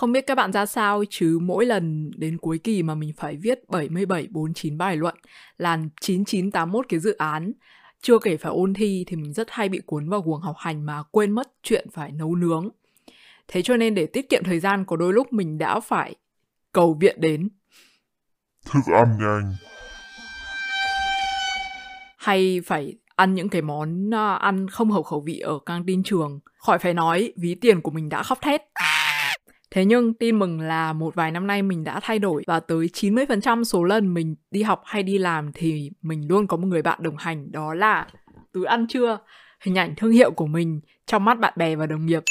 Không 0.00 0.12
biết 0.12 0.26
các 0.26 0.34
bạn 0.34 0.52
ra 0.52 0.66
sao 0.66 1.04
chứ 1.10 1.38
mỗi 1.42 1.66
lần 1.66 2.10
đến 2.16 2.38
cuối 2.38 2.58
kỳ 2.58 2.82
mà 2.82 2.94
mình 2.94 3.12
phải 3.16 3.36
viết 3.36 3.68
77 3.68 4.26
49 4.30 4.78
bài 4.78 4.96
luận 4.96 5.14
là 5.58 5.78
9981 6.00 6.86
cái 6.88 7.00
dự 7.00 7.16
án 7.16 7.52
chưa 8.00 8.18
kể 8.18 8.36
phải 8.36 8.52
ôn 8.52 8.74
thi 8.74 9.04
thì 9.06 9.16
mình 9.16 9.32
rất 9.32 9.50
hay 9.50 9.68
bị 9.68 9.80
cuốn 9.86 10.08
vào 10.08 10.20
guồng 10.20 10.40
học 10.40 10.56
hành 10.58 10.86
mà 10.86 11.02
quên 11.02 11.30
mất 11.30 11.48
chuyện 11.62 11.88
phải 11.92 12.12
nấu 12.12 12.34
nướng. 12.34 12.68
Thế 13.48 13.62
cho 13.62 13.76
nên 13.76 13.94
để 13.94 14.06
tiết 14.06 14.28
kiệm 14.28 14.44
thời 14.44 14.60
gian 14.60 14.84
có 14.84 14.96
đôi 14.96 15.12
lúc 15.12 15.32
mình 15.32 15.58
đã 15.58 15.80
phải 15.80 16.14
cầu 16.72 16.96
viện 17.00 17.20
đến 17.20 17.48
thức 18.64 18.94
ăn 18.94 19.18
nhanh 19.18 19.54
hay 22.16 22.60
phải 22.66 22.94
ăn 23.16 23.34
những 23.34 23.48
cái 23.48 23.62
món 23.62 24.14
à, 24.14 24.34
ăn 24.34 24.68
không 24.68 24.90
hợp 24.90 25.02
khẩu 25.02 25.20
vị 25.20 25.38
ở 25.38 25.58
căng 25.66 25.84
tin 25.86 26.02
trường. 26.02 26.40
Khỏi 26.58 26.78
phải 26.78 26.94
nói, 26.94 27.32
ví 27.36 27.54
tiền 27.54 27.80
của 27.80 27.90
mình 27.90 28.08
đã 28.08 28.22
khóc 28.22 28.38
thét. 28.42 28.62
Thế 29.74 29.84
nhưng 29.84 30.14
tin 30.14 30.38
mừng 30.38 30.60
là 30.60 30.92
một 30.92 31.14
vài 31.14 31.30
năm 31.30 31.46
nay 31.46 31.62
mình 31.62 31.84
đã 31.84 32.00
thay 32.02 32.18
đổi 32.18 32.44
và 32.46 32.60
tới 32.60 32.90
90% 32.92 33.64
số 33.64 33.84
lần 33.84 34.14
mình 34.14 34.34
đi 34.50 34.62
học 34.62 34.82
hay 34.84 35.02
đi 35.02 35.18
làm 35.18 35.50
thì 35.54 35.90
mình 36.02 36.28
luôn 36.28 36.46
có 36.46 36.56
một 36.56 36.66
người 36.66 36.82
bạn 36.82 36.98
đồng 37.02 37.16
hành 37.16 37.52
đó 37.52 37.74
là 37.74 38.06
túi 38.52 38.64
ăn 38.64 38.86
trưa, 38.88 39.18
hình 39.60 39.78
ảnh 39.78 39.94
thương 39.96 40.10
hiệu 40.10 40.30
của 40.30 40.46
mình 40.46 40.80
trong 41.06 41.24
mắt 41.24 41.38
bạn 41.38 41.52
bè 41.56 41.76
và 41.76 41.86
đồng 41.86 42.06
nghiệp. 42.06 42.22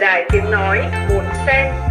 Đài 0.00 0.28
Tiếng 0.30 0.50
Nói, 0.50 0.78
một 1.08 1.22
sen 1.46 1.81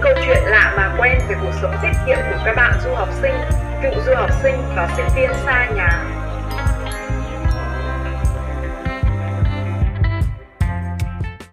những 0.00 0.14
câu 0.14 0.24
chuyện 0.26 0.42
lạ 0.44 0.74
mà 0.76 0.96
quen 0.98 1.18
về 1.28 1.36
cuộc 1.42 1.52
sống 1.62 1.74
tiết 1.82 1.92
kiệm 2.06 2.18
của 2.30 2.42
các 2.44 2.56
bạn 2.56 2.80
du 2.84 2.94
học 2.94 3.08
sinh, 3.22 3.34
cựu 3.82 4.02
du 4.06 4.14
học 4.14 4.30
sinh 4.42 4.54
và 4.76 4.88
sinh 4.96 5.06
viên 5.16 5.30
xa 5.44 5.70
nhà. 5.76 6.04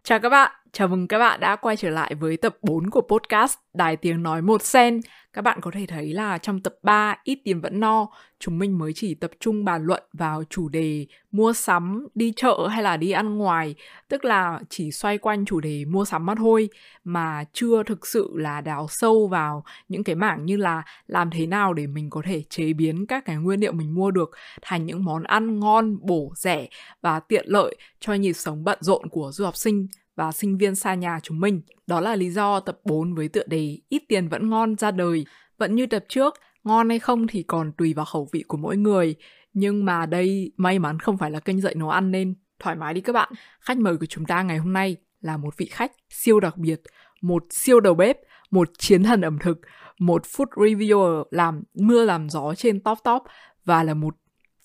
Chào 0.04 0.20
các 0.20 0.30
bạn, 0.30 0.52
chào 0.78 0.88
mừng 0.88 1.08
các 1.08 1.20
bạn 1.20 1.40
đã 1.40 1.56
quay 1.56 1.78
trở 1.78 1.90
lại 1.90 2.16
với 2.16 2.38
tập 2.38 2.58
4 2.62 2.90
của 2.90 3.02
podcast 3.02 3.58
Đài 3.74 3.98
Tiếng 3.98 4.24
Nói 4.24 4.42
Một 4.42 4.64
Sen. 4.64 5.02
Các 5.34 5.42
bạn 5.42 5.62
có 5.62 5.72
thể 5.72 5.86
thấy 5.86 6.14
là 6.14 6.38
trong 6.38 6.60
tập 6.60 6.76
3 6.84 7.16
Ít 7.24 7.40
Tiền 7.44 7.62
Vẫn 7.62 7.80
No, 7.80 8.08
chúng 8.40 8.60
mình 8.60 8.78
mới 8.78 8.92
chỉ 8.96 9.16
tập 9.16 9.32
trung 9.40 9.66
bàn 9.66 9.86
luận 9.86 10.04
vào 10.14 10.44
chủ 10.50 10.70
đề 10.70 11.06
mua 11.32 11.54
sắm, 11.54 12.08
đi 12.16 12.34
chợ 12.36 12.68
hay 12.68 12.84
là 12.84 12.98
đi 12.98 13.12
ăn 13.12 13.38
ngoài, 13.38 13.76
tức 14.08 14.26
là 14.26 14.60
chỉ 14.70 14.92
xoay 14.92 15.18
quanh 15.18 15.46
chủ 15.46 15.60
đề 15.60 15.86
mua 15.86 16.06
sắm 16.06 16.26
mà 16.26 16.36
thôi, 16.36 16.70
mà 17.04 17.44
chưa 17.54 17.84
thực 17.84 18.08
sự 18.08 18.32
là 18.36 18.62
đào 18.62 18.88
sâu 18.90 19.28
vào 19.28 19.64
những 19.88 20.04
cái 20.04 20.16
mảng 20.16 20.46
như 20.46 20.58
là 20.58 20.84
làm 21.08 21.30
thế 21.30 21.46
nào 21.46 21.74
để 21.74 21.88
mình 21.88 22.10
có 22.10 22.22
thể 22.26 22.44
chế 22.50 22.74
biến 22.74 23.06
các 23.06 23.26
cái 23.26 23.36
nguyên 23.36 23.60
liệu 23.60 23.72
mình 23.72 23.96
mua 23.96 24.12
được 24.12 24.32
thành 24.62 24.86
những 24.86 25.04
món 25.04 25.24
ăn 25.24 25.60
ngon, 25.60 25.98
bổ, 26.02 26.34
rẻ 26.36 26.68
và 27.02 27.20
tiện 27.20 27.46
lợi 27.48 27.76
cho 28.00 28.14
nhịp 28.14 28.34
sống 28.34 28.64
bận 28.64 28.78
rộn 28.82 29.10
của 29.10 29.32
du 29.34 29.46
học 29.46 29.56
sinh 29.56 29.88
và 30.18 30.32
sinh 30.32 30.58
viên 30.58 30.76
xa 30.76 30.94
nhà 30.94 31.20
chúng 31.24 31.40
mình. 31.40 31.62
Đó 31.88 32.00
là 32.00 32.16
lý 32.16 32.30
do 32.30 32.60
tập 32.60 32.80
4 32.86 33.14
với 33.14 33.28
tựa 33.28 33.44
đề 33.48 33.78
Ít 33.90 34.04
tiền 34.10 34.30
vẫn 34.30 34.50
ngon 34.50 34.76
ra 34.76 34.92
đời. 34.92 35.26
Vẫn 35.58 35.76
như 35.76 35.86
tập 35.86 36.06
trước, 36.10 36.34
ngon 36.64 36.90
hay 36.90 37.00
không 37.00 37.28
thì 37.28 37.44
còn 37.44 37.72
tùy 37.78 37.94
vào 37.94 38.06
khẩu 38.06 38.30
vị 38.32 38.44
của 38.48 38.58
mỗi 38.58 38.78
người. 38.78 39.16
Nhưng 39.54 39.86
mà 39.86 40.06
đây 40.06 40.52
may 40.58 40.80
mắn 40.80 41.00
không 41.00 41.18
phải 41.18 41.32
là 41.32 41.40
kênh 41.40 41.62
dạy 41.62 41.76
nấu 41.76 41.90
ăn 41.90 42.12
nên 42.12 42.36
thoải 42.60 42.76
mái 42.76 42.94
đi 42.94 43.02
các 43.02 43.14
bạn. 43.14 43.34
Khách 43.60 43.78
mời 43.78 43.98
của 43.98 44.06
chúng 44.06 44.26
ta 44.26 44.42
ngày 44.42 44.58
hôm 44.58 44.74
nay 44.74 44.96
là 45.22 45.38
một 45.38 45.58
vị 45.58 45.66
khách 45.66 45.92
siêu 46.10 46.40
đặc 46.40 46.58
biệt, 46.58 46.82
một 47.22 47.44
siêu 47.50 47.80
đầu 47.80 47.94
bếp, 47.94 48.18
một 48.52 48.70
chiến 48.78 49.04
thần 49.04 49.22
ẩm 49.22 49.40
thực, 49.40 49.58
một 50.00 50.24
food 50.24 50.48
reviewer 50.56 51.24
làm 51.32 51.64
mưa 51.74 52.06
làm 52.06 52.30
gió 52.30 52.54
trên 52.56 52.80
top 52.80 52.98
top 53.04 53.24
và 53.66 53.84
là 53.84 53.94
một 53.94 54.16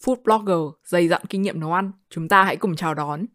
food 0.04 0.16
blogger 0.24 0.74
dày 0.84 1.08
dặn 1.08 1.22
kinh 1.28 1.42
nghiệm 1.42 1.60
nấu 1.60 1.72
ăn. 1.72 1.92
Chúng 2.10 2.28
ta 2.28 2.44
hãy 2.44 2.56
cùng 2.56 2.76
chào 2.76 2.94
đón 2.94 3.26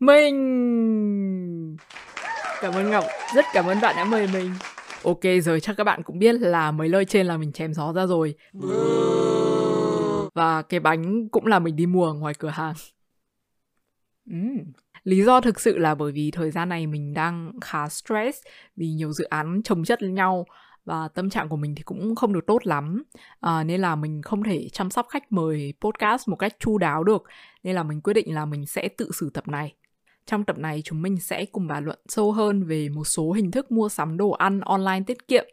mình 0.00 0.36
cảm 2.60 2.72
ơn 2.74 2.90
ngọc 2.90 3.04
rất 3.34 3.44
cảm 3.52 3.66
ơn 3.66 3.80
bạn 3.80 3.96
đã 3.96 4.04
mời 4.04 4.28
mình 4.32 4.50
ok 5.04 5.20
rồi 5.42 5.60
chắc 5.60 5.76
các 5.76 5.84
bạn 5.84 6.02
cũng 6.02 6.18
biết 6.18 6.32
là 6.32 6.70
mấy 6.70 6.88
lời 6.88 7.04
trên 7.04 7.26
là 7.26 7.36
mình 7.36 7.52
chém 7.52 7.74
gió 7.74 7.92
ra 7.92 8.06
rồi 8.06 8.34
và 10.34 10.62
cái 10.62 10.80
bánh 10.80 11.28
cũng 11.28 11.46
là 11.46 11.58
mình 11.58 11.76
đi 11.76 11.86
mua 11.86 12.06
ở 12.06 12.14
ngoài 12.14 12.34
cửa 12.38 12.48
hàng 12.48 12.74
uhm. 14.30 14.58
lý 15.04 15.22
do 15.22 15.40
thực 15.40 15.60
sự 15.60 15.78
là 15.78 15.94
bởi 15.94 16.12
vì 16.12 16.30
thời 16.30 16.50
gian 16.50 16.68
này 16.68 16.86
mình 16.86 17.14
đang 17.14 17.52
khá 17.60 17.88
stress 17.88 18.38
vì 18.76 18.88
nhiều 18.88 19.12
dự 19.12 19.24
án 19.24 19.60
chồng 19.64 19.84
chất 19.84 20.02
lên 20.02 20.14
nhau 20.14 20.46
và 20.84 21.08
tâm 21.08 21.30
trạng 21.30 21.48
của 21.48 21.56
mình 21.56 21.74
thì 21.74 21.82
cũng 21.82 22.14
không 22.14 22.32
được 22.32 22.46
tốt 22.46 22.66
lắm. 22.66 23.02
À, 23.40 23.64
nên 23.64 23.80
là 23.80 23.96
mình 23.96 24.22
không 24.22 24.42
thể 24.42 24.68
chăm 24.68 24.90
sóc 24.90 25.06
khách 25.10 25.32
mời 25.32 25.74
podcast 25.80 26.28
một 26.28 26.36
cách 26.36 26.56
chu 26.58 26.78
đáo 26.78 27.04
được. 27.04 27.22
Nên 27.62 27.74
là 27.74 27.82
mình 27.82 28.00
quyết 28.00 28.14
định 28.14 28.34
là 28.34 28.44
mình 28.44 28.66
sẽ 28.66 28.88
tự 28.88 29.10
xử 29.14 29.30
tập 29.30 29.48
này. 29.48 29.74
Trong 30.26 30.44
tập 30.44 30.58
này 30.58 30.82
chúng 30.84 31.02
mình 31.02 31.20
sẽ 31.20 31.44
cùng 31.44 31.66
bàn 31.66 31.84
luận 31.84 31.98
sâu 32.08 32.32
hơn 32.32 32.64
về 32.64 32.88
một 32.88 33.04
số 33.04 33.32
hình 33.32 33.50
thức 33.50 33.72
mua 33.72 33.88
sắm 33.88 34.16
đồ 34.16 34.30
ăn 34.30 34.60
online 34.60 35.00
tiết 35.06 35.28
kiệm 35.28 35.44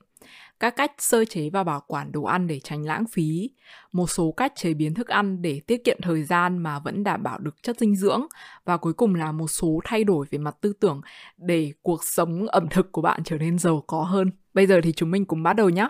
các 0.59 0.75
cách 0.75 0.91
sơ 0.97 1.25
chế 1.25 1.49
và 1.49 1.63
bảo 1.63 1.83
quản 1.87 2.11
đồ 2.11 2.23
ăn 2.23 2.47
để 2.47 2.59
tránh 2.59 2.85
lãng 2.85 3.05
phí, 3.11 3.49
một 3.91 4.09
số 4.09 4.31
cách 4.31 4.53
chế 4.55 4.73
biến 4.73 4.93
thức 4.93 5.07
ăn 5.07 5.41
để 5.41 5.61
tiết 5.67 5.83
kiệm 5.83 5.97
thời 6.01 6.23
gian 6.23 6.57
mà 6.57 6.79
vẫn 6.79 7.03
đảm 7.03 7.23
bảo 7.23 7.39
được 7.39 7.63
chất 7.63 7.79
dinh 7.79 7.95
dưỡng 7.95 8.25
và 8.65 8.77
cuối 8.77 8.93
cùng 8.93 9.15
là 9.15 9.31
một 9.31 9.47
số 9.47 9.79
thay 9.83 10.03
đổi 10.03 10.25
về 10.31 10.37
mặt 10.37 10.55
tư 10.61 10.73
tưởng 10.79 11.01
để 11.37 11.73
cuộc 11.81 12.03
sống 12.03 12.47
ẩm 12.47 12.67
thực 12.69 12.91
của 12.91 13.01
bạn 13.01 13.23
trở 13.23 13.37
nên 13.37 13.59
giàu 13.59 13.83
có 13.87 14.03
hơn. 14.03 14.31
Bây 14.53 14.67
giờ 14.67 14.81
thì 14.83 14.93
chúng 14.93 15.11
mình 15.11 15.25
cùng 15.25 15.43
bắt 15.43 15.53
đầu 15.53 15.69
nhé. 15.69 15.87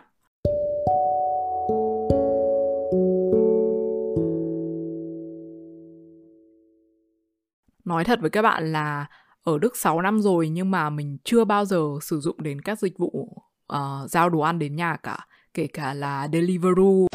Nói 7.86 8.04
thật 8.04 8.20
với 8.22 8.30
các 8.30 8.42
bạn 8.42 8.72
là 8.72 9.06
ở 9.44 9.58
Đức 9.58 9.78
6 9.78 10.02
năm 10.02 10.22
rồi 10.22 10.50
nhưng 10.50 10.72
mà 10.72 10.90
mình 10.90 11.18
chưa 11.24 11.46
bao 11.46 11.66
giờ 11.66 11.84
sử 12.02 12.20
dụng 12.20 12.44
đến 12.44 12.62
các 12.62 12.80
dịch 12.80 12.98
vụ 12.98 13.44
uh, 13.74 14.10
giao 14.10 14.30
đồ 14.30 14.40
ăn 14.40 14.60
đến 14.60 14.76
nhà 14.76 14.98
cả, 15.04 15.28
kể 15.54 15.68
cả 15.74 15.94
là 15.94 16.28
Deliveroo. 16.34 17.08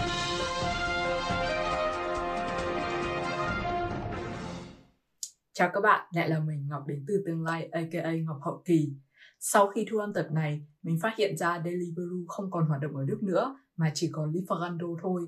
Chào 5.52 5.70
các 5.74 5.80
bạn, 5.80 6.06
lại 6.14 6.28
là 6.28 6.40
mình 6.40 6.66
Ngọc 6.68 6.86
đến 6.86 7.04
từ 7.08 7.22
tương 7.26 7.42
lai 7.42 7.68
aka 7.72 8.12
Ngọc 8.12 8.38
Hậu 8.42 8.62
Kỳ. 8.64 8.92
Sau 9.40 9.66
khi 9.66 9.86
thu 9.90 9.98
âm 9.98 10.12
tập 10.12 10.26
này, 10.32 10.66
mình 10.82 10.98
phát 11.02 11.14
hiện 11.18 11.36
ra 11.36 11.62
Deliveroo 11.64 12.24
không 12.28 12.50
còn 12.50 12.66
hoạt 12.66 12.80
động 12.80 12.96
ở 12.96 13.04
Đức 13.04 13.22
nữa 13.22 13.56
mà 13.76 13.90
chỉ 13.94 14.10
còn 14.12 14.32
Lieferando 14.32 14.96
thôi. 15.02 15.22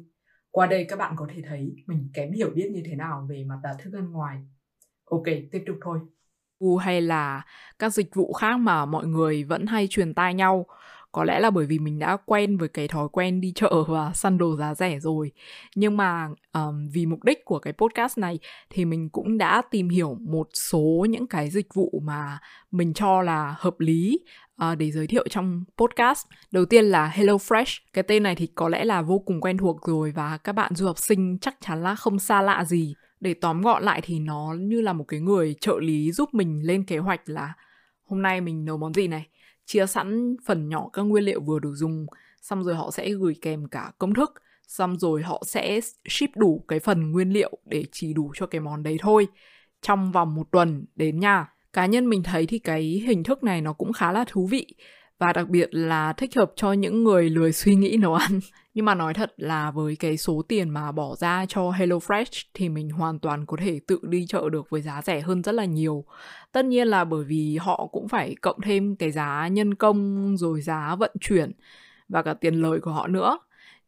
Qua 0.50 0.66
đây 0.66 0.87
các 0.88 0.98
bạn 0.98 1.14
có 1.16 1.26
thể 1.34 1.43
thấy 1.48 1.76
mình 1.87 2.10
kém 2.14 2.32
hiểu 2.32 2.50
biết 2.54 2.70
như 2.72 2.82
thế 2.87 2.94
nào 2.94 3.26
về 3.28 3.44
mặt 3.44 3.58
đặt 3.62 3.76
thức 3.84 3.94
ăn 3.94 4.12
ngoài. 4.12 4.47
Ok, 5.04 5.25
tiếp 5.53 5.64
tục 5.66 5.76
thôi. 5.81 5.98
Hay 6.81 7.00
là 7.00 7.43
các 7.78 7.94
dịch 7.94 8.14
vụ 8.14 8.32
khác 8.32 8.56
mà 8.56 8.84
mọi 8.84 9.06
người 9.06 9.44
vẫn 9.44 9.66
hay 9.66 9.87
truyền 9.91 10.14
tai 10.14 10.34
nhau 10.34 10.66
có 11.16 11.25
lẽ 11.25 11.41
là 11.41 11.50
bởi 11.50 11.66
vì 11.66 11.78
mình 11.78 11.99
đã 11.99 12.16
quen 12.27 12.56
với 12.56 12.69
cái 12.69 12.88
thói 12.88 13.09
quen 13.12 13.41
đi 13.41 13.53
chợ 13.54 13.84
và 13.88 14.12
săn 14.15 14.38
đồ 14.38 14.56
giá 14.56 14.75
rẻ 14.75 14.99
rồi. 15.00 15.32
Nhưng 15.75 15.97
mà 15.97 16.28
um, 16.53 16.88
vì 16.93 17.06
mục 17.06 17.25
đích 17.25 17.44
của 17.44 17.59
cái 17.59 17.72
podcast 17.72 18.19
này 18.19 18.38
thì 18.71 18.84
mình 18.84 19.09
cũng 19.09 19.38
đã 19.38 19.62
tìm 19.71 19.88
hiểu 19.88 20.16
một 20.21 20.49
số 20.53 21.06
những 21.10 21.26
cái 21.26 21.50
dịch 21.50 21.75
vụ 21.75 22.03
mà 22.05 22.38
mình 22.71 22.94
cho 22.94 23.22
là 23.22 23.55
hợp 23.59 23.81
lý 23.81 24.19
uh, 24.72 24.78
để 24.78 24.91
giới 24.91 25.06
thiệu 25.06 25.25
trong 25.31 25.65
podcast. 25.78 26.26
Đầu 26.50 26.65
tiên 26.65 26.84
là 26.84 27.12
HelloFresh 27.16 27.81
cái 27.93 28.05
tên 28.05 28.22
này 28.22 28.34
thì 28.34 28.47
có 28.47 28.69
lẽ 28.69 28.84
là 28.84 29.03
vô 29.03 29.19
cùng 29.19 29.41
quen 29.41 29.56
thuộc 29.56 29.87
rồi 29.87 30.10
và 30.10 30.38
các 30.38 30.53
bạn 30.53 30.75
du 30.75 30.87
học 30.87 30.99
sinh 30.99 31.38
chắc 31.38 31.56
chắn 31.60 31.82
là 31.82 31.94
không 31.94 32.19
xa 32.19 32.43
lạ 32.43 32.65
gì. 32.65 32.94
Để 33.21 33.34
tóm 33.34 33.62
gọn 33.62 33.82
lại 33.82 34.00
thì 34.05 34.19
nó 34.19 34.55
như 34.59 34.81
là 34.81 34.93
một 34.93 35.05
cái 35.09 35.21
người 35.21 35.55
trợ 35.60 35.78
lý 35.81 36.12
giúp 36.12 36.34
mình 36.34 36.60
lên 36.65 36.84
kế 36.84 36.99
hoạch 36.99 37.28
là 37.28 37.53
hôm 38.05 38.22
nay 38.22 38.41
mình 38.41 38.65
nấu 38.65 38.76
món 38.76 38.94
gì 38.94 39.09
này 39.09 39.26
chia 39.66 39.87
sẵn 39.87 40.37
phần 40.47 40.69
nhỏ 40.69 40.88
các 40.93 41.03
nguyên 41.03 41.25
liệu 41.25 41.41
vừa 41.41 41.59
được 41.59 41.72
dùng, 41.75 42.06
xong 42.43 42.65
rồi 42.65 42.75
họ 42.75 42.90
sẽ 42.90 43.11
gửi 43.11 43.35
kèm 43.40 43.69
cả 43.69 43.93
công 43.99 44.14
thức, 44.14 44.35
xong 44.67 44.99
rồi 44.99 45.23
họ 45.23 45.43
sẽ 45.46 45.81
ship 46.08 46.37
đủ 46.37 46.64
cái 46.69 46.81
phần 46.81 47.12
nguyên 47.12 47.31
liệu 47.31 47.58
để 47.64 47.85
chỉ 47.93 48.12
đủ 48.12 48.32
cho 48.35 48.46
cái 48.46 48.61
món 48.61 48.82
đấy 48.82 48.96
thôi. 49.00 49.26
Trong 49.82 50.12
vòng 50.12 50.35
một 50.35 50.46
tuần 50.50 50.85
đến 50.94 51.20
nhà 51.20 51.52
cá 51.73 51.87
nhân 51.87 52.08
mình 52.08 52.23
thấy 52.23 52.46
thì 52.46 52.58
cái 52.58 52.82
hình 52.82 53.23
thức 53.23 53.44
này 53.44 53.61
nó 53.61 53.73
cũng 53.73 53.93
khá 53.93 54.12
là 54.12 54.25
thú 54.29 54.46
vị 54.46 54.67
và 55.18 55.32
đặc 55.32 55.48
biệt 55.48 55.68
là 55.74 56.12
thích 56.12 56.36
hợp 56.36 56.52
cho 56.56 56.72
những 56.72 57.04
người 57.04 57.30
lười 57.30 57.52
suy 57.52 57.74
nghĩ 57.74 57.96
nấu 58.00 58.14
ăn. 58.14 58.40
Nhưng 58.74 58.84
mà 58.84 58.94
nói 58.94 59.14
thật 59.14 59.34
là 59.36 59.70
với 59.70 59.96
cái 59.96 60.16
số 60.16 60.42
tiền 60.48 60.68
mà 60.70 60.92
bỏ 60.92 61.14
ra 61.16 61.46
cho 61.48 61.70
HelloFresh 61.70 62.44
thì 62.54 62.68
mình 62.68 62.90
hoàn 62.90 63.18
toàn 63.18 63.46
có 63.46 63.56
thể 63.60 63.80
tự 63.86 63.98
đi 64.02 64.26
chợ 64.28 64.48
được 64.52 64.70
với 64.70 64.80
giá 64.82 65.02
rẻ 65.02 65.20
hơn 65.20 65.42
rất 65.42 65.52
là 65.52 65.64
nhiều. 65.64 66.04
Tất 66.52 66.64
nhiên 66.64 66.88
là 66.88 67.04
bởi 67.04 67.24
vì 67.24 67.56
họ 67.56 67.88
cũng 67.92 68.08
phải 68.08 68.34
cộng 68.40 68.60
thêm 68.60 68.96
cái 68.96 69.10
giá 69.10 69.48
nhân 69.48 69.74
công 69.74 70.36
rồi 70.36 70.60
giá 70.60 70.96
vận 70.96 71.10
chuyển 71.20 71.52
và 72.08 72.22
cả 72.22 72.34
tiền 72.34 72.54
lời 72.54 72.80
của 72.80 72.90
họ 72.90 73.06
nữa. 73.06 73.38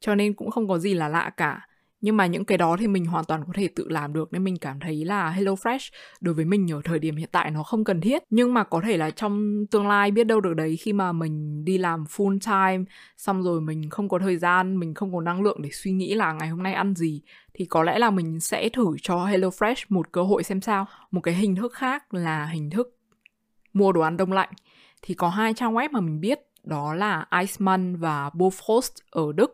Cho 0.01 0.15
nên 0.15 0.35
cũng 0.35 0.51
không 0.51 0.69
có 0.69 0.79
gì 0.79 0.95
là 0.95 1.09
lạ 1.09 1.31
cả 1.37 1.68
nhưng 2.01 2.17
mà 2.17 2.27
những 2.27 2.45
cái 2.45 2.59
đó 2.59 2.77
thì 2.81 2.87
mình 2.87 3.07
hoàn 3.07 3.25
toàn 3.25 3.45
có 3.47 3.53
thể 3.55 3.69
tự 3.77 3.89
làm 3.89 4.13
được, 4.13 4.33
nên 4.33 4.45
mình 4.45 4.57
cảm 4.59 4.81
thấy 4.81 5.05
là 5.05 5.35
HelloFresh 5.39 5.91
đối 6.21 6.35
với 6.35 6.45
mình 6.45 6.73
ở 6.73 6.81
thời 6.85 6.99
điểm 6.99 7.17
hiện 7.17 7.29
tại 7.33 7.51
nó 7.51 7.63
không 7.63 7.85
cần 7.85 8.01
thiết. 8.01 8.23
Nhưng 8.31 8.55
mà 8.55 8.65
có 8.65 8.81
thể 8.81 8.97
là 8.97 9.11
trong 9.11 9.67
tương 9.71 9.89
lai 9.89 10.11
biết 10.11 10.25
đâu 10.25 10.41
được 10.41 10.55
đấy, 10.55 10.77
khi 10.77 10.93
mà 10.93 11.13
mình 11.13 11.65
đi 11.65 11.79
làm 11.79 12.05
full 12.05 12.39
time, 12.39 12.85
xong 13.17 13.43
rồi 13.43 13.61
mình 13.61 13.91
không 13.91 14.09
có 14.09 14.19
thời 14.19 14.37
gian, 14.37 14.81
mình 14.81 14.95
không 14.95 15.15
có 15.15 15.21
năng 15.21 15.43
lượng 15.43 15.63
để 15.63 15.71
suy 15.73 15.93
nghĩ 15.93 16.15
là 16.15 16.33
ngày 16.33 16.49
hôm 16.49 16.63
nay 16.63 16.75
ăn 16.75 16.95
gì, 16.95 17.23
thì 17.55 17.65
có 17.65 17.83
lẽ 17.83 17.99
là 17.99 18.11
mình 18.11 18.41
sẽ 18.41 18.69
thử 18.69 18.97
cho 19.03 19.27
HelloFresh 19.27 19.85
một 19.89 20.13
cơ 20.13 20.23
hội 20.23 20.43
xem 20.43 20.61
sao. 20.61 20.87
Một 21.11 21.21
cái 21.21 21.35
hình 21.35 21.57
thức 21.57 21.73
khác 21.75 22.15
là 22.15 22.47
hình 22.47 22.71
thức 22.71 22.97
mua 23.73 23.93
đồ 23.93 24.01
ăn 24.01 24.17
đông 24.17 24.33
lạnh. 24.33 24.51
Thì 25.03 25.15
có 25.15 25.29
hai 25.29 25.55
trang 25.55 25.75
web 25.75 25.89
mà 25.93 26.01
mình 26.01 26.21
biết, 26.21 26.41
đó 26.65 26.95
là 26.95 27.27
Iceman 27.41 27.97
và 27.97 28.31
Bofrost 28.35 28.97
ở 29.11 29.33
Đức 29.35 29.53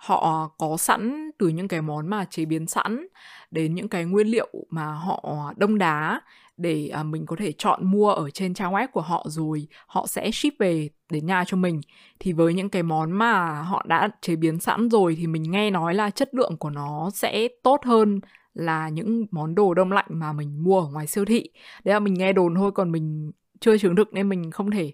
họ 0.00 0.50
có 0.58 0.76
sẵn 0.76 1.30
từ 1.38 1.48
những 1.48 1.68
cái 1.68 1.82
món 1.82 2.08
mà 2.08 2.24
chế 2.24 2.44
biến 2.44 2.66
sẵn 2.66 3.06
đến 3.50 3.74
những 3.74 3.88
cái 3.88 4.04
nguyên 4.04 4.26
liệu 4.26 4.48
mà 4.70 4.92
họ 4.92 5.52
đông 5.56 5.78
đá 5.78 6.20
để 6.56 6.88
à, 6.88 7.02
mình 7.02 7.26
có 7.26 7.36
thể 7.36 7.52
chọn 7.52 7.90
mua 7.90 8.10
ở 8.10 8.30
trên 8.30 8.54
trang 8.54 8.72
web 8.72 8.88
của 8.92 9.00
họ 9.00 9.26
rồi 9.28 9.66
họ 9.86 10.06
sẽ 10.06 10.30
ship 10.30 10.58
về 10.58 10.88
đến 11.10 11.26
nhà 11.26 11.44
cho 11.46 11.56
mình. 11.56 11.80
Thì 12.18 12.32
với 12.32 12.54
những 12.54 12.70
cái 12.70 12.82
món 12.82 13.12
mà 13.12 13.62
họ 13.62 13.84
đã 13.88 14.08
chế 14.20 14.36
biến 14.36 14.60
sẵn 14.60 14.88
rồi 14.90 15.16
thì 15.18 15.26
mình 15.26 15.42
nghe 15.42 15.70
nói 15.70 15.94
là 15.94 16.10
chất 16.10 16.34
lượng 16.34 16.56
của 16.56 16.70
nó 16.70 17.10
sẽ 17.14 17.48
tốt 17.62 17.80
hơn 17.84 18.20
là 18.54 18.88
những 18.88 19.26
món 19.30 19.54
đồ 19.54 19.74
đông 19.74 19.92
lạnh 19.92 20.06
mà 20.08 20.32
mình 20.32 20.64
mua 20.64 20.80
ở 20.80 20.88
ngoài 20.88 21.06
siêu 21.06 21.24
thị. 21.24 21.50
Đấy 21.84 21.92
là 21.94 22.00
mình 22.00 22.14
nghe 22.14 22.32
đồn 22.32 22.54
thôi, 22.54 22.72
còn 22.72 22.92
mình 22.92 23.32
chưa 23.60 23.78
chứng 23.78 23.96
thực 23.96 24.12
nên 24.14 24.28
mình 24.28 24.50
không 24.50 24.70
thể 24.70 24.92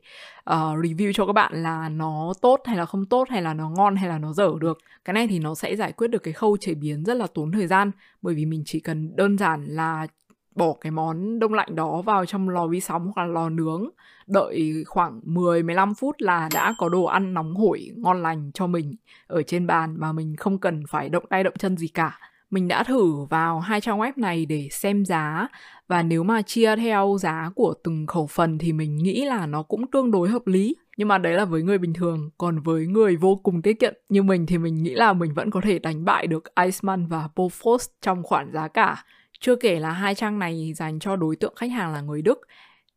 uh, 0.50 0.54
review 0.54 1.12
cho 1.12 1.26
các 1.26 1.32
bạn 1.32 1.62
là 1.62 1.88
nó 1.88 2.32
tốt 2.42 2.60
hay 2.64 2.76
là 2.76 2.86
không 2.86 3.06
tốt 3.06 3.28
hay 3.30 3.42
là 3.42 3.54
nó 3.54 3.70
ngon 3.70 3.96
hay 3.96 4.08
là 4.08 4.18
nó 4.18 4.32
dở 4.32 4.50
được. 4.60 4.78
Cái 5.04 5.14
này 5.14 5.26
thì 5.26 5.38
nó 5.38 5.54
sẽ 5.54 5.76
giải 5.76 5.92
quyết 5.92 6.08
được 6.08 6.22
cái 6.22 6.34
khâu 6.34 6.56
chế 6.60 6.74
biến 6.74 7.04
rất 7.04 7.14
là 7.14 7.26
tốn 7.34 7.52
thời 7.52 7.66
gian 7.66 7.90
bởi 8.22 8.34
vì 8.34 8.44
mình 8.46 8.62
chỉ 8.66 8.80
cần 8.80 9.16
đơn 9.16 9.38
giản 9.38 9.64
là 9.64 10.06
bỏ 10.54 10.74
cái 10.80 10.90
món 10.90 11.38
đông 11.38 11.54
lạnh 11.54 11.74
đó 11.74 12.02
vào 12.02 12.26
trong 12.26 12.48
lò 12.48 12.66
vi 12.66 12.80
sóng 12.80 13.12
hoặc 13.14 13.22
là 13.22 13.32
lò 13.32 13.48
nướng 13.48 13.90
đợi 14.26 14.84
khoảng 14.86 15.20
10 15.24 15.62
15 15.62 15.94
phút 15.94 16.16
là 16.18 16.48
đã 16.54 16.74
có 16.78 16.88
đồ 16.88 17.04
ăn 17.04 17.34
nóng 17.34 17.54
hổi 17.54 17.90
ngon 17.96 18.22
lành 18.22 18.50
cho 18.54 18.66
mình 18.66 18.94
ở 19.26 19.42
trên 19.42 19.66
bàn 19.66 19.96
mà 19.98 20.12
mình 20.12 20.36
không 20.36 20.58
cần 20.58 20.84
phải 20.88 21.08
động 21.08 21.24
tay 21.30 21.44
động 21.44 21.54
chân 21.58 21.76
gì 21.76 21.88
cả 21.88 22.18
mình 22.50 22.68
đã 22.68 22.82
thử 22.82 23.24
vào 23.30 23.60
hai 23.60 23.80
trang 23.80 23.98
web 23.98 24.12
này 24.16 24.46
để 24.46 24.68
xem 24.70 25.04
giá. 25.04 25.48
Và 25.88 26.02
nếu 26.02 26.22
mà 26.22 26.42
chia 26.42 26.76
theo 26.76 27.16
giá 27.20 27.50
của 27.54 27.74
từng 27.84 28.06
khẩu 28.06 28.26
phần 28.26 28.58
thì 28.58 28.72
mình 28.72 28.96
nghĩ 28.96 29.24
là 29.24 29.46
nó 29.46 29.62
cũng 29.62 29.90
tương 29.90 30.10
đối 30.10 30.28
hợp 30.28 30.46
lý. 30.46 30.76
Nhưng 30.96 31.08
mà 31.08 31.18
đấy 31.18 31.32
là 31.32 31.44
với 31.44 31.62
người 31.62 31.78
bình 31.78 31.94
thường. 31.94 32.30
Còn 32.38 32.60
với 32.60 32.86
người 32.86 33.16
vô 33.16 33.36
cùng 33.42 33.62
tiết 33.62 33.80
kiệm 33.80 33.94
như 34.08 34.22
mình 34.22 34.46
thì 34.46 34.58
mình 34.58 34.82
nghĩ 34.82 34.94
là 34.94 35.12
mình 35.12 35.34
vẫn 35.34 35.50
có 35.50 35.60
thể 35.60 35.78
đánh 35.78 36.04
bại 36.04 36.26
được 36.26 36.44
Iceman 36.54 37.06
và 37.06 37.28
Bofors 37.36 37.88
trong 38.02 38.22
khoản 38.22 38.52
giá 38.52 38.68
cả. 38.68 39.04
Chưa 39.40 39.56
kể 39.56 39.80
là 39.80 39.90
hai 39.90 40.14
trang 40.14 40.38
này 40.38 40.72
dành 40.76 40.98
cho 40.98 41.16
đối 41.16 41.36
tượng 41.36 41.54
khách 41.56 41.70
hàng 41.70 41.92
là 41.92 42.00
người 42.00 42.22
Đức, 42.22 42.38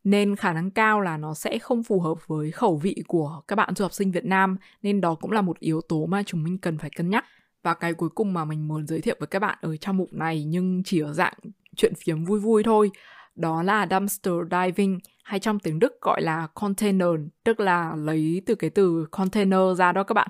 nên 0.04 0.36
khả 0.36 0.52
năng 0.52 0.70
cao 0.70 1.00
là 1.00 1.16
nó 1.16 1.34
sẽ 1.34 1.58
không 1.58 1.82
phù 1.82 2.00
hợp 2.00 2.26
với 2.26 2.50
khẩu 2.50 2.76
vị 2.76 3.02
của 3.08 3.42
các 3.48 3.56
bạn 3.56 3.74
du 3.74 3.84
học 3.84 3.92
sinh 3.92 4.10
Việt 4.10 4.24
Nam, 4.24 4.56
nên 4.82 5.00
đó 5.00 5.14
cũng 5.14 5.32
là 5.32 5.42
một 5.42 5.58
yếu 5.58 5.80
tố 5.80 6.06
mà 6.06 6.22
chúng 6.26 6.42
mình 6.42 6.58
cần 6.58 6.78
phải 6.78 6.90
cân 6.96 7.10
nhắc. 7.10 7.24
Và 7.62 7.74
cái 7.74 7.94
cuối 7.94 8.08
cùng 8.14 8.32
mà 8.32 8.44
mình 8.44 8.68
muốn 8.68 8.86
giới 8.86 9.00
thiệu 9.00 9.16
với 9.18 9.26
các 9.26 9.38
bạn 9.38 9.58
ở 9.60 9.76
trong 9.76 9.96
mục 9.96 10.12
này 10.12 10.44
nhưng 10.44 10.82
chỉ 10.84 11.00
ở 11.00 11.12
dạng 11.12 11.34
chuyện 11.76 11.92
phiếm 11.94 12.24
vui 12.24 12.40
vui 12.40 12.62
thôi, 12.62 12.90
đó 13.36 13.62
là 13.62 13.86
dumpster 13.90 14.34
diving 14.50 14.98
hay 15.24 15.40
trong 15.40 15.58
tiếng 15.58 15.78
Đức 15.78 16.00
gọi 16.00 16.22
là 16.22 16.48
container, 16.54 17.08
tức 17.44 17.60
là 17.60 17.94
lấy 17.96 18.42
từ 18.46 18.54
cái 18.54 18.70
từ 18.70 19.06
container 19.10 19.60
ra 19.76 19.92
đó 19.92 20.02
các 20.02 20.14
bạn. 20.14 20.28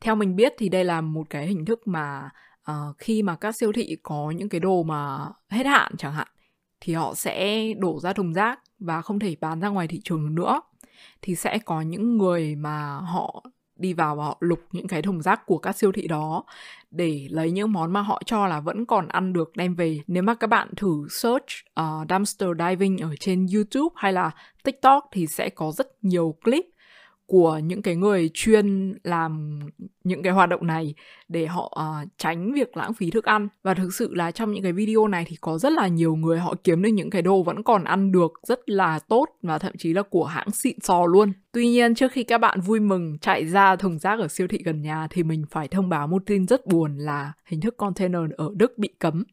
Theo 0.00 0.14
mình 0.14 0.36
biết 0.36 0.54
thì 0.58 0.68
đây 0.68 0.84
là 0.84 1.00
một 1.00 1.30
cái 1.30 1.46
hình 1.46 1.64
thức 1.64 1.86
mà 1.86 2.30
uh, 2.70 2.98
khi 2.98 3.22
mà 3.22 3.36
các 3.36 3.56
siêu 3.56 3.72
thị 3.72 3.96
có 4.02 4.30
những 4.30 4.48
cái 4.48 4.60
đồ 4.60 4.82
mà 4.82 5.28
hết 5.48 5.66
hạn 5.66 5.92
chẳng 5.98 6.12
hạn 6.12 6.28
thì 6.80 6.94
họ 6.94 7.14
sẽ 7.14 7.66
đổ 7.78 8.00
ra 8.00 8.12
thùng 8.12 8.32
rác 8.32 8.60
và 8.78 9.02
không 9.02 9.18
thể 9.18 9.36
bán 9.40 9.60
ra 9.60 9.68
ngoài 9.68 9.88
thị 9.88 10.00
trường 10.04 10.34
nữa 10.34 10.60
thì 11.22 11.34
sẽ 11.34 11.58
có 11.58 11.80
những 11.80 12.18
người 12.18 12.56
mà 12.56 12.96
họ 12.96 13.44
đi 13.76 13.92
vào 13.92 14.16
và 14.16 14.24
họ 14.24 14.36
lục 14.40 14.60
những 14.72 14.88
cái 14.88 15.02
thùng 15.02 15.22
rác 15.22 15.46
của 15.46 15.58
các 15.58 15.76
siêu 15.76 15.92
thị 15.92 16.08
đó 16.08 16.44
để 16.90 17.26
lấy 17.30 17.50
những 17.50 17.72
món 17.72 17.92
mà 17.92 18.00
họ 18.00 18.22
cho 18.26 18.46
là 18.46 18.60
vẫn 18.60 18.86
còn 18.86 19.08
ăn 19.08 19.32
được 19.32 19.56
đem 19.56 19.74
về. 19.74 20.00
Nếu 20.06 20.22
mà 20.22 20.34
các 20.34 20.46
bạn 20.46 20.68
thử 20.76 21.06
search 21.10 21.46
uh, 21.80 22.10
dumpster 22.10 22.48
diving 22.58 22.98
ở 22.98 23.14
trên 23.20 23.46
YouTube 23.54 23.94
hay 23.96 24.12
là 24.12 24.30
TikTok 24.64 25.08
thì 25.12 25.26
sẽ 25.26 25.48
có 25.48 25.72
rất 25.72 26.04
nhiều 26.04 26.34
clip 26.44 26.64
của 27.26 27.58
những 27.58 27.82
cái 27.82 27.96
người 27.96 28.30
chuyên 28.34 28.94
làm 29.04 29.60
những 30.04 30.22
cái 30.22 30.32
hoạt 30.32 30.48
động 30.48 30.66
này 30.66 30.94
để 31.28 31.46
họ 31.46 31.78
uh, 31.80 32.08
tránh 32.18 32.52
việc 32.52 32.76
lãng 32.76 32.94
phí 32.94 33.10
thức 33.10 33.24
ăn. 33.24 33.48
Và 33.62 33.74
thực 33.74 33.94
sự 33.94 34.14
là 34.14 34.30
trong 34.30 34.52
những 34.52 34.62
cái 34.62 34.72
video 34.72 35.08
này 35.08 35.24
thì 35.28 35.36
có 35.40 35.58
rất 35.58 35.72
là 35.72 35.86
nhiều 35.88 36.16
người 36.16 36.38
họ 36.38 36.54
kiếm 36.64 36.82
được 36.82 36.90
những 36.90 37.10
cái 37.10 37.22
đồ 37.22 37.42
vẫn 37.42 37.62
còn 37.62 37.84
ăn 37.84 38.12
được 38.12 38.32
rất 38.42 38.60
là 38.66 38.98
tốt 38.98 39.26
và 39.42 39.58
thậm 39.58 39.72
chí 39.78 39.92
là 39.92 40.02
của 40.02 40.24
hãng 40.24 40.50
xịn 40.50 40.76
sò 40.80 41.06
luôn. 41.06 41.32
Tuy 41.52 41.68
nhiên 41.68 41.94
trước 41.94 42.12
khi 42.12 42.22
các 42.24 42.38
bạn 42.38 42.60
vui 42.60 42.80
mừng 42.80 43.18
chạy 43.18 43.46
ra 43.46 43.76
thùng 43.76 43.98
rác 43.98 44.20
ở 44.20 44.28
siêu 44.28 44.46
thị 44.48 44.58
gần 44.64 44.82
nhà 44.82 45.06
thì 45.10 45.22
mình 45.22 45.44
phải 45.50 45.68
thông 45.68 45.88
báo 45.88 46.06
một 46.06 46.22
tin 46.26 46.46
rất 46.46 46.66
buồn 46.66 46.98
là 46.98 47.32
hình 47.44 47.60
thức 47.60 47.76
container 47.76 48.20
ở 48.36 48.50
Đức 48.56 48.78
bị 48.78 48.88
cấm. 48.98 49.24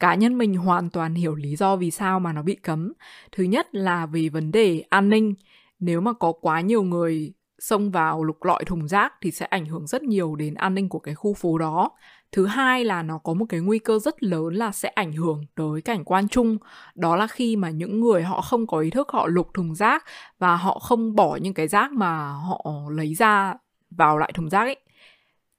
Cá 0.00 0.14
nhân 0.14 0.38
mình 0.38 0.54
hoàn 0.54 0.90
toàn 0.90 1.14
hiểu 1.14 1.34
lý 1.34 1.56
do 1.56 1.76
vì 1.76 1.90
sao 1.90 2.20
mà 2.20 2.32
nó 2.32 2.42
bị 2.42 2.54
cấm. 2.54 2.92
Thứ 3.32 3.44
nhất 3.44 3.74
là 3.74 4.06
vì 4.06 4.28
vấn 4.28 4.52
đề 4.52 4.84
an 4.88 5.08
ninh 5.08 5.34
nếu 5.82 6.00
mà 6.00 6.12
có 6.12 6.32
quá 6.32 6.60
nhiều 6.60 6.82
người 6.82 7.32
xông 7.58 7.90
vào 7.90 8.24
lục 8.24 8.44
lọi 8.44 8.64
thùng 8.64 8.88
rác 8.88 9.12
thì 9.20 9.30
sẽ 9.30 9.46
ảnh 9.46 9.66
hưởng 9.66 9.86
rất 9.86 10.02
nhiều 10.02 10.36
đến 10.36 10.54
an 10.54 10.74
ninh 10.74 10.88
của 10.88 10.98
cái 10.98 11.14
khu 11.14 11.34
phố 11.34 11.58
đó. 11.58 11.90
Thứ 12.32 12.46
hai 12.46 12.84
là 12.84 13.02
nó 13.02 13.18
có 13.18 13.34
một 13.34 13.44
cái 13.48 13.60
nguy 13.60 13.78
cơ 13.78 13.98
rất 13.98 14.22
lớn 14.22 14.54
là 14.54 14.72
sẽ 14.72 14.88
ảnh 14.88 15.12
hưởng 15.12 15.46
tới 15.54 15.82
cảnh 15.82 16.04
quan 16.04 16.28
chung. 16.28 16.58
Đó 16.94 17.16
là 17.16 17.26
khi 17.26 17.56
mà 17.56 17.70
những 17.70 18.00
người 18.00 18.22
họ 18.22 18.40
không 18.40 18.66
có 18.66 18.78
ý 18.78 18.90
thức 18.90 19.08
họ 19.12 19.26
lục 19.26 19.48
thùng 19.54 19.74
rác 19.74 20.04
và 20.38 20.56
họ 20.56 20.78
không 20.78 21.14
bỏ 21.14 21.36
những 21.36 21.54
cái 21.54 21.68
rác 21.68 21.92
mà 21.92 22.28
họ 22.28 22.64
lấy 22.90 23.14
ra 23.14 23.54
vào 23.90 24.18
lại 24.18 24.32
thùng 24.34 24.50
rác 24.50 24.60
ấy, 24.60 24.76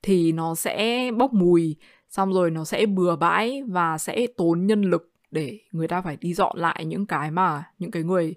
thì 0.01 0.31
nó 0.31 0.55
sẽ 0.55 1.11
bốc 1.17 1.33
mùi, 1.33 1.75
xong 2.09 2.33
rồi 2.33 2.51
nó 2.51 2.65
sẽ 2.65 2.85
bừa 2.85 3.15
bãi 3.15 3.61
và 3.67 3.97
sẽ 3.97 4.27
tốn 4.37 4.67
nhân 4.67 4.81
lực 4.81 5.11
để 5.31 5.59
người 5.71 5.87
ta 5.87 6.01
phải 6.01 6.17
đi 6.17 6.33
dọn 6.33 6.57
lại 6.57 6.85
những 6.85 7.05
cái 7.05 7.31
mà 7.31 7.63
những 7.79 7.91
cái 7.91 8.03
người 8.03 8.35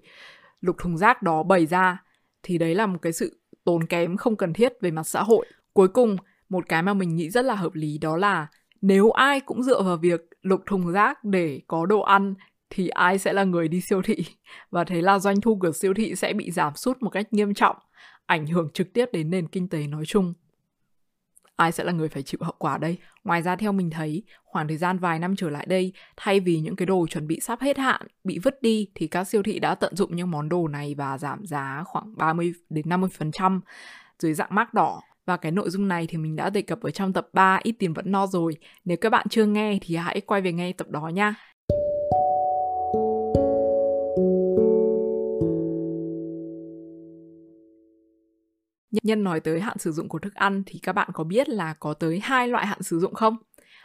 lục 0.61 0.77
thùng 0.79 0.97
rác 0.97 1.23
đó 1.23 1.43
bày 1.43 1.67
ra 1.67 2.03
thì 2.43 2.59
đấy 2.59 2.75
là 2.75 2.87
một 2.87 2.99
cái 3.03 3.13
sự 3.13 3.41
tốn 3.65 3.87
kém 3.87 4.17
không 4.17 4.37
cần 4.37 4.53
thiết 4.53 4.73
về 4.81 4.91
mặt 4.91 5.03
xã 5.03 5.23
hội. 5.23 5.47
Cuối 5.73 5.89
cùng, 5.89 6.17
một 6.49 6.69
cái 6.69 6.83
mà 6.83 6.95
mình 6.95 7.17
nghĩ 7.17 7.31
rất 7.31 7.45
là 7.45 7.55
hợp 7.55 7.75
lý 7.75 7.99
đó 7.99 8.17
là 8.17 8.47
nếu 8.81 9.11
ai 9.11 9.41
cũng 9.41 9.63
dựa 9.63 9.83
vào 9.83 9.97
việc 9.97 10.21
lục 10.43 10.61
thùng 10.67 10.93
rác 10.93 11.25
để 11.25 11.61
có 11.67 11.87
đồ 11.87 12.01
ăn 12.01 12.35
thì 12.71 12.89
ai 12.89 13.19
sẽ 13.19 13.33
là 13.33 13.45
người 13.45 13.69
đi 13.69 13.81
siêu 13.81 14.03
thị 14.03 14.17
và 14.71 14.85
thế 14.85 15.03
là 15.03 15.19
doanh 15.19 15.41
thu 15.41 15.59
của 15.61 15.73
siêu 15.73 15.95
thị 15.95 16.15
sẽ 16.15 16.33
bị 16.33 16.51
giảm 16.51 16.77
sút 16.77 17.03
một 17.03 17.11
cách 17.11 17.33
nghiêm 17.33 17.55
trọng, 17.55 17.77
ảnh 18.27 18.47
hưởng 18.47 18.69
trực 18.75 18.93
tiếp 18.93 19.07
đến 19.13 19.31
nền 19.31 19.49
kinh 19.49 19.69
tế 19.69 19.87
nói 19.87 20.05
chung 20.07 20.35
ai 21.57 21.73
sẽ 21.73 21.85
là 21.85 21.93
người 21.93 22.09
phải 22.09 22.23
chịu 22.23 22.41
hậu 22.43 22.55
quả 22.59 22.79
đây? 22.79 22.99
Ngoài 23.25 23.43
ra 23.43 23.57
theo 23.57 23.73
mình 23.73 23.91
thấy, 23.91 24.23
khoảng 24.45 24.69
thời 24.69 24.77
gian 24.77 24.99
vài 24.99 25.19
năm 25.19 25.37
trở 25.37 25.51
lại 25.51 25.67
đây, 25.69 25.93
thay 26.17 26.41
vì 26.41 26.61
những 26.61 26.77
cái 26.77 26.87
đồ 26.87 27.07
chuẩn 27.07 27.27
bị 27.27 27.41
sắp 27.41 27.61
hết 27.61 27.79
hạn 27.79 28.07
bị 28.25 28.39
vứt 28.39 28.63
đi 28.63 28.89
thì 28.95 29.07
các 29.07 29.25
siêu 29.25 29.43
thị 29.43 29.59
đã 29.59 29.75
tận 29.75 29.97
dụng 29.97 30.17
những 30.17 30.31
món 30.31 30.49
đồ 30.49 30.69
này 30.69 30.95
và 30.95 31.19
giảm 31.19 31.47
giá 31.47 31.83
khoảng 31.87 32.17
30 32.17 32.55
đến 32.71 32.89
50% 32.89 33.61
dưới 34.19 34.35
dạng 34.35 34.55
mác 34.55 34.75
đỏ. 34.75 35.01
Và 35.27 35.37
cái 35.37 35.53
nội 35.53 35.71
dung 35.71 35.89
này 35.89 36.07
thì 36.07 36.19
mình 36.19 36.37
đã 36.37 36.51
đề 36.51 36.63
cập 36.63 36.81
ở 36.81 36.91
trong 36.91 37.13
tập 37.13 37.29
3 37.33 37.61
ít 37.63 37.73
tiền 37.73 37.93
vẫn 37.93 38.13
no 38.13 38.27
rồi. 38.27 38.57
Nếu 38.85 38.97
các 39.01 39.11
bạn 39.11 39.27
chưa 39.31 39.47
nghe 39.47 39.79
thì 39.83 39.97
hãy 39.97 40.21
quay 40.21 40.41
về 40.41 40.53
nghe 40.53 40.73
tập 40.73 40.89
đó 40.91 41.09
nha. 41.09 41.35
Nhân 49.03 49.25
nói 49.25 49.41
tới 49.41 49.61
hạn 49.61 49.79
sử 49.79 49.93
dụng 49.93 50.09
của 50.09 50.19
thức 50.19 50.35
ăn 50.35 50.63
thì 50.67 50.79
các 50.83 50.93
bạn 50.93 51.09
có 51.13 51.25
biết 51.25 51.49
là 51.49 51.75
có 51.75 51.95
tới 51.95 52.21
hai 52.23 52.49
loại 52.49 52.67
hạn 52.67 52.83
sử 52.83 52.99
dụng 52.99 53.15
không? 53.15 53.37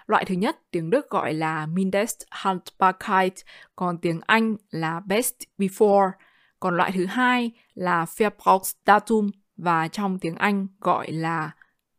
Loại 0.07 0.25
thứ 0.25 0.35
nhất 0.35 0.57
tiếng 0.71 0.89
Đức 0.89 1.09
gọi 1.09 1.33
là 1.33 1.65
Mindesthaltbarkeit, 1.65 3.33
còn 3.75 3.97
tiếng 3.97 4.19
Anh 4.25 4.55
là 4.69 4.99
Best 4.99 5.35
Before. 5.57 6.11
Còn 6.59 6.77
loại 6.77 6.91
thứ 6.91 7.05
hai 7.05 7.51
là 7.73 8.05
Verbrauchsdatum 8.17 9.29
và 9.57 9.87
trong 9.87 10.19
tiếng 10.19 10.35
Anh 10.35 10.67
gọi 10.79 11.11
là 11.11 11.51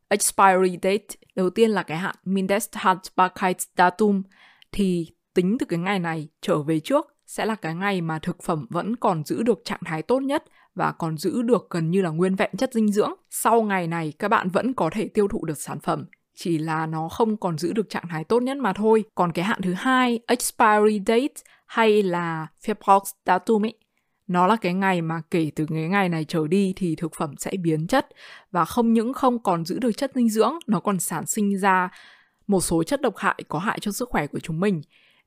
expiry 0.07 0.77
date. 0.83 1.07
Đầu 1.35 1.49
tiên 1.49 1.69
là 1.69 1.83
cái 1.83 1.97
hạn 1.97 2.15
Mindesthaltbarkeitsdatum 2.25 4.23
thì 4.71 5.07
tính 5.33 5.57
từ 5.59 5.65
cái 5.65 5.79
ngày 5.79 5.99
này 5.99 6.27
trở 6.41 6.61
về 6.61 6.79
trước 6.79 7.15
sẽ 7.25 7.45
là 7.45 7.55
cái 7.55 7.75
ngày 7.75 8.01
mà 8.01 8.19
thực 8.19 8.43
phẩm 8.43 8.67
vẫn 8.69 8.95
còn 8.95 9.23
giữ 9.23 9.43
được 9.43 9.61
trạng 9.65 9.81
thái 9.85 10.01
tốt 10.01 10.19
nhất 10.19 10.43
và 10.75 10.91
còn 10.91 11.17
giữ 11.17 11.41
được 11.41 11.67
gần 11.69 11.91
như 11.91 12.01
là 12.01 12.09
nguyên 12.09 12.35
vẹn 12.35 12.51
chất 12.57 12.73
dinh 12.73 12.91
dưỡng. 12.91 13.13
Sau 13.29 13.61
ngày 13.61 13.87
này 13.87 14.13
các 14.19 14.27
bạn 14.27 14.49
vẫn 14.49 14.73
có 14.73 14.89
thể 14.93 15.07
tiêu 15.07 15.27
thụ 15.27 15.45
được 15.45 15.57
sản 15.57 15.79
phẩm, 15.79 16.05
chỉ 16.35 16.57
là 16.57 16.85
nó 16.85 17.09
không 17.09 17.37
còn 17.37 17.57
giữ 17.57 17.73
được 17.73 17.89
trạng 17.89 18.07
thái 18.09 18.23
tốt 18.23 18.43
nhất 18.43 18.57
mà 18.57 18.73
thôi. 18.73 19.03
Còn 19.15 19.31
cái 19.31 19.45
hạn 19.45 19.61
thứ 19.61 19.73
hai, 19.73 20.19
expiry 20.27 21.01
date 21.07 21.33
hay 21.65 22.03
là 22.03 22.47
Verbrauchsdatum 22.65 23.65
ấy, 23.65 23.73
nó 24.27 24.47
là 24.47 24.55
cái 24.55 24.73
ngày 24.73 25.01
mà 25.01 25.21
kể 25.31 25.51
từ 25.55 25.65
cái 25.69 25.89
ngày 25.89 26.09
này 26.09 26.25
trở 26.27 26.47
đi 26.47 26.73
thì 26.75 26.95
thực 26.95 27.15
phẩm 27.15 27.35
sẽ 27.37 27.51
biến 27.61 27.87
chất 27.87 28.07
và 28.51 28.65
không 28.65 28.93
những 28.93 29.13
không 29.13 29.43
còn 29.43 29.65
giữ 29.65 29.79
được 29.79 29.91
chất 29.97 30.11
dinh 30.15 30.29
dưỡng, 30.29 30.53
nó 30.67 30.79
còn 30.79 30.99
sản 30.99 31.25
sinh 31.25 31.57
ra 31.57 31.89
một 32.47 32.61
số 32.61 32.83
chất 32.83 33.01
độc 33.01 33.17
hại 33.17 33.43
có 33.47 33.59
hại 33.59 33.79
cho 33.81 33.91
sức 33.91 34.09
khỏe 34.09 34.27
của 34.27 34.39
chúng 34.39 34.59
mình 34.59 34.81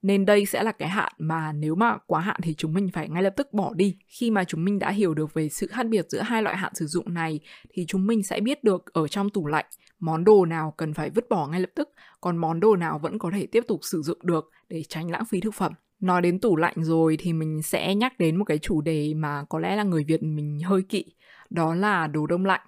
nên 0.06 0.26
đây 0.26 0.46
sẽ 0.46 0.62
là 0.62 0.72
cái 0.72 0.88
hạn 0.88 1.12
mà 1.18 1.52
nếu 1.52 1.74
mà 1.74 1.96
quá 2.06 2.20
hạn 2.20 2.40
thì 2.42 2.54
chúng 2.54 2.74
mình 2.74 2.90
phải 2.92 3.08
ngay 3.08 3.22
lập 3.22 3.34
tức 3.36 3.52
bỏ 3.52 3.74
đi. 3.74 3.98
Khi 4.08 4.30
mà 4.30 4.44
chúng 4.44 4.64
mình 4.64 4.78
đã 4.78 4.90
hiểu 4.90 5.14
được 5.14 5.34
về 5.34 5.48
sự 5.48 5.66
khác 5.66 5.86
biệt 5.86 6.06
giữa 6.08 6.20
hai 6.20 6.42
loại 6.42 6.56
hạn 6.56 6.74
sử 6.74 6.86
dụng 6.86 7.14
này, 7.14 7.40
thì 7.72 7.84
chúng 7.88 8.06
mình 8.06 8.22
sẽ 8.22 8.40
biết 8.40 8.64
được 8.64 8.92
ở 8.92 9.08
trong 9.08 9.30
tủ 9.30 9.46
lạnh, 9.46 9.66
món 9.98 10.24
đồ 10.24 10.44
nào 10.44 10.74
cần 10.76 10.94
phải 10.94 11.10
vứt 11.10 11.28
bỏ 11.28 11.46
ngay 11.46 11.60
lập 11.60 11.70
tức, 11.74 11.88
còn 12.20 12.36
món 12.36 12.60
đồ 12.60 12.76
nào 12.76 12.98
vẫn 12.98 13.18
có 13.18 13.30
thể 13.34 13.46
tiếp 13.46 13.64
tục 13.68 13.80
sử 13.82 14.02
dụng 14.02 14.18
được 14.22 14.50
để 14.68 14.82
tránh 14.88 15.10
lãng 15.10 15.24
phí 15.24 15.40
thực 15.40 15.54
phẩm. 15.54 15.72
Nói 16.00 16.22
đến 16.22 16.40
tủ 16.40 16.56
lạnh 16.56 16.74
rồi 16.76 17.16
thì 17.20 17.32
mình 17.32 17.62
sẽ 17.62 17.94
nhắc 17.94 18.18
đến 18.18 18.36
một 18.36 18.44
cái 18.44 18.58
chủ 18.58 18.80
đề 18.80 19.14
mà 19.14 19.44
có 19.48 19.58
lẽ 19.58 19.76
là 19.76 19.82
người 19.82 20.04
việt 20.04 20.22
mình 20.22 20.58
hơi 20.64 20.82
kỵ, 20.82 21.04
đó 21.50 21.74
là 21.74 22.06
đồ 22.06 22.26
đông 22.26 22.44
lạnh. 22.46 22.66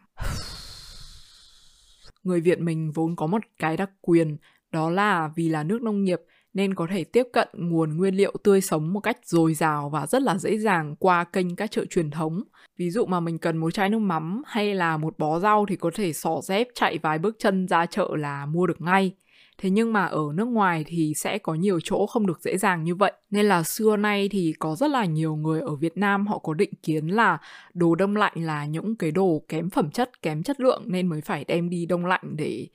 Người 2.22 2.40
việt 2.40 2.60
mình 2.60 2.90
vốn 2.94 3.16
có 3.16 3.26
một 3.26 3.42
cái 3.58 3.76
đặc 3.76 3.90
quyền, 4.00 4.36
đó 4.72 4.90
là 4.90 5.30
vì 5.36 5.48
là 5.48 5.62
nước 5.62 5.82
nông 5.82 6.04
nghiệp 6.04 6.18
nên 6.54 6.74
có 6.74 6.86
thể 6.90 7.04
tiếp 7.04 7.26
cận 7.32 7.48
nguồn 7.52 7.96
nguyên 7.96 8.14
liệu 8.14 8.32
tươi 8.44 8.60
sống 8.60 8.92
một 8.92 9.00
cách 9.00 9.18
dồi 9.24 9.54
dào 9.54 9.90
và 9.90 10.06
rất 10.06 10.22
là 10.22 10.38
dễ 10.38 10.58
dàng 10.58 10.96
qua 10.96 11.24
kênh 11.24 11.56
các 11.56 11.70
chợ 11.70 11.84
truyền 11.90 12.10
thống. 12.10 12.42
Ví 12.78 12.90
dụ 12.90 13.06
mà 13.06 13.20
mình 13.20 13.38
cần 13.38 13.56
một 13.56 13.70
chai 13.70 13.88
nước 13.88 13.98
mắm 13.98 14.42
hay 14.46 14.74
là 14.74 14.96
một 14.96 15.18
bó 15.18 15.38
rau 15.38 15.66
thì 15.68 15.76
có 15.76 15.90
thể 15.94 16.12
xỏ 16.12 16.40
dép 16.42 16.66
chạy 16.74 16.98
vài 16.98 17.18
bước 17.18 17.36
chân 17.38 17.68
ra 17.68 17.86
chợ 17.86 18.08
là 18.16 18.46
mua 18.46 18.66
được 18.66 18.80
ngay. 18.80 19.14
Thế 19.58 19.70
nhưng 19.70 19.92
mà 19.92 20.04
ở 20.06 20.22
nước 20.34 20.44
ngoài 20.44 20.84
thì 20.86 21.12
sẽ 21.16 21.38
có 21.38 21.54
nhiều 21.54 21.80
chỗ 21.84 22.06
không 22.06 22.26
được 22.26 22.40
dễ 22.40 22.56
dàng 22.56 22.84
như 22.84 22.94
vậy. 22.94 23.12
Nên 23.30 23.46
là 23.46 23.62
xưa 23.62 23.96
nay 23.96 24.28
thì 24.28 24.54
có 24.58 24.76
rất 24.76 24.90
là 24.90 25.04
nhiều 25.04 25.36
người 25.36 25.60
ở 25.60 25.74
Việt 25.74 25.96
Nam 25.96 26.26
họ 26.26 26.38
có 26.38 26.54
định 26.54 26.74
kiến 26.82 27.06
là 27.06 27.38
đồ 27.74 27.94
đông 27.94 28.16
lạnh 28.16 28.32
là 28.36 28.64
những 28.66 28.96
cái 28.96 29.10
đồ 29.10 29.42
kém 29.48 29.70
phẩm 29.70 29.90
chất, 29.90 30.22
kém 30.22 30.42
chất 30.42 30.60
lượng 30.60 30.82
nên 30.86 31.06
mới 31.06 31.20
phải 31.20 31.44
đem 31.44 31.70
đi 31.70 31.86
đông 31.86 32.06
lạnh 32.06 32.36
để 32.36 32.66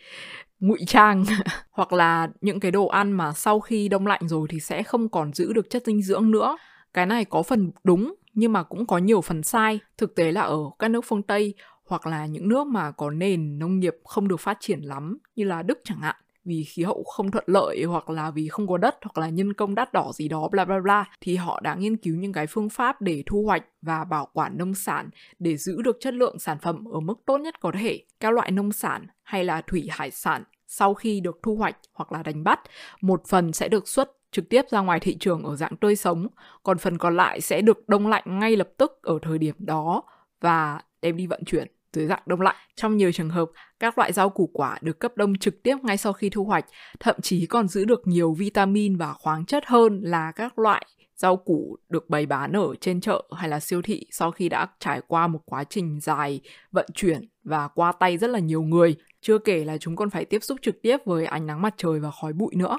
ngụy 0.60 0.80
trang. 0.88 1.26
Hoặc 1.72 1.94
là 1.94 2.30
những 2.42 2.60
cái 2.60 2.72
đồ 2.72 2.88
ăn 2.88 3.12
mà 3.12 3.32
sau 3.32 3.60
khi 3.60 3.88
đông 3.88 4.08
lạnh 4.08 4.28
rồi 4.28 4.48
thì 4.50 4.60
sẽ 4.60 4.84
không 4.84 5.10
còn 5.10 5.34
giữ 5.34 5.54
được 5.54 5.70
chất 5.70 5.84
dinh 5.86 6.02
dưỡng 6.02 6.32
nữa. 6.32 6.58
Cái 6.94 7.06
này 7.06 7.26
có 7.26 7.44
phần 7.44 7.72
đúng 7.84 8.16
nhưng 8.34 8.54
mà 8.54 8.64
cũng 8.64 8.86
có 8.86 8.98
nhiều 8.98 9.22
phần 9.22 9.44
sai. 9.44 9.80
Thực 9.98 10.16
tế 10.16 10.32
là 10.32 10.42
ở 10.42 10.58
các 10.80 10.88
nước 10.88 11.06
phương 11.06 11.24
tây 11.24 11.54
hoặc 11.86 12.08
là 12.08 12.26
những 12.26 12.50
nước 12.50 12.68
mà 12.68 12.92
có 12.92 13.10
nền 13.10 13.60
nông 13.60 13.80
nghiệp 13.80 13.96
không 14.04 14.28
được 14.28 14.40
phát 14.40 14.58
triển 14.60 14.80
lắm 14.80 15.18
như 15.36 15.44
là 15.44 15.64
đức 15.64 15.82
chẳng 15.84 16.00
hạn 16.00 16.16
vì 16.46 16.64
khí 16.64 16.84
hậu 16.84 17.04
không 17.04 17.32
thuận 17.32 17.44
lợi 17.48 17.84
hoặc 17.84 18.10
là 18.10 18.32
vì 18.32 18.48
không 18.48 18.68
có 18.68 18.78
đất 18.78 18.98
hoặc 19.02 19.18
là 19.18 19.30
nhân 19.30 19.54
công 19.54 19.76
đắt 19.76 19.94
đỏ 19.94 20.12
gì 20.14 20.28
đó 20.28 20.48
bla 20.52 20.66
bla 20.66 20.80
bla 20.80 21.06
thì 21.22 21.36
họ 21.36 21.60
đã 21.64 21.76
nghiên 21.76 21.98
cứu 21.98 22.16
những 22.16 22.34
cái 22.34 22.48
phương 22.48 22.70
pháp 22.70 23.02
để 23.02 23.24
thu 23.26 23.44
hoạch 23.44 23.64
và 23.82 24.04
bảo 24.04 24.28
quản 24.34 24.58
nông 24.58 24.76
sản 24.76 25.10
để 25.40 25.58
giữ 25.58 25.82
được 25.82 25.98
chất 26.00 26.14
lượng 26.14 26.40
sản 26.40 26.58
phẩm 26.62 26.86
ở 26.86 27.00
mức 27.00 27.16
tốt 27.26 27.38
nhất 27.38 27.60
có 27.60 27.72
thể. 27.80 28.04
Các 28.20 28.34
loại 28.34 28.52
nông 28.52 28.72
sản 28.72 29.08
hay 29.24 29.44
là 29.44 29.62
thủy 29.62 29.88
hải 29.92 30.12
sản 30.12 30.44
sau 30.68 30.94
khi 30.94 31.20
được 31.20 31.40
thu 31.44 31.56
hoạch 31.56 31.76
hoặc 31.94 32.12
là 32.12 32.24
đánh 32.24 32.44
bắt, 32.44 32.60
một 33.02 33.22
phần 33.28 33.54
sẽ 33.54 33.68
được 33.68 33.88
xuất 33.88 34.12
trực 34.32 34.50
tiếp 34.50 34.62
ra 34.72 34.80
ngoài 34.80 35.00
thị 35.00 35.18
trường 35.20 35.44
ở 35.44 35.56
dạng 35.56 35.78
tươi 35.78 35.96
sống, 35.96 36.28
còn 36.64 36.78
phần 36.78 36.98
còn 36.98 37.16
lại 37.16 37.42
sẽ 37.42 37.62
được 37.62 37.90
đông 37.90 38.08
lạnh 38.08 38.24
ngay 38.26 38.56
lập 38.56 38.70
tức 38.78 39.00
ở 39.02 39.20
thời 39.22 39.38
điểm 39.38 39.56
đó 39.60 40.04
và 40.42 40.82
đem 41.02 41.18
đi 41.18 41.28
vận 41.28 41.46
chuyển 41.46 41.68
dưới 41.94 42.08
dạng 42.08 42.22
đông 42.26 42.42
lạnh. 42.42 42.56
Trong 42.76 42.98
nhiều 42.98 43.12
trường 43.12 43.30
hợp, 43.30 43.50
các 43.80 43.98
loại 43.98 44.14
rau 44.14 44.30
củ 44.30 44.50
quả 44.54 44.78
được 44.82 45.00
cấp 45.00 45.12
đông 45.16 45.36
trực 45.36 45.64
tiếp 45.64 45.78
ngay 45.84 45.98
sau 45.98 46.14
khi 46.14 46.30
thu 46.30 46.44
hoạch, 46.44 46.66
thậm 47.00 47.16
chí 47.22 47.46
còn 47.46 47.68
giữ 47.68 47.86
được 47.86 48.08
nhiều 48.08 48.34
vitamin 48.34 48.98
và 48.98 49.14
khoáng 49.14 49.46
chất 49.46 49.64
hơn 49.66 50.02
là 50.04 50.32
các 50.32 50.60
loại 50.60 50.86
rau 51.16 51.38
củ 51.38 51.78
được 51.90 52.10
bày 52.10 52.26
bán 52.26 52.54
ở 52.54 52.76
trên 52.82 53.02
chợ 53.02 53.24
hay 53.36 53.50
là 53.50 53.60
siêu 53.60 53.82
thị 53.82 54.06
sau 54.12 54.32
khi 54.32 54.50
đã 54.50 54.68
trải 54.80 55.02
qua 55.08 55.28
một 55.28 55.40
quá 55.46 55.64
trình 55.64 56.00
dài 56.00 56.42
vận 56.72 56.86
chuyển 56.94 57.30
và 57.44 57.68
qua 57.68 57.92
tay 57.92 58.18
rất 58.18 58.30
là 58.30 58.40
nhiều 58.40 58.62
người. 58.62 58.96
Chưa 59.22 59.38
kể 59.38 59.66
là 59.66 59.78
chúng 59.78 59.96
còn 59.96 60.10
phải 60.10 60.26
tiếp 60.26 60.44
xúc 60.44 60.58
trực 60.62 60.82
tiếp 60.82 60.98
với 61.06 61.26
ánh 61.26 61.46
nắng 61.46 61.62
mặt 61.62 61.74
trời 61.78 62.00
và 62.00 62.12
khói 62.22 62.34
bụi 62.34 62.56
nữa. 62.56 62.78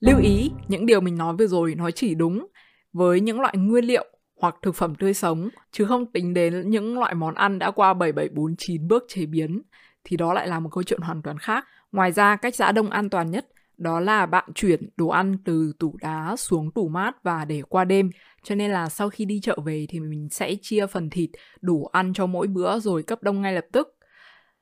Lưu 0.00 0.20
ý, 0.22 0.50
những 0.68 0.86
điều 0.86 1.00
mình 1.00 1.18
nói 1.18 1.36
vừa 1.36 1.46
rồi 1.46 1.74
nó 1.74 1.90
chỉ 1.90 2.14
đúng 2.14 2.46
với 2.92 3.20
những 3.20 3.40
loại 3.40 3.54
nguyên 3.56 3.84
liệu 3.84 4.04
hoặc 4.36 4.54
thực 4.62 4.74
phẩm 4.74 4.94
tươi 4.94 5.14
sống, 5.14 5.48
chứ 5.72 5.84
không 5.84 6.12
tính 6.12 6.34
đến 6.34 6.70
những 6.70 6.98
loại 6.98 7.14
món 7.14 7.34
ăn 7.34 7.58
đã 7.58 7.70
qua 7.70 7.94
7749 7.94 8.88
bước 8.88 9.04
chế 9.08 9.26
biến, 9.26 9.62
thì 10.04 10.16
đó 10.16 10.32
lại 10.32 10.48
là 10.48 10.60
một 10.60 10.68
câu 10.72 10.82
chuyện 10.82 11.00
hoàn 11.00 11.22
toàn 11.22 11.38
khác. 11.38 11.64
Ngoài 11.92 12.12
ra, 12.12 12.36
cách 12.36 12.54
giã 12.54 12.72
đông 12.72 12.90
an 12.90 13.10
toàn 13.10 13.30
nhất 13.30 13.46
đó 13.78 14.00
là 14.00 14.26
bạn 14.26 14.44
chuyển 14.54 14.88
đồ 14.96 15.08
ăn 15.08 15.38
từ 15.44 15.72
tủ 15.78 15.96
đá 16.00 16.36
xuống 16.36 16.70
tủ 16.70 16.88
mát 16.88 17.22
và 17.22 17.44
để 17.44 17.62
qua 17.68 17.84
đêm. 17.84 18.10
Cho 18.42 18.54
nên 18.54 18.70
là 18.70 18.88
sau 18.88 19.10
khi 19.10 19.24
đi 19.24 19.40
chợ 19.42 19.58
về 19.64 19.86
thì 19.88 20.00
mình 20.00 20.28
sẽ 20.30 20.54
chia 20.62 20.86
phần 20.86 21.10
thịt 21.10 21.30
đủ 21.60 21.86
ăn 21.86 22.12
cho 22.12 22.26
mỗi 22.26 22.46
bữa 22.46 22.78
rồi 22.78 23.02
cấp 23.02 23.22
đông 23.22 23.42
ngay 23.42 23.52
lập 23.52 23.64
tức. 23.72 23.88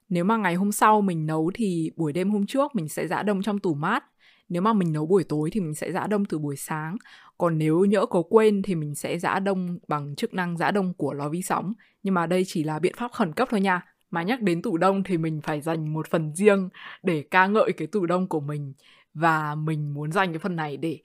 Nếu 0.09 0.25
mà 0.25 0.37
ngày 0.37 0.55
hôm 0.55 0.73
sau 0.73 1.01
mình 1.01 1.27
nấu 1.27 1.51
thì 1.55 1.91
buổi 1.97 2.13
đêm 2.13 2.31
hôm 2.31 2.47
trước 2.47 2.75
mình 2.75 2.89
sẽ 2.89 3.07
giã 3.07 3.23
đông 3.23 3.43
trong 3.43 3.59
tủ 3.59 3.75
mát. 3.75 4.05
Nếu 4.49 4.63
mà 4.63 4.73
mình 4.73 4.93
nấu 4.93 5.07
buổi 5.07 5.25
tối 5.25 5.51
thì 5.53 5.61
mình 5.61 5.75
sẽ 5.75 5.93
giã 5.93 6.07
đông 6.07 6.25
từ 6.25 6.39
buổi 6.39 6.57
sáng. 6.57 6.97
Còn 7.39 7.59
nếu 7.59 7.85
nhỡ 7.85 8.07
có 8.07 8.23
quên 8.31 8.63
thì 8.63 8.75
mình 8.75 8.95
sẽ 8.95 9.19
giã 9.19 9.39
đông 9.39 9.79
bằng 9.89 10.17
chức 10.17 10.35
năng 10.35 10.57
giã 10.57 10.71
đông 10.71 10.95
của 10.95 11.13
lò 11.13 11.29
vi 11.29 11.43
sóng. 11.43 11.73
Nhưng 12.03 12.15
mà 12.15 12.27
đây 12.27 12.45
chỉ 12.47 12.65
là 12.65 12.79
biện 12.79 12.95
pháp 12.97 13.13
khẩn 13.13 13.33
cấp 13.33 13.49
thôi 13.51 13.61
nha. 13.61 13.83
Mà 14.11 14.23
nhắc 14.23 14.41
đến 14.41 14.63
tủ 14.63 14.77
đông 14.77 15.05
thì 15.05 15.19
mình 15.19 15.41
phải 15.41 15.61
dành 15.61 15.93
một 15.93 16.07
phần 16.11 16.35
riêng 16.35 16.69
để 17.03 17.25
ca 17.31 17.47
ngợi 17.47 17.73
cái 17.77 17.89
tủ 17.89 18.07
đông 18.07 18.29
của 18.29 18.41
mình. 18.41 18.75
Và 19.15 19.55
mình 19.55 19.95
muốn 19.95 20.13
dành 20.13 20.33
cái 20.33 20.39
phần 20.39 20.57
này 20.57 20.77
để 20.77 20.99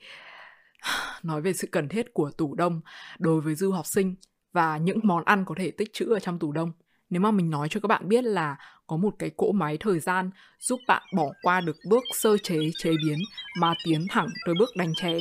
nói 1.24 1.42
về 1.42 1.54
sự 1.54 1.68
cần 1.72 1.90
thiết 1.90 2.14
của 2.14 2.32
tủ 2.32 2.56
đông 2.56 2.82
đối 3.20 3.42
với 3.42 3.56
du 3.56 3.72
học 3.72 3.86
sinh 3.86 4.16
và 4.54 4.78
những 4.78 5.00
món 5.04 5.24
ăn 5.26 5.46
có 5.46 5.56
thể 5.58 5.72
tích 5.72 5.94
trữ 5.94 6.06
ở 6.14 6.20
trong 6.20 6.40
tủ 6.40 6.52
đông 6.52 6.72
nếu 7.10 7.22
mà 7.22 7.32
mình 7.32 7.50
nói 7.50 7.68
cho 7.72 7.80
các 7.80 7.88
bạn 7.88 8.10
biết 8.10 8.24
là 8.24 8.56
có 8.88 8.98
một 8.98 9.16
cái 9.20 9.32
cỗ 9.38 9.52
máy 9.52 9.78
thời 9.80 10.00
gian 10.00 10.30
giúp 10.60 10.80
bạn 10.88 11.04
bỏ 11.16 11.26
qua 11.42 11.62
được 11.62 11.76
bước 11.90 12.04
sơ 12.14 12.38
chế 12.44 12.60
chế 12.78 12.92
biến 13.06 13.20
mà 13.58 13.74
tiến 13.86 14.08
thẳng 14.10 14.28
tới 14.46 14.56
bước 14.60 14.70
đánh 14.76 14.94
chén, 14.96 15.20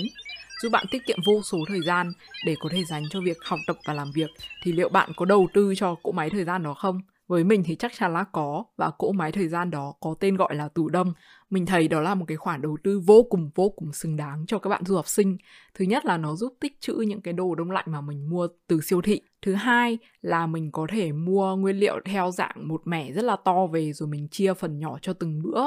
giúp 0.62 0.68
bạn 0.73 0.87
tiết 0.90 1.07
kiệm 1.07 1.18
vô 1.26 1.42
số 1.42 1.59
thời 1.68 1.83
gian 1.83 2.12
để 2.47 2.57
có 2.61 2.68
thể 2.73 2.85
dành 2.85 3.02
cho 3.11 3.21
việc 3.21 3.37
học 3.45 3.59
tập 3.66 3.76
và 3.87 3.95
làm 3.95 4.12
việc, 4.14 4.30
thì 4.62 4.73
liệu 4.73 4.88
bạn 4.88 5.11
có 5.16 5.25
đầu 5.25 5.49
tư 5.54 5.75
cho 5.76 5.95
cỗ 6.02 6.12
máy 6.12 6.30
thời 6.30 6.45
gian 6.45 6.62
đó 6.62 6.75
không? 6.75 7.00
Với 7.28 7.45
mình 7.45 7.62
thì 7.66 7.75
chắc 7.75 7.92
chắn 7.99 8.12
là 8.12 8.25
có, 8.33 8.64
và 8.76 8.90
cỗ 8.90 9.12
máy 9.12 9.33
thời 9.33 9.49
gian 9.49 9.71
đó 9.71 9.95
có 10.00 10.14
tên 10.21 10.37
gọi 10.37 10.54
là 10.54 10.68
tủ 10.68 10.88
đông 10.88 11.12
mình 11.50 11.67
thấy 11.67 11.88
đó 11.88 12.00
là 12.00 12.14
một 12.14 12.25
cái 12.28 12.37
khoản 12.37 12.62
đầu 12.62 12.76
tư 12.85 13.00
vô 13.07 13.23
cùng 13.31 13.50
vô 13.55 13.69
cùng 13.69 13.93
xứng 13.93 14.17
đáng 14.17 14.45
cho 14.47 14.59
các 14.59 14.71
bạn 14.71 14.85
du 14.85 14.97
học 14.97 15.09
sinh. 15.09 15.37
Thứ 15.75 15.85
nhất 15.85 16.07
là 16.07 16.17
nó 16.17 16.37
giúp 16.37 16.55
tích 16.61 16.81
trữ 16.81 16.95
những 16.95 17.21
cái 17.21 17.35
đồ 17.35 17.55
đông 17.55 17.71
lạnh 17.71 17.85
mà 17.88 18.00
mình 18.00 18.31
mua 18.31 18.49
từ 18.67 18.81
siêu 18.81 19.02
thị. 19.02 19.21
Thứ 19.43 19.55
hai 19.55 19.99
là 20.21 20.47
mình 20.47 20.73
có 20.73 20.87
thể 20.90 21.12
mua 21.12 21.57
nguyên 21.57 21.76
liệu 21.76 22.00
theo 22.05 22.31
dạng 22.31 22.69
một 22.69 22.83
mẻ 22.85 23.12
rất 23.12 23.25
là 23.25 23.37
to 23.45 23.67
về 23.67 23.93
rồi 23.93 24.09
mình 24.09 24.28
chia 24.28 24.55
phần 24.55 24.78
nhỏ 24.78 24.99
cho 25.02 25.12
từng 25.12 25.43
bữa 25.43 25.62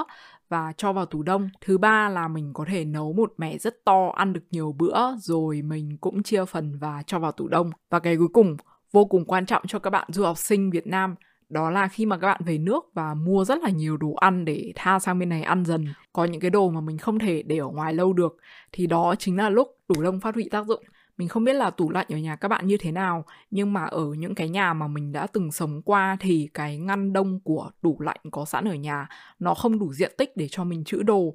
và 0.50 0.74
cho 0.78 0.94
vào 0.94 1.06
tủ 1.06 1.24
đông. 1.24 1.50
Thứ 1.62 1.78
ba 1.78 2.10
là 2.10 2.28
mình 2.28 2.54
có 2.54 2.66
thể 2.68 2.86
nấu 2.86 3.14
một 3.14 3.34
mẻ 3.38 3.58
rất 3.58 3.86
to, 3.86 4.12
ăn 4.16 4.34
được 4.34 4.44
nhiều 4.52 4.76
bữa 4.78 5.16
rồi 5.18 5.62
mình 5.62 5.98
cũng 6.02 6.24
chia 6.24 6.46
phần 6.46 6.78
và 6.80 7.04
cho 7.08 7.20
vào 7.20 7.32
tủ 7.32 7.48
đông. 7.48 7.70
Và 7.90 8.00
cái 8.00 8.18
cuối 8.18 8.28
cùng, 8.34 8.58
vô 8.92 9.06
cùng 9.06 9.26
quan 9.26 9.46
trọng 9.46 9.68
cho 9.68 9.80
các 9.80 9.90
bạn 9.90 10.08
du 10.12 10.24
học 10.24 10.38
sinh 10.38 10.70
Việt 10.70 10.88
Nam 10.88 11.16
đó 11.52 11.70
là 11.70 11.88
khi 11.88 12.06
mà 12.06 12.18
các 12.18 12.28
bạn 12.28 12.42
về 12.46 12.58
nước 12.58 12.86
và 12.94 13.14
mua 13.14 13.46
rất 13.46 13.60
là 13.64 13.70
nhiều 13.70 13.98
đồ 13.98 14.14
ăn 14.14 14.46
để 14.46 14.72
tha 14.76 15.00
sang 15.00 15.20
bên 15.20 15.30
này 15.30 15.44
ăn 15.44 15.66
dần. 15.66 15.86
Có 16.14 16.26
những 16.26 16.42
cái 16.42 16.50
đồ 16.50 16.70
mà 16.70 16.82
mình 16.82 16.98
không 16.98 17.20
thể 17.20 17.44
để 17.44 17.58
ở 17.58 17.68
ngoài 17.68 17.94
lâu 17.94 18.14
được, 18.14 18.38
thì 18.72 18.88
đó 18.88 19.16
chính 19.20 19.38
là 19.38 19.50
lúc 19.50 19.78
tủ 19.88 20.02
đông 20.02 20.20
phát 20.20 20.36
huy 20.36 20.50
tác 20.50 20.66
dụng. 20.66 20.84
Mình 21.18 21.28
không 21.28 21.44
biết 21.44 21.54
là 21.54 21.70
tủ 21.70 21.90
lạnh 21.90 22.06
ở 22.10 22.18
nhà 22.18 22.36
các 22.36 22.48
bạn 22.48 22.68
như 22.68 22.78
thế 22.78 22.92
nào, 22.92 23.26
nhưng 23.52 23.74
mà 23.74 23.86
ở 23.86 24.06
những 24.18 24.36
cái 24.36 24.50
nhà 24.50 24.74
mà 24.74 24.88
mình 24.88 25.12
đã 25.12 25.28
từng 25.28 25.52
sống 25.52 25.82
qua 25.82 26.18
thì 26.20 26.50
cái 26.54 26.78
ngăn 26.78 27.14
đông 27.14 27.40
của 27.44 27.70
tủ 27.82 27.98
lạnh 28.00 28.20
có 28.32 28.46
sẵn 28.46 28.68
ở 28.68 28.74
nhà, 28.76 29.08
nó 29.40 29.54
không 29.54 29.80
đủ 29.80 29.94
diện 29.94 30.12
tích 30.18 30.38
để 30.38 30.48
cho 30.48 30.64
mình 30.64 30.84
trữ 30.84 31.04
đồ 31.04 31.34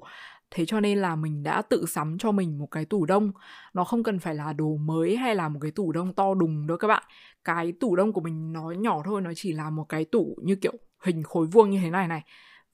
thế 0.51 0.65
cho 0.65 0.79
nên 0.79 0.97
là 0.97 1.15
mình 1.15 1.43
đã 1.43 1.61
tự 1.61 1.85
sắm 1.85 2.17
cho 2.17 2.31
mình 2.31 2.57
một 2.57 2.67
cái 2.71 2.85
tủ 2.85 3.05
đông. 3.05 3.31
Nó 3.73 3.83
không 3.83 4.03
cần 4.03 4.19
phải 4.19 4.35
là 4.35 4.53
đồ 4.53 4.77
mới 4.77 5.17
hay 5.17 5.35
là 5.35 5.49
một 5.49 5.59
cái 5.61 5.71
tủ 5.71 5.91
đông 5.91 6.13
to 6.13 6.33
đùng 6.33 6.67
đâu 6.67 6.77
các 6.77 6.87
bạn. 6.87 7.03
Cái 7.43 7.71
tủ 7.71 7.95
đông 7.95 8.13
của 8.13 8.21
mình 8.21 8.53
nó 8.53 8.71
nhỏ 8.71 9.01
thôi, 9.05 9.21
nó 9.21 9.31
chỉ 9.35 9.53
là 9.53 9.69
một 9.69 9.85
cái 9.89 10.05
tủ 10.05 10.37
như 10.43 10.55
kiểu 10.55 10.73
hình 11.03 11.23
khối 11.23 11.47
vuông 11.47 11.69
như 11.69 11.79
thế 11.79 11.89
này 11.89 12.07
này. 12.07 12.23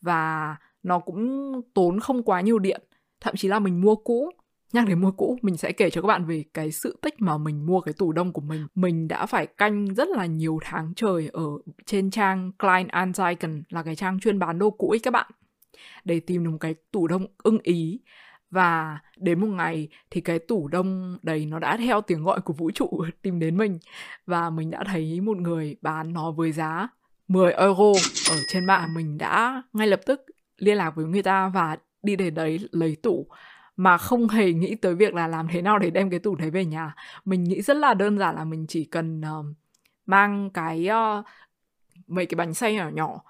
Và 0.01 0.55
nó 0.83 0.99
cũng 0.99 1.51
tốn 1.73 1.99
không 1.99 2.23
quá 2.23 2.41
nhiều 2.41 2.59
điện. 2.59 2.81
Thậm 3.21 3.35
chí 3.35 3.47
là 3.47 3.59
mình 3.59 3.81
mua 3.81 3.95
cũ. 3.95 4.31
Nhắc 4.73 4.87
đến 4.87 5.01
mua 5.01 5.11
cũ, 5.11 5.37
mình 5.41 5.57
sẽ 5.57 5.71
kể 5.71 5.89
cho 5.89 6.01
các 6.01 6.07
bạn 6.07 6.25
về 6.25 6.43
cái 6.53 6.71
sự 6.71 6.99
tích 7.01 7.15
mà 7.19 7.37
mình 7.37 7.65
mua 7.65 7.81
cái 7.81 7.93
tủ 7.93 8.11
đông 8.11 8.33
của 8.33 8.41
mình. 8.41 8.67
Mình 8.75 9.07
đã 9.07 9.25
phải 9.25 9.47
canh 9.47 9.85
rất 9.85 10.07
là 10.09 10.25
nhiều 10.25 10.59
tháng 10.63 10.93
trời 10.95 11.29
ở 11.33 11.43
trên 11.85 12.11
trang 12.11 12.51
Klein 12.59 12.87
Anzeigen 12.87 13.61
là 13.69 13.83
cái 13.83 13.95
trang 13.95 14.19
chuyên 14.19 14.39
bán 14.39 14.59
đồ 14.59 14.69
cũ 14.69 14.89
ấy 14.89 14.99
các 14.99 15.11
bạn 15.11 15.31
để 16.03 16.19
tìm 16.19 16.43
được 16.43 16.49
một 16.49 16.57
cái 16.59 16.75
tủ 16.91 17.07
đông 17.07 17.25
ưng 17.37 17.59
ý. 17.63 17.99
Và 18.51 18.99
đến 19.17 19.39
một 19.39 19.47
ngày 19.47 19.87
thì 20.09 20.21
cái 20.21 20.39
tủ 20.39 20.67
đông 20.67 21.17
đấy 21.21 21.45
nó 21.45 21.59
đã 21.59 21.77
theo 21.77 22.01
tiếng 22.01 22.23
gọi 22.23 22.41
của 22.41 22.53
vũ 22.53 22.71
trụ 22.71 23.05
tìm 23.21 23.39
đến 23.39 23.57
mình. 23.57 23.79
Và 24.25 24.49
mình 24.49 24.71
đã 24.71 24.83
thấy 24.87 25.21
một 25.21 25.37
người 25.37 25.75
bán 25.81 26.13
nó 26.13 26.31
với 26.31 26.51
giá 26.51 26.87
10 27.27 27.53
euro 27.53 27.91
ở 28.31 28.37
trên 28.47 28.65
mạng. 28.65 28.93
Mình 28.93 29.17
đã 29.17 29.63
ngay 29.73 29.87
lập 29.87 30.01
tức 30.05 30.25
liên 30.57 30.77
lạc 30.77 30.95
với 30.95 31.05
người 31.05 31.23
ta 31.23 31.47
và 31.47 31.77
đi 32.03 32.15
đến 32.15 32.35
đấy 32.35 32.59
lấy 32.71 32.95
tủ. 32.95 33.27
Mà 33.77 33.97
không 33.97 34.27
hề 34.27 34.53
nghĩ 34.53 34.75
tới 34.75 34.95
việc 34.95 35.13
là 35.13 35.27
làm 35.27 35.47
thế 35.47 35.61
nào 35.61 35.79
để 35.79 35.89
đem 35.89 36.09
cái 36.09 36.19
tủ 36.19 36.35
đấy 36.35 36.49
về 36.49 36.65
nhà. 36.65 36.95
Mình 37.25 37.43
nghĩ 37.43 37.61
rất 37.61 37.77
là 37.77 37.93
đơn 37.93 38.19
giản 38.19 38.35
là 38.35 38.43
mình 38.43 38.65
chỉ 38.67 38.85
cần 38.85 39.21
uh, 39.21 39.45
mang 40.05 40.49
cái 40.49 40.89
uh, 40.89 41.25
mấy 42.07 42.25
cái 42.25 42.35
bánh 42.35 42.53
xe 42.53 42.73
nhỏ 42.73 42.89
nhỏ 42.89 43.21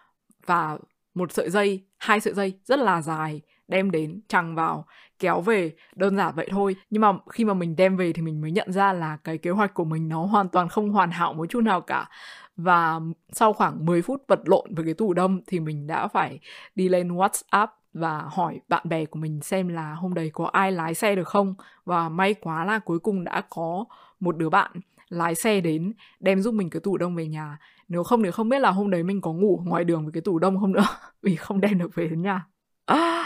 và 0.45 0.77
một 1.13 1.31
sợi 1.31 1.49
dây 1.49 1.83
hai 2.03 2.19
sợi 2.19 2.33
dây 2.33 2.53
rất 2.63 2.79
là 2.79 3.01
dài, 3.01 3.41
đem 3.67 3.91
đến 3.91 4.21
chằng 4.27 4.55
vào, 4.55 4.85
kéo 5.19 5.41
về. 5.41 5.71
Đơn 5.95 6.17
giản 6.17 6.35
vậy 6.35 6.47
thôi, 6.51 6.75
nhưng 6.89 7.01
mà 7.01 7.13
khi 7.29 7.45
mà 7.45 7.53
mình 7.53 7.75
đem 7.75 7.97
về 7.97 8.13
thì 8.13 8.21
mình 8.21 8.41
mới 8.41 8.51
nhận 8.51 8.71
ra 8.71 8.93
là 8.93 9.17
cái 9.23 9.37
kế 9.37 9.49
hoạch 9.49 9.73
của 9.73 9.85
mình 9.85 10.09
nó 10.09 10.25
hoàn 10.25 10.49
toàn 10.49 10.69
không 10.69 10.89
hoàn 10.89 11.11
hảo 11.11 11.33
một 11.33 11.45
chút 11.49 11.61
nào 11.61 11.81
cả. 11.81 12.09
Và 12.57 12.99
sau 13.31 13.53
khoảng 13.53 13.85
10 13.85 14.01
phút 14.01 14.23
vật 14.27 14.39
lộn 14.45 14.75
với 14.75 14.85
cái 14.85 14.93
tủ 14.93 15.13
đông 15.13 15.41
thì 15.47 15.59
mình 15.59 15.87
đã 15.87 16.07
phải 16.07 16.39
đi 16.75 16.89
lên 16.89 17.09
WhatsApp 17.09 17.67
và 17.93 18.23
hỏi 18.27 18.59
bạn 18.67 18.89
bè 18.89 19.05
của 19.05 19.19
mình 19.19 19.41
xem 19.41 19.67
là 19.67 19.93
hôm 19.93 20.13
đấy 20.13 20.29
có 20.33 20.45
ai 20.45 20.71
lái 20.71 20.93
xe 20.93 21.15
được 21.15 21.27
không? 21.27 21.55
Và 21.85 22.09
may 22.09 22.33
quá 22.33 22.65
là 22.65 22.79
cuối 22.79 22.99
cùng 22.99 23.23
đã 23.23 23.41
có 23.49 23.85
một 24.19 24.37
đứa 24.37 24.49
bạn 24.49 24.71
lái 25.09 25.35
xe 25.35 25.61
đến 25.61 25.93
đem 26.19 26.41
giúp 26.41 26.53
mình 26.53 26.69
cái 26.69 26.79
tủ 26.79 26.97
đông 26.97 27.15
về 27.15 27.27
nhà. 27.27 27.57
Nếu 27.87 28.03
không 28.03 28.23
thì 28.23 28.31
không 28.31 28.49
biết 28.49 28.59
là 28.59 28.71
hôm 28.71 28.89
đấy 28.89 29.03
mình 29.03 29.21
có 29.21 29.33
ngủ 29.33 29.61
ngoài 29.65 29.83
đường 29.83 30.03
với 30.03 30.11
cái 30.11 30.21
tủ 30.21 30.39
đông 30.39 30.59
không 30.59 30.71
nữa 30.71 30.85
vì 31.21 31.35
không 31.35 31.61
đem 31.61 31.77
được 31.77 31.95
về 31.95 32.07
đến 32.07 32.21
nhà. 32.21 32.45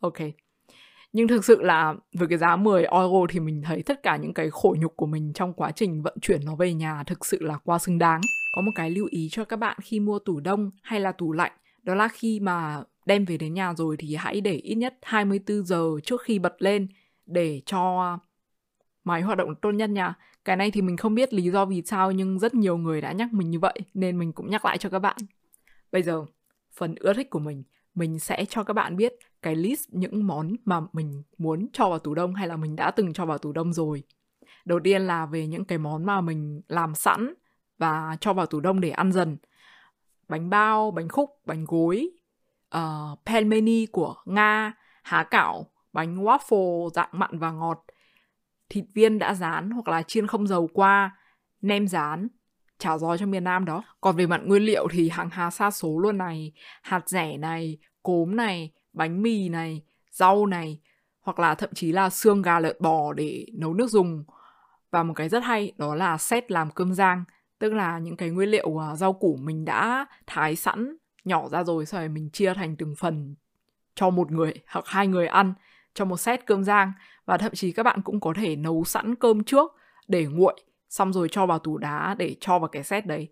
Ok. 0.00 0.18
Nhưng 1.12 1.28
thực 1.28 1.44
sự 1.44 1.62
là 1.62 1.94
với 2.18 2.28
cái 2.28 2.38
giá 2.38 2.56
10 2.56 2.84
euro 2.84 3.26
thì 3.30 3.40
mình 3.40 3.62
thấy 3.62 3.82
tất 3.82 4.02
cả 4.02 4.16
những 4.16 4.34
cái 4.34 4.50
khổ 4.50 4.76
nhục 4.78 4.96
của 4.96 5.06
mình 5.06 5.32
trong 5.32 5.52
quá 5.52 5.70
trình 5.70 6.02
vận 6.02 6.14
chuyển 6.20 6.44
nó 6.44 6.54
về 6.54 6.74
nhà 6.74 7.04
thực 7.06 7.26
sự 7.26 7.42
là 7.42 7.58
quá 7.64 7.78
xứng 7.78 7.98
đáng. 7.98 8.20
Có 8.56 8.62
một 8.62 8.72
cái 8.74 8.90
lưu 8.90 9.08
ý 9.10 9.28
cho 9.30 9.44
các 9.44 9.56
bạn 9.56 9.76
khi 9.82 10.00
mua 10.00 10.18
tủ 10.18 10.40
đông 10.40 10.70
hay 10.82 11.00
là 11.00 11.12
tủ 11.12 11.32
lạnh, 11.32 11.52
đó 11.82 11.94
là 11.94 12.08
khi 12.08 12.40
mà 12.40 12.82
đem 13.06 13.24
về 13.24 13.36
đến 13.36 13.54
nhà 13.54 13.74
rồi 13.74 13.96
thì 13.98 14.16
hãy 14.16 14.40
để 14.40 14.54
ít 14.54 14.74
nhất 14.74 14.94
24 15.02 15.64
giờ 15.64 15.90
trước 16.04 16.22
khi 16.22 16.38
bật 16.38 16.54
lên 16.58 16.88
để 17.26 17.60
cho 17.66 18.18
máy 19.04 19.22
hoạt 19.22 19.38
động 19.38 19.54
tốt 19.54 19.70
nhất 19.70 19.90
nha. 19.90 20.14
Cái 20.44 20.56
này 20.56 20.70
thì 20.70 20.82
mình 20.82 20.96
không 20.96 21.14
biết 21.14 21.34
lý 21.34 21.50
do 21.50 21.64
vì 21.64 21.82
sao 21.82 22.12
nhưng 22.12 22.38
rất 22.38 22.54
nhiều 22.54 22.76
người 22.76 23.00
đã 23.00 23.12
nhắc 23.12 23.32
mình 23.32 23.50
như 23.50 23.58
vậy 23.58 23.80
nên 23.94 24.18
mình 24.18 24.32
cũng 24.32 24.50
nhắc 24.50 24.64
lại 24.64 24.78
cho 24.78 24.88
các 24.88 24.98
bạn. 24.98 25.16
Bây 25.92 26.02
giờ, 26.02 26.24
phần 26.72 26.94
ưa 26.94 27.12
thích 27.12 27.30
của 27.30 27.38
mình, 27.38 27.62
mình 27.94 28.18
sẽ 28.18 28.44
cho 28.44 28.64
các 28.64 28.74
bạn 28.74 28.96
biết 28.96 29.14
cái 29.42 29.56
list 29.56 29.88
những 29.88 30.26
món 30.26 30.56
mà 30.64 30.80
mình 30.92 31.22
muốn 31.38 31.68
cho 31.72 31.88
vào 31.88 31.98
tủ 31.98 32.14
đông 32.14 32.34
hay 32.34 32.48
là 32.48 32.56
mình 32.56 32.76
đã 32.76 32.90
từng 32.90 33.12
cho 33.12 33.26
vào 33.26 33.38
tủ 33.38 33.52
đông 33.52 33.72
rồi. 33.72 34.02
Đầu 34.64 34.80
tiên 34.84 35.02
là 35.02 35.26
về 35.26 35.46
những 35.46 35.64
cái 35.64 35.78
món 35.78 36.06
mà 36.06 36.20
mình 36.20 36.60
làm 36.68 36.94
sẵn 36.94 37.34
và 37.78 38.16
cho 38.20 38.32
vào 38.32 38.46
tủ 38.46 38.60
đông 38.60 38.80
để 38.80 38.90
ăn 38.90 39.12
dần. 39.12 39.36
Bánh 40.28 40.50
bao, 40.50 40.90
bánh 40.90 41.08
khúc, 41.08 41.30
bánh 41.46 41.64
gối, 41.64 42.10
ờ, 42.68 43.08
uh, 43.12 43.18
pelmeni 43.26 43.86
của 43.86 44.14
Nga, 44.24 44.72
há 45.02 45.22
cảo, 45.22 45.66
bánh 45.92 46.16
waffle 46.24 46.90
dạng 46.90 47.08
mặn 47.12 47.38
và 47.38 47.52
ngọt, 47.52 47.84
thịt 48.72 48.84
viên 48.94 49.18
đã 49.18 49.34
rán 49.34 49.70
hoặc 49.70 49.88
là 49.88 50.02
chiên 50.02 50.26
không 50.26 50.46
dầu 50.46 50.68
qua, 50.72 51.16
nem 51.60 51.88
rán, 51.88 52.28
chả 52.78 52.98
gió 52.98 53.16
cho 53.16 53.26
miền 53.26 53.44
Nam 53.44 53.64
đó. 53.64 53.84
Còn 54.00 54.16
về 54.16 54.26
mặt 54.26 54.40
nguyên 54.44 54.62
liệu 54.62 54.88
thì 54.90 55.08
hàng 55.08 55.28
hà 55.32 55.50
xa 55.50 55.70
số 55.70 55.98
luôn 55.98 56.18
này, 56.18 56.52
hạt 56.82 57.08
rẻ 57.08 57.36
này, 57.36 57.78
cốm 58.02 58.36
này, 58.36 58.72
bánh 58.92 59.22
mì 59.22 59.48
này, 59.48 59.82
rau 60.10 60.46
này, 60.46 60.80
hoặc 61.20 61.38
là 61.38 61.54
thậm 61.54 61.70
chí 61.74 61.92
là 61.92 62.10
xương 62.10 62.42
gà 62.42 62.60
lợn 62.60 62.76
bò 62.80 63.12
để 63.12 63.46
nấu 63.58 63.74
nước 63.74 63.90
dùng. 63.90 64.24
Và 64.90 65.02
một 65.02 65.14
cái 65.16 65.28
rất 65.28 65.44
hay 65.44 65.72
đó 65.78 65.94
là 65.94 66.18
xét 66.18 66.50
làm 66.50 66.70
cơm 66.70 66.94
rang, 66.94 67.24
tức 67.58 67.72
là 67.72 67.98
những 67.98 68.16
cái 68.16 68.30
nguyên 68.30 68.48
liệu 68.48 68.82
à, 68.82 68.96
rau 68.96 69.12
củ 69.12 69.36
mình 69.36 69.64
đã 69.64 70.06
thái 70.26 70.56
sẵn 70.56 70.96
nhỏ 71.24 71.48
ra 71.48 71.64
rồi 71.64 71.86
sau 71.86 72.00
rồi 72.00 72.08
mình 72.08 72.30
chia 72.30 72.54
thành 72.54 72.76
từng 72.76 72.94
phần 72.98 73.34
cho 73.94 74.10
một 74.10 74.30
người 74.32 74.54
hoặc 74.68 74.86
hai 74.86 75.06
người 75.06 75.26
ăn 75.26 75.54
cho 75.94 76.04
một 76.04 76.16
set 76.16 76.46
cơm 76.46 76.64
rang 76.64 76.92
và 77.24 77.38
thậm 77.38 77.52
chí 77.54 77.72
các 77.72 77.82
bạn 77.82 78.02
cũng 78.02 78.20
có 78.20 78.32
thể 78.36 78.56
nấu 78.56 78.84
sẵn 78.84 79.14
cơm 79.14 79.44
trước 79.44 79.72
để 80.08 80.26
nguội, 80.26 80.64
xong 80.88 81.12
rồi 81.12 81.28
cho 81.30 81.46
vào 81.46 81.58
tủ 81.58 81.78
đá 81.78 82.14
để 82.18 82.36
cho 82.40 82.58
vào 82.58 82.68
cái 82.68 82.84
set 82.84 83.06
đấy. 83.06 83.28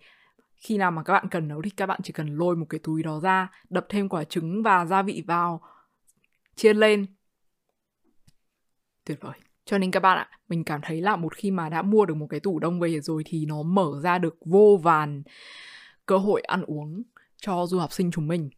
Khi 0.56 0.78
nào 0.78 0.90
mà 0.90 1.02
các 1.02 1.12
bạn 1.12 1.28
cần 1.30 1.48
nấu 1.48 1.62
thì 1.62 1.70
các 1.70 1.86
bạn 1.86 2.00
chỉ 2.02 2.12
cần 2.12 2.36
lôi 2.36 2.56
một 2.56 2.66
cái 2.68 2.78
túi 2.78 3.02
đó 3.02 3.20
ra, 3.20 3.50
đập 3.70 3.86
thêm 3.88 4.08
quả 4.08 4.24
trứng 4.24 4.62
và 4.62 4.84
gia 4.84 5.02
vị 5.02 5.24
vào, 5.26 5.60
chiên 6.56 6.76
lên. 6.76 7.06
Tuyệt 9.04 9.18
vời. 9.20 9.34
Cho 9.64 9.78
nên 9.78 9.90
các 9.90 10.00
bạn 10.00 10.18
ạ, 10.18 10.28
mình 10.48 10.64
cảm 10.64 10.80
thấy 10.84 11.00
là 11.00 11.16
một 11.16 11.34
khi 11.34 11.50
mà 11.50 11.68
đã 11.68 11.82
mua 11.82 12.06
được 12.06 12.14
một 12.14 12.26
cái 12.30 12.40
tủ 12.40 12.58
đông 12.58 12.80
về 12.80 13.00
rồi 13.00 13.22
thì 13.26 13.46
nó 13.46 13.62
mở 13.62 14.00
ra 14.02 14.18
được 14.18 14.36
vô 14.44 14.80
vàn 14.82 15.22
cơ 16.06 16.16
hội 16.16 16.40
ăn 16.40 16.62
uống 16.62 17.02
cho 17.36 17.66
du 17.66 17.78
học 17.78 17.92
sinh 17.92 18.10
chúng 18.10 18.28
mình 18.28 18.50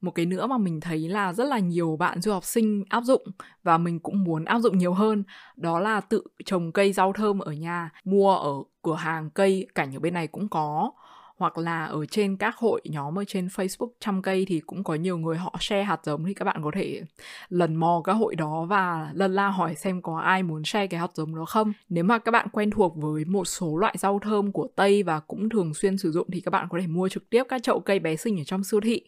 một 0.00 0.10
cái 0.10 0.26
nữa 0.26 0.46
mà 0.46 0.58
mình 0.58 0.80
thấy 0.80 1.08
là 1.08 1.32
rất 1.32 1.44
là 1.44 1.58
nhiều 1.58 1.96
bạn 1.96 2.20
du 2.20 2.32
học 2.32 2.44
sinh 2.44 2.84
áp 2.88 3.04
dụng 3.04 3.22
và 3.62 3.78
mình 3.78 4.00
cũng 4.00 4.24
muốn 4.24 4.44
áp 4.44 4.60
dụng 4.60 4.78
nhiều 4.78 4.94
hơn, 4.94 5.24
đó 5.56 5.80
là 5.80 6.00
tự 6.00 6.22
trồng 6.44 6.72
cây 6.72 6.92
rau 6.92 7.12
thơm 7.12 7.38
ở 7.38 7.52
nhà, 7.52 7.90
mua 8.04 8.36
ở 8.36 8.52
cửa 8.82 8.96
hàng 8.96 9.30
cây 9.30 9.66
cảnh 9.74 9.96
ở 9.96 10.00
bên 10.00 10.14
này 10.14 10.26
cũng 10.26 10.48
có 10.48 10.92
hoặc 11.36 11.58
là 11.58 11.84
ở 11.84 12.06
trên 12.06 12.36
các 12.36 12.56
hội 12.56 12.80
nhóm 12.84 13.18
ở 13.18 13.24
trên 13.24 13.46
Facebook 13.46 13.90
chăm 14.00 14.22
cây 14.22 14.44
thì 14.48 14.60
cũng 14.60 14.84
có 14.84 14.94
nhiều 14.94 15.18
người 15.18 15.36
họ 15.36 15.56
share 15.60 15.82
hạt 15.82 16.00
giống 16.04 16.24
thì 16.24 16.34
các 16.34 16.44
bạn 16.44 16.60
có 16.64 16.70
thể 16.74 17.02
lần 17.48 17.76
mò 17.76 18.02
các 18.04 18.12
hội 18.12 18.34
đó 18.34 18.64
và 18.64 19.10
lần 19.14 19.34
la 19.34 19.48
hỏi 19.48 19.74
xem 19.74 20.02
có 20.02 20.18
ai 20.18 20.42
muốn 20.42 20.64
share 20.64 20.86
cái 20.86 21.00
hạt 21.00 21.10
giống 21.14 21.36
đó 21.36 21.44
không. 21.44 21.72
Nếu 21.88 22.04
mà 22.04 22.18
các 22.18 22.30
bạn 22.30 22.48
quen 22.52 22.70
thuộc 22.70 22.96
với 22.96 23.24
một 23.24 23.44
số 23.44 23.76
loại 23.76 23.94
rau 23.98 24.18
thơm 24.18 24.52
của 24.52 24.68
Tây 24.76 25.02
và 25.02 25.20
cũng 25.20 25.48
thường 25.48 25.74
xuyên 25.74 25.98
sử 25.98 26.12
dụng 26.12 26.28
thì 26.32 26.40
các 26.40 26.50
bạn 26.50 26.66
có 26.70 26.78
thể 26.80 26.86
mua 26.86 27.08
trực 27.08 27.30
tiếp 27.30 27.44
các 27.48 27.62
chậu 27.62 27.80
cây 27.80 27.98
bé 27.98 28.16
xinh 28.16 28.40
ở 28.40 28.44
trong 28.44 28.64
siêu 28.64 28.80
thị 28.80 29.02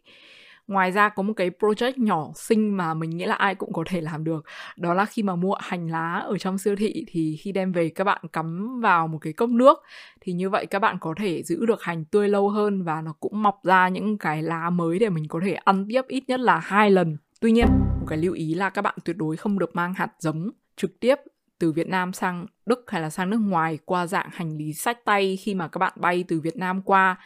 ngoài 0.66 0.92
ra 0.92 1.08
có 1.08 1.22
một 1.22 1.32
cái 1.36 1.50
project 1.60 1.92
nhỏ 1.96 2.30
xinh 2.34 2.76
mà 2.76 2.94
mình 2.94 3.10
nghĩ 3.10 3.24
là 3.24 3.34
ai 3.34 3.54
cũng 3.54 3.72
có 3.72 3.84
thể 3.86 4.00
làm 4.00 4.24
được. 4.24 4.44
Đó 4.76 4.94
là 4.94 5.04
khi 5.04 5.22
mà 5.22 5.36
mua 5.36 5.54
hành 5.60 5.90
lá 5.90 6.14
ở 6.14 6.38
trong 6.38 6.58
siêu 6.58 6.76
thị 6.76 7.04
thì 7.08 7.36
khi 7.40 7.52
đem 7.52 7.72
về 7.72 7.88
các 7.88 8.04
bạn 8.04 8.22
cắm 8.32 8.80
vào 8.80 9.08
một 9.08 9.18
cái 9.18 9.32
cốc 9.32 9.50
nước. 9.50 9.78
Thì 10.20 10.32
như 10.32 10.50
vậy 10.50 10.66
các 10.66 10.78
bạn 10.78 10.96
có 11.00 11.14
thể 11.16 11.42
giữ 11.42 11.66
được 11.66 11.82
hành 11.82 12.04
tươi 12.04 12.28
lâu 12.28 12.48
hơn 12.48 12.82
và 12.82 13.00
nó 13.00 13.14
cũng 13.20 13.42
mọc 13.42 13.60
ra 13.64 13.88
những 13.88 14.18
cái 14.18 14.42
lá 14.42 14.70
mới 14.70 14.98
để 14.98 15.08
mình 15.08 15.28
có 15.28 15.40
thể 15.44 15.52
ăn 15.54 15.86
tiếp 15.88 16.02
ít 16.08 16.24
nhất 16.26 16.40
là 16.40 16.58
hai 16.58 16.90
lần. 16.90 17.16
Tuy 17.40 17.52
nhiên, 17.52 17.66
một 18.00 18.06
cái 18.08 18.18
lưu 18.18 18.34
ý 18.34 18.54
là 18.54 18.70
các 18.70 18.82
bạn 18.82 18.94
tuyệt 19.04 19.16
đối 19.16 19.36
không 19.36 19.58
được 19.58 19.76
mang 19.76 19.94
hạt 19.94 20.10
giống 20.18 20.50
trực 20.76 21.00
tiếp 21.00 21.14
từ 21.58 21.72
Việt 21.72 21.88
Nam 21.88 22.12
sang 22.12 22.46
Đức 22.66 22.84
hay 22.88 23.02
là 23.02 23.10
sang 23.10 23.30
nước 23.30 23.38
ngoài 23.38 23.78
qua 23.84 24.06
dạng 24.06 24.28
hành 24.32 24.56
lý 24.56 24.72
sách 24.72 25.04
tay 25.04 25.36
khi 25.36 25.54
mà 25.54 25.68
các 25.68 25.78
bạn 25.78 25.92
bay 25.96 26.24
từ 26.28 26.40
Việt 26.40 26.56
Nam 26.56 26.82
qua 26.82 27.16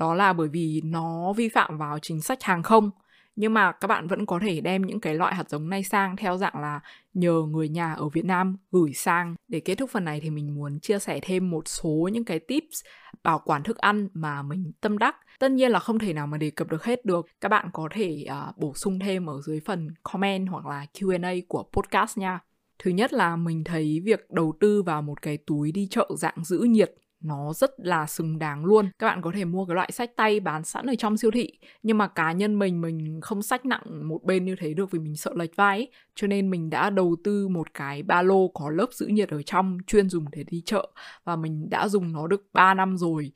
đó 0.00 0.14
là 0.14 0.32
bởi 0.32 0.48
vì 0.48 0.80
nó 0.84 1.32
vi 1.32 1.48
phạm 1.48 1.78
vào 1.78 1.98
chính 1.98 2.20
sách 2.20 2.42
hàng 2.42 2.62
không 2.62 2.90
nhưng 3.36 3.54
mà 3.54 3.72
các 3.72 3.88
bạn 3.88 4.06
vẫn 4.06 4.26
có 4.26 4.38
thể 4.42 4.60
đem 4.60 4.86
những 4.86 5.00
cái 5.00 5.14
loại 5.14 5.34
hạt 5.34 5.50
giống 5.50 5.70
này 5.70 5.84
sang 5.84 6.16
theo 6.16 6.36
dạng 6.36 6.60
là 6.60 6.80
nhờ 7.14 7.42
người 7.50 7.68
nhà 7.68 7.94
ở 7.94 8.08
Việt 8.08 8.24
Nam 8.24 8.56
gửi 8.72 8.92
sang. 8.92 9.34
Để 9.48 9.60
kết 9.60 9.74
thúc 9.74 9.90
phần 9.90 10.04
này 10.04 10.20
thì 10.20 10.30
mình 10.30 10.54
muốn 10.54 10.80
chia 10.80 10.98
sẻ 10.98 11.20
thêm 11.22 11.50
một 11.50 11.68
số 11.68 12.08
những 12.12 12.24
cái 12.24 12.38
tips 12.38 12.82
bảo 13.22 13.42
quản 13.44 13.62
thức 13.62 13.78
ăn 13.78 14.08
mà 14.14 14.42
mình 14.42 14.72
tâm 14.80 14.98
đắc. 14.98 15.16
Tất 15.38 15.50
nhiên 15.50 15.70
là 15.70 15.78
không 15.78 15.98
thể 15.98 16.12
nào 16.12 16.26
mà 16.26 16.38
đề 16.38 16.50
cập 16.50 16.68
được 16.68 16.84
hết 16.84 17.04
được. 17.04 17.26
Các 17.40 17.48
bạn 17.48 17.70
có 17.72 17.88
thể 17.92 18.24
uh, 18.48 18.58
bổ 18.58 18.74
sung 18.74 18.98
thêm 18.98 19.26
ở 19.26 19.40
dưới 19.46 19.60
phần 19.60 19.88
comment 20.02 20.48
hoặc 20.48 20.66
là 20.66 20.86
Q&A 20.94 21.34
của 21.48 21.64
podcast 21.72 22.18
nha. 22.18 22.40
Thứ 22.78 22.90
nhất 22.90 23.12
là 23.12 23.36
mình 23.36 23.64
thấy 23.64 24.00
việc 24.04 24.30
đầu 24.30 24.54
tư 24.60 24.82
vào 24.82 25.02
một 25.02 25.22
cái 25.22 25.38
túi 25.46 25.72
đi 25.72 25.88
chợ 25.90 26.08
dạng 26.16 26.44
giữ 26.44 26.58
nhiệt 26.58 26.94
nó 27.20 27.52
rất 27.52 27.70
là 27.76 28.06
xứng 28.06 28.38
đáng 28.38 28.64
luôn. 28.64 28.90
Các 28.98 29.06
bạn 29.06 29.22
có 29.22 29.32
thể 29.34 29.44
mua 29.44 29.66
cái 29.66 29.74
loại 29.74 29.92
sách 29.92 30.16
tay 30.16 30.40
bán 30.40 30.64
sẵn 30.64 30.86
ở 30.86 30.94
trong 30.98 31.16
siêu 31.16 31.30
thị, 31.30 31.52
nhưng 31.82 31.98
mà 31.98 32.08
cá 32.08 32.32
nhân 32.32 32.58
mình 32.58 32.80
mình 32.80 33.20
không 33.22 33.42
sách 33.42 33.66
nặng 33.66 34.08
một 34.08 34.24
bên 34.24 34.44
như 34.44 34.56
thế 34.58 34.74
được 34.74 34.90
vì 34.90 34.98
mình 34.98 35.16
sợ 35.16 35.32
lệch 35.34 35.56
vai 35.56 35.78
ấy. 35.78 35.90
cho 36.14 36.26
nên 36.26 36.50
mình 36.50 36.70
đã 36.70 36.90
đầu 36.90 37.16
tư 37.24 37.48
một 37.48 37.74
cái 37.74 38.02
ba 38.02 38.22
lô 38.22 38.48
có 38.48 38.70
lớp 38.70 38.86
giữ 38.92 39.06
nhiệt 39.06 39.28
ở 39.28 39.42
trong, 39.42 39.78
chuyên 39.86 40.08
dùng 40.08 40.24
để 40.32 40.44
đi 40.50 40.62
chợ. 40.66 40.88
Và 41.24 41.36
mình 41.36 41.70
đã 41.70 41.88
dùng 41.88 42.12
nó 42.12 42.26
được 42.26 42.42
3 42.52 42.74
năm 42.74 42.96
rồi 42.96 43.32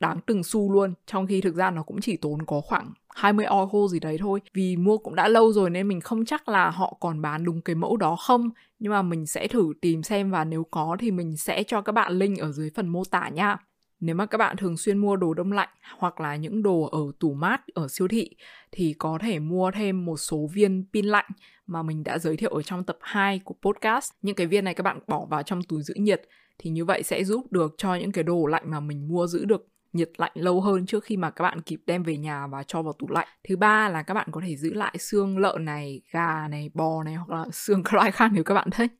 đáng 0.00 0.20
từng 0.26 0.44
xu 0.44 0.72
luôn. 0.72 0.94
Trong 1.06 1.26
khi 1.26 1.40
thực 1.40 1.54
ra 1.54 1.70
nó 1.70 1.82
cũng 1.82 2.00
chỉ 2.00 2.16
tốn 2.16 2.46
có 2.46 2.60
khoảng 2.60 2.92
20 3.14 3.44
euro 3.44 3.88
gì 3.88 4.00
đấy 4.00 4.16
thôi. 4.18 4.40
Vì 4.54 4.76
mua 4.76 4.98
cũng 4.98 5.14
đã 5.14 5.28
lâu 5.28 5.52
rồi 5.52 5.70
nên 5.70 5.88
mình 5.88 6.00
không 6.00 6.24
chắc 6.24 6.48
là 6.48 6.70
họ 6.70 6.96
còn 7.00 7.22
bán 7.22 7.44
đúng 7.44 7.60
cái 7.60 7.76
mẫu 7.76 7.96
đó 7.96 8.16
không. 8.16 8.50
Nhưng 8.78 8.92
mà 8.92 9.02
mình 9.02 9.26
sẽ 9.26 9.48
thử 9.48 9.72
tìm 9.80 10.02
xem 10.02 10.30
và 10.30 10.44
nếu 10.44 10.64
có 10.70 10.96
thì 11.00 11.10
mình 11.10 11.36
sẽ 11.36 11.62
cho 11.62 11.80
các 11.80 11.92
bạn 11.92 12.12
link 12.12 12.38
ở 12.38 12.52
dưới 12.52 12.70
phần 12.74 12.88
mô 12.88 13.02
tả 13.10 13.28
nha. 13.28 13.56
Nếu 14.00 14.14
mà 14.14 14.26
các 14.26 14.38
bạn 14.38 14.56
thường 14.56 14.76
xuyên 14.76 14.98
mua 14.98 15.16
đồ 15.16 15.34
đông 15.34 15.52
lạnh 15.52 15.68
hoặc 15.98 16.20
là 16.20 16.36
những 16.36 16.62
đồ 16.62 16.82
ở 16.82 17.00
tủ 17.20 17.34
mát, 17.34 17.60
ở 17.74 17.88
siêu 17.88 18.08
thị 18.08 18.30
thì 18.72 18.94
có 18.98 19.18
thể 19.22 19.38
mua 19.38 19.70
thêm 19.70 20.04
một 20.04 20.16
số 20.16 20.48
viên 20.52 20.84
pin 20.92 21.04
lạnh 21.04 21.26
mà 21.66 21.82
mình 21.82 22.04
đã 22.04 22.18
giới 22.18 22.36
thiệu 22.36 22.50
ở 22.50 22.62
trong 22.62 22.84
tập 22.84 22.98
2 23.00 23.40
của 23.44 23.54
podcast. 23.62 24.10
Những 24.22 24.34
cái 24.34 24.46
viên 24.46 24.64
này 24.64 24.74
các 24.74 24.82
bạn 24.82 25.00
bỏ 25.06 25.26
vào 25.30 25.42
trong 25.42 25.62
túi 25.62 25.82
giữ 25.82 25.94
nhiệt 25.96 26.22
thì 26.58 26.70
như 26.70 26.84
vậy 26.84 27.02
sẽ 27.02 27.24
giúp 27.24 27.52
được 27.52 27.74
cho 27.78 27.94
những 27.94 28.12
cái 28.12 28.24
đồ 28.24 28.46
lạnh 28.46 28.62
mà 28.66 28.80
mình 28.80 29.08
mua 29.08 29.26
giữ 29.26 29.44
được 29.44 29.66
nhiệt 29.96 30.10
lạnh 30.16 30.32
lâu 30.34 30.60
hơn 30.60 30.86
trước 30.86 31.04
khi 31.04 31.16
mà 31.16 31.30
các 31.30 31.42
bạn 31.42 31.60
kịp 31.60 31.80
đem 31.86 32.02
về 32.02 32.16
nhà 32.16 32.46
và 32.46 32.62
cho 32.62 32.82
vào 32.82 32.92
tủ 32.92 33.08
lạnh. 33.08 33.28
Thứ 33.48 33.56
ba 33.56 33.88
là 33.88 34.02
các 34.02 34.14
bạn 34.14 34.28
có 34.30 34.40
thể 34.46 34.56
giữ 34.56 34.74
lại 34.74 34.98
xương 34.98 35.38
lợn 35.38 35.64
này, 35.64 36.00
gà 36.12 36.48
này, 36.48 36.70
bò 36.74 37.02
này 37.02 37.14
hoặc 37.14 37.30
là 37.30 37.44
xương 37.52 37.82
các 37.82 37.94
loại 37.94 38.10
khác 38.10 38.30
nếu 38.34 38.44
các 38.44 38.54
bạn 38.54 38.70
thích 38.70 38.92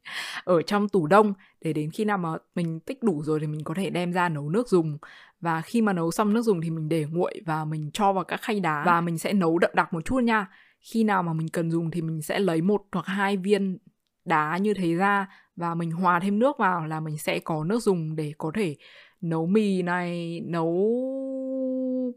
ở 0.44 0.62
trong 0.62 0.88
tủ 0.88 1.06
đông 1.06 1.34
để 1.60 1.72
đến 1.72 1.90
khi 1.90 2.04
nào 2.04 2.18
mà 2.18 2.30
mình 2.54 2.80
tích 2.80 3.02
đủ 3.02 3.22
rồi 3.22 3.40
thì 3.40 3.46
mình 3.46 3.64
có 3.64 3.74
thể 3.74 3.90
đem 3.90 4.12
ra 4.12 4.28
nấu 4.28 4.48
nước 4.48 4.68
dùng 4.68 4.98
và 5.40 5.60
khi 5.62 5.82
mà 5.82 5.92
nấu 5.92 6.10
xong 6.10 6.34
nước 6.34 6.42
dùng 6.42 6.60
thì 6.60 6.70
mình 6.70 6.88
để 6.88 7.06
nguội 7.10 7.40
và 7.46 7.64
mình 7.64 7.90
cho 7.92 8.12
vào 8.12 8.24
các 8.24 8.40
khay 8.42 8.60
đá 8.60 8.82
và 8.86 9.00
mình 9.00 9.18
sẽ 9.18 9.32
nấu 9.32 9.58
đậm 9.58 9.70
đặc 9.74 9.92
một 9.92 10.04
chút 10.04 10.18
nha. 10.18 10.46
Khi 10.80 11.04
nào 11.04 11.22
mà 11.22 11.32
mình 11.32 11.48
cần 11.48 11.70
dùng 11.70 11.90
thì 11.90 12.02
mình 12.02 12.22
sẽ 12.22 12.38
lấy 12.38 12.62
một 12.62 12.82
hoặc 12.92 13.06
hai 13.06 13.36
viên 13.36 13.78
đá 14.24 14.56
như 14.56 14.74
thế 14.74 14.94
ra 14.94 15.26
và 15.56 15.74
mình 15.74 15.90
hòa 15.90 16.20
thêm 16.20 16.38
nước 16.38 16.58
vào 16.58 16.86
là 16.86 17.00
mình 17.00 17.18
sẽ 17.18 17.38
có 17.38 17.64
nước 17.64 17.82
dùng 17.82 18.16
để 18.16 18.32
có 18.38 18.50
thể 18.54 18.76
nấu 19.20 19.46
mì 19.46 19.82
này, 19.82 20.40
nấu 20.44 21.02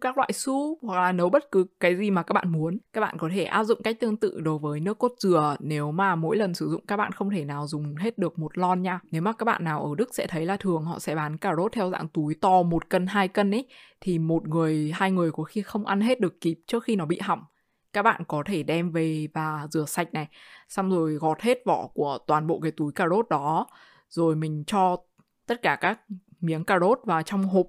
các 0.02 0.18
loại 0.18 0.34
súp, 0.34 0.78
hoặc 0.82 1.00
là 1.02 1.12
nấu 1.12 1.30
bất 1.30 1.52
cứ 1.52 1.66
cái 1.80 1.96
gì 1.96 2.12
mà 2.12 2.24
các 2.24 2.34
bạn 2.34 2.52
muốn. 2.52 2.78
Các 2.94 3.02
bạn 3.02 3.18
có 3.18 3.30
thể 3.34 3.44
áp 3.44 3.64
dụng 3.64 3.82
cách 3.84 4.00
tương 4.00 4.18
tự 4.18 4.40
đối 4.42 4.60
với 4.60 4.80
nước 4.80 5.00
cốt 5.00 5.12
dừa. 5.20 5.56
Nếu 5.60 5.92
mà 5.92 6.16
mỗi 6.16 6.38
lần 6.38 6.54
sử 6.54 6.70
dụng, 6.70 6.86
các 6.86 6.98
bạn 6.98 7.12
không 7.12 7.30
thể 7.30 7.46
nào 7.46 7.68
dùng 7.68 7.96
hết 7.96 8.18
được 8.18 8.40
một 8.40 8.58
lon 8.58 8.82
nha. 8.82 9.00
Nếu 9.12 9.22
mà 9.22 9.34
các 9.34 9.46
bạn 9.46 9.64
nào 9.64 9.84
ở 9.84 9.96
đức 9.98 10.16
sẽ 10.16 10.28
thấy 10.28 10.46
là 10.46 10.58
thường 10.58 10.84
họ 10.84 11.00
sẽ 11.00 11.16
bán 11.16 11.38
cà 11.38 11.56
rốt 11.58 11.72
theo 11.72 11.90
dạng 11.90 12.08
túi 12.08 12.36
to 12.42 12.64
một 12.64 12.90
cân, 12.90 13.08
hai 13.08 13.28
cân 13.28 13.52
ấy, 13.52 13.68
thì 14.02 14.20
một 14.20 14.48
người, 14.48 14.92
hai 14.96 15.12
người 15.12 15.32
có 15.32 15.44
khi 15.44 15.62
không 15.62 15.86
ăn 15.86 16.02
hết 16.02 16.20
được 16.20 16.42
kịp 16.42 16.60
trước 16.68 16.84
khi 16.84 16.96
nó 16.96 17.06
bị 17.06 17.20
hỏng. 17.20 17.44
Các 17.94 18.02
bạn 18.02 18.22
có 18.28 18.44
thể 18.46 18.64
đem 18.64 18.92
về 18.92 19.28
và 19.34 19.68
rửa 19.70 19.86
sạch 19.86 20.14
này, 20.14 20.28
xong 20.70 20.90
rồi 20.90 21.14
gọt 21.14 21.42
hết 21.42 21.58
vỏ 21.66 21.88
của 21.94 22.18
toàn 22.28 22.48
bộ 22.48 22.60
cái 22.60 22.72
túi 22.72 22.92
cà 22.92 23.08
rốt 23.10 23.30
đó, 23.30 23.68
rồi 24.10 24.36
mình 24.36 24.64
cho 24.68 24.98
tất 25.48 25.62
cả 25.62 25.78
các 25.82 26.00
miếng 26.42 26.64
cà 26.64 26.80
rốt 26.80 27.00
vào 27.06 27.24
trong 27.24 27.44
hộp 27.44 27.68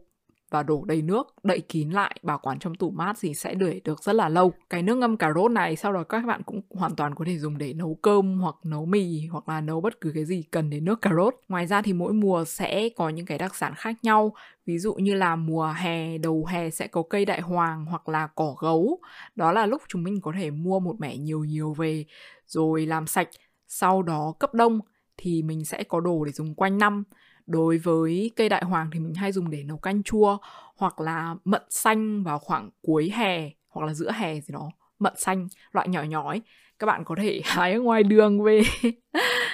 và 0.50 0.62
đổ 0.62 0.85
đầy 0.85 1.02
nước, 1.02 1.35
đậy 1.42 1.61
kín 1.61 1.90
lại, 1.90 2.16
bảo 2.22 2.38
quản 2.38 2.59
trong 2.59 2.74
tủ 2.74 2.90
mát 2.90 3.16
thì 3.20 3.35
sẽ 3.35 3.54
để 3.54 3.80
được 3.85 4.02
rất 4.02 4.12
là 4.12 4.28
lâu. 4.28 4.52
Cái 4.70 4.83
nước 4.83 4.94
ngâm 4.94 5.16
cà 5.16 5.33
rốt 5.35 5.50
này 5.50 5.76
sau 5.76 5.92
đó 5.92 6.02
các 6.02 6.24
bạn 6.26 6.42
cũng 6.42 6.61
hoàn 6.70 6.96
toàn 6.96 7.14
có 7.14 7.24
thể 7.24 7.38
dùng 7.38 7.59
để 7.59 7.72
nấu 7.72 7.98
cơm 8.02 8.38
hoặc 8.38 8.54
nấu 8.64 8.87
mì 8.87 9.26
hoặc 9.26 9.48
là 9.48 9.61
nấu 9.61 9.80
bất 9.80 10.00
cứ 10.00 10.12
cái 10.14 10.24
gì 10.24 10.42
cần 10.50 10.70
đến 10.70 10.85
nước 10.85 11.00
cà 11.00 11.11
rốt. 11.16 11.35
Ngoài 11.48 11.66
ra 11.66 11.83
thì 11.83 11.92
mỗi 11.92 12.12
mùa 12.12 12.44
sẽ 12.44 12.88
có 12.96 13.09
những 13.09 13.26
cái 13.26 13.38
đặc 13.38 13.54
sản 13.54 13.72
khác 13.76 13.96
nhau. 14.02 14.33
Ví 14.66 14.78
dụ 14.78 14.94
như 14.94 15.14
là 15.14 15.37
mùa 15.37 15.74
hè, 15.76 16.18
đầu 16.18 16.46
hè 16.46 16.70
sẽ 16.70 16.87
có 16.87 17.02
cây 17.02 17.24
đại 17.24 17.40
hoàng 17.40 17.85
hoặc 17.85 18.09
là 18.09 18.26
cỏ 18.26 18.54
gấu. 18.61 18.98
Đó 19.37 19.52
là 19.52 19.66
lúc 19.66 19.83
chúng 19.88 20.02
mình 20.02 20.20
có 20.20 20.33
thể 20.38 20.50
mua 20.50 20.80
một 20.80 20.96
mẻ 20.98 21.16
nhiều 21.16 21.44
nhiều 21.44 21.74
về 21.74 22.04
rồi 22.46 22.87
làm 22.87 23.06
sạch. 23.06 23.28
Sau 23.68 24.02
đó 24.02 24.35
cấp 24.38 24.54
đông 24.54 24.80
thì 25.16 25.42
mình 25.42 25.64
sẽ 25.64 25.85
có 25.85 26.00
đồ 26.00 26.24
để 26.24 26.33
dùng 26.33 26.54
quanh 26.54 26.78
năm 26.78 27.04
đối 27.50 27.78
với 27.78 28.30
cây 28.36 28.48
đại 28.48 28.64
hoàng 28.64 28.90
thì 28.92 29.00
mình 29.00 29.14
hay 29.14 29.32
dùng 29.32 29.50
để 29.50 29.62
nấu 29.62 29.76
canh 29.76 30.02
chua 30.02 30.38
hoặc 30.76 31.00
là 31.00 31.34
mận 31.44 31.62
xanh 31.70 32.22
vào 32.22 32.38
khoảng 32.38 32.70
cuối 32.82 33.10
hè 33.14 33.50
hoặc 33.68 33.86
là 33.86 33.94
giữa 33.94 34.10
hè 34.12 34.40
gì 34.40 34.52
đó, 34.52 34.70
mận 34.98 35.12
xanh, 35.16 35.48
loại 35.72 35.88
nhỏ 35.88 36.02
nhỏ 36.02 36.28
ấy. 36.28 36.42
Các 36.78 36.86
bạn 36.86 37.04
có 37.04 37.14
thể 37.18 37.40
hái 37.44 37.72
ở 37.72 37.80
ngoài 37.80 38.02
đường 38.02 38.42
về. 38.42 38.62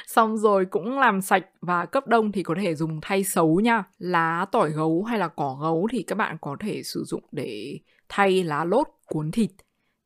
Xong 0.07 0.39
rồi 0.39 0.65
cũng 0.65 0.99
làm 0.99 1.21
sạch 1.21 1.45
và 1.61 1.87
cấp 1.87 2.07
đông 2.07 2.33
thì 2.33 2.43
có 2.43 2.55
thể 2.63 2.75
dùng 2.75 2.99
thay 3.03 3.25
xấu 3.25 3.61
nha. 3.61 3.85
Lá 3.99 4.47
tỏi 4.53 4.71
gấu 4.71 5.03
hay 5.03 5.19
là 5.19 5.29
cỏ 5.29 5.59
gấu 5.63 5.89
thì 5.91 6.03
các 6.03 6.19
bạn 6.19 6.37
có 6.41 6.57
thể 6.61 6.83
sử 6.83 7.05
dụng 7.05 7.23
để 7.33 7.79
thay 8.09 8.45
lá 8.45 8.65
lốt 8.65 8.87
cuốn 9.07 9.31
thịt 9.31 9.51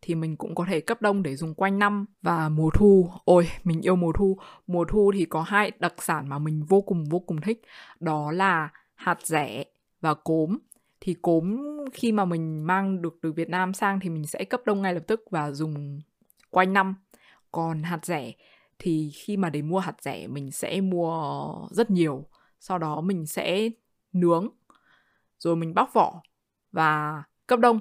thì 0.03 0.15
mình 0.15 0.37
cũng 0.37 0.55
có 0.55 0.65
thể 0.69 0.81
cấp 0.81 1.03
đông 1.03 1.23
để 1.23 1.37
dùng 1.37 1.55
quanh 1.55 1.79
năm. 1.79 2.07
Và 2.23 2.49
mùa 2.49 2.71
thu, 2.71 3.11
ôi, 3.25 3.49
mình 3.65 3.81
yêu 3.81 3.97
mùa 3.97 4.13
thu. 4.13 4.39
Mùa 4.67 4.85
thu 4.85 5.13
thì 5.15 5.25
có 5.25 5.43
hai 5.43 5.73
đặc 5.79 5.95
sản 5.99 6.29
mà 6.29 6.39
mình 6.39 6.65
vô 6.69 6.81
cùng 6.81 7.05
vô 7.05 7.19
cùng 7.19 7.41
thích. 7.41 7.63
Đó 8.01 8.33
là 8.33 8.69
hạt 8.95 9.27
rẻ 9.27 9.65
và 10.01 10.15
cốm. 10.15 10.59
Thì 11.01 11.15
cốm 11.23 11.57
khi 11.93 12.13
mà 12.13 12.25
mình 12.25 12.67
mang 12.67 13.03
được 13.03 13.19
từ 13.23 13.33
Việt 13.33 13.49
Nam 13.49 13.75
sang 13.75 14.01
thì 14.01 14.09
mình 14.09 14.27
sẽ 14.27 14.45
cấp 14.45 14.61
đông 14.65 14.83
ngay 14.83 14.95
lập 14.95 15.03
tức 15.07 15.25
và 15.31 15.51
dùng 15.51 16.01
quanh 16.51 16.73
năm. 16.73 16.95
Còn 17.53 17.83
hạt 17.83 18.07
rẻ 18.07 18.33
thì 18.79 19.11
khi 19.15 19.37
mà 19.37 19.51
để 19.51 19.63
mua 19.63 19.79
hạt 19.79 19.97
rẻ, 20.03 20.27
mình 20.27 20.51
sẽ 20.51 20.81
mua 20.81 21.55
rất 21.71 21.91
nhiều. 21.91 22.25
Sau 22.61 22.79
đó 22.79 23.01
mình 23.01 23.27
sẽ 23.27 23.69
nướng, 24.13 24.49
rồi 25.39 25.57
mình 25.57 25.75
bóc 25.75 25.91
vỏ 25.93 26.23
và 26.73 27.23
cấp 27.47 27.61
đông 27.61 27.79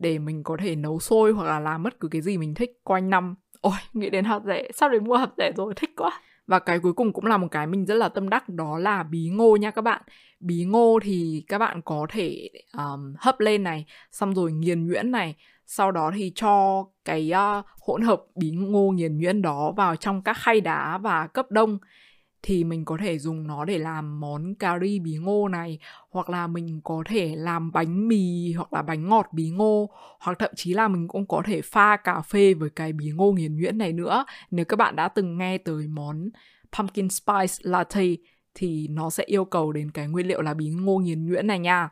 để 0.00 0.18
mình 0.18 0.42
có 0.42 0.56
thể 0.60 0.76
nấu 0.76 1.00
sôi 1.00 1.32
hoặc 1.32 1.44
là 1.44 1.60
làm 1.60 1.82
bất 1.82 2.00
cứ 2.00 2.08
cái 2.08 2.22
gì 2.22 2.38
mình 2.38 2.54
thích 2.54 2.70
quanh 2.84 3.10
năm. 3.10 3.34
Ôi 3.60 3.76
nghĩ 3.92 4.10
đến 4.10 4.24
hạt 4.24 4.40
rẻ. 4.46 4.68
Sao 4.74 4.88
đến 4.88 5.04
mua 5.04 5.16
hạt 5.16 5.30
rẻ 5.38 5.52
rồi? 5.56 5.74
Thích 5.76 5.90
quá. 5.96 6.20
Và 6.46 6.58
cái 6.58 6.78
cuối 6.78 6.92
cùng 6.92 7.12
cũng 7.12 7.26
là 7.26 7.36
một 7.36 7.46
cái 7.50 7.66
mình 7.66 7.86
rất 7.86 7.94
là 7.94 8.08
tâm 8.08 8.28
đắc 8.28 8.48
đó 8.48 8.78
là 8.78 9.02
bí 9.02 9.28
ngô 9.32 9.56
nha 9.56 9.70
các 9.70 9.82
bạn. 9.82 10.02
Bí 10.40 10.64
ngô 10.64 10.98
thì 11.02 11.44
các 11.48 11.58
bạn 11.58 11.82
có 11.82 12.06
thể 12.10 12.50
um, 12.78 13.14
hấp 13.18 13.40
lên 13.40 13.62
này 13.62 13.86
xong 14.10 14.34
rồi 14.34 14.52
nghiền 14.52 14.86
nhuyễn 14.86 15.10
này. 15.10 15.36
Sau 15.66 15.92
đó 15.92 16.10
thì 16.14 16.32
cho 16.34 16.84
cái 17.04 17.32
uh, 17.58 17.66
hỗn 17.86 18.02
hợp 18.02 18.22
bí 18.36 18.50
ngô 18.50 18.90
nghiền 18.90 19.18
nhuyễn 19.18 19.42
đó 19.42 19.72
vào 19.76 19.96
trong 19.96 20.22
các 20.22 20.36
khay 20.36 20.60
đá 20.60 20.98
và 20.98 21.26
cấp 21.26 21.46
đông 21.50 21.78
thì 22.42 22.64
mình 22.64 22.84
có 22.84 22.96
thể 23.00 23.18
dùng 23.18 23.46
nó 23.46 23.64
để 23.64 23.78
làm 23.78 24.20
món 24.20 24.54
cà 24.54 24.78
ri 24.78 24.98
bí 24.98 25.16
ngô 25.16 25.48
này, 25.48 25.78
hoặc 26.10 26.30
là 26.30 26.46
mình 26.46 26.80
có 26.84 27.02
thể 27.06 27.36
làm 27.36 27.72
bánh 27.72 28.08
mì 28.08 28.52
hoặc 28.52 28.72
là 28.72 28.82
bánh 28.82 29.08
ngọt 29.08 29.26
bí 29.32 29.50
ngô, 29.50 29.90
hoặc 30.20 30.38
thậm 30.38 30.50
chí 30.56 30.74
là 30.74 30.88
mình 30.88 31.08
cũng 31.08 31.26
có 31.26 31.42
thể 31.46 31.62
pha 31.62 31.96
cà 31.96 32.20
phê 32.20 32.54
với 32.54 32.70
cái 32.70 32.92
bí 32.92 33.10
ngô 33.10 33.32
nghiền 33.32 33.56
nhuyễn 33.56 33.78
này 33.78 33.92
nữa. 33.92 34.24
Nếu 34.50 34.64
các 34.64 34.76
bạn 34.76 34.96
đã 34.96 35.08
từng 35.08 35.38
nghe 35.38 35.58
tới 35.58 35.86
món 35.86 36.30
pumpkin 36.78 37.08
spice 37.08 37.54
latte 37.62 38.06
thì 38.54 38.88
nó 38.88 39.10
sẽ 39.10 39.24
yêu 39.24 39.44
cầu 39.44 39.72
đến 39.72 39.90
cái 39.90 40.08
nguyên 40.08 40.26
liệu 40.26 40.42
là 40.42 40.54
bí 40.54 40.68
ngô 40.70 40.98
nghiền 40.98 41.26
nhuyễn 41.26 41.46
này 41.46 41.58
nha. 41.58 41.88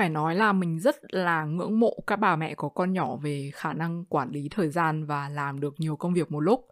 Phải 0.00 0.08
nói 0.08 0.34
là 0.34 0.52
mình 0.52 0.78
rất 0.78 1.14
là 1.14 1.44
ngưỡng 1.44 1.80
mộ 1.80 1.94
các 2.06 2.16
bà 2.16 2.36
mẹ 2.36 2.54
có 2.54 2.68
con 2.68 2.92
nhỏ 2.92 3.16
về 3.16 3.50
khả 3.54 3.72
năng 3.72 4.04
quản 4.04 4.30
lý 4.30 4.48
thời 4.50 4.68
gian 4.68 5.06
và 5.06 5.28
làm 5.28 5.60
được 5.60 5.74
nhiều 5.78 5.96
công 5.96 6.14
việc 6.14 6.32
một 6.32 6.40
lúc. 6.40 6.66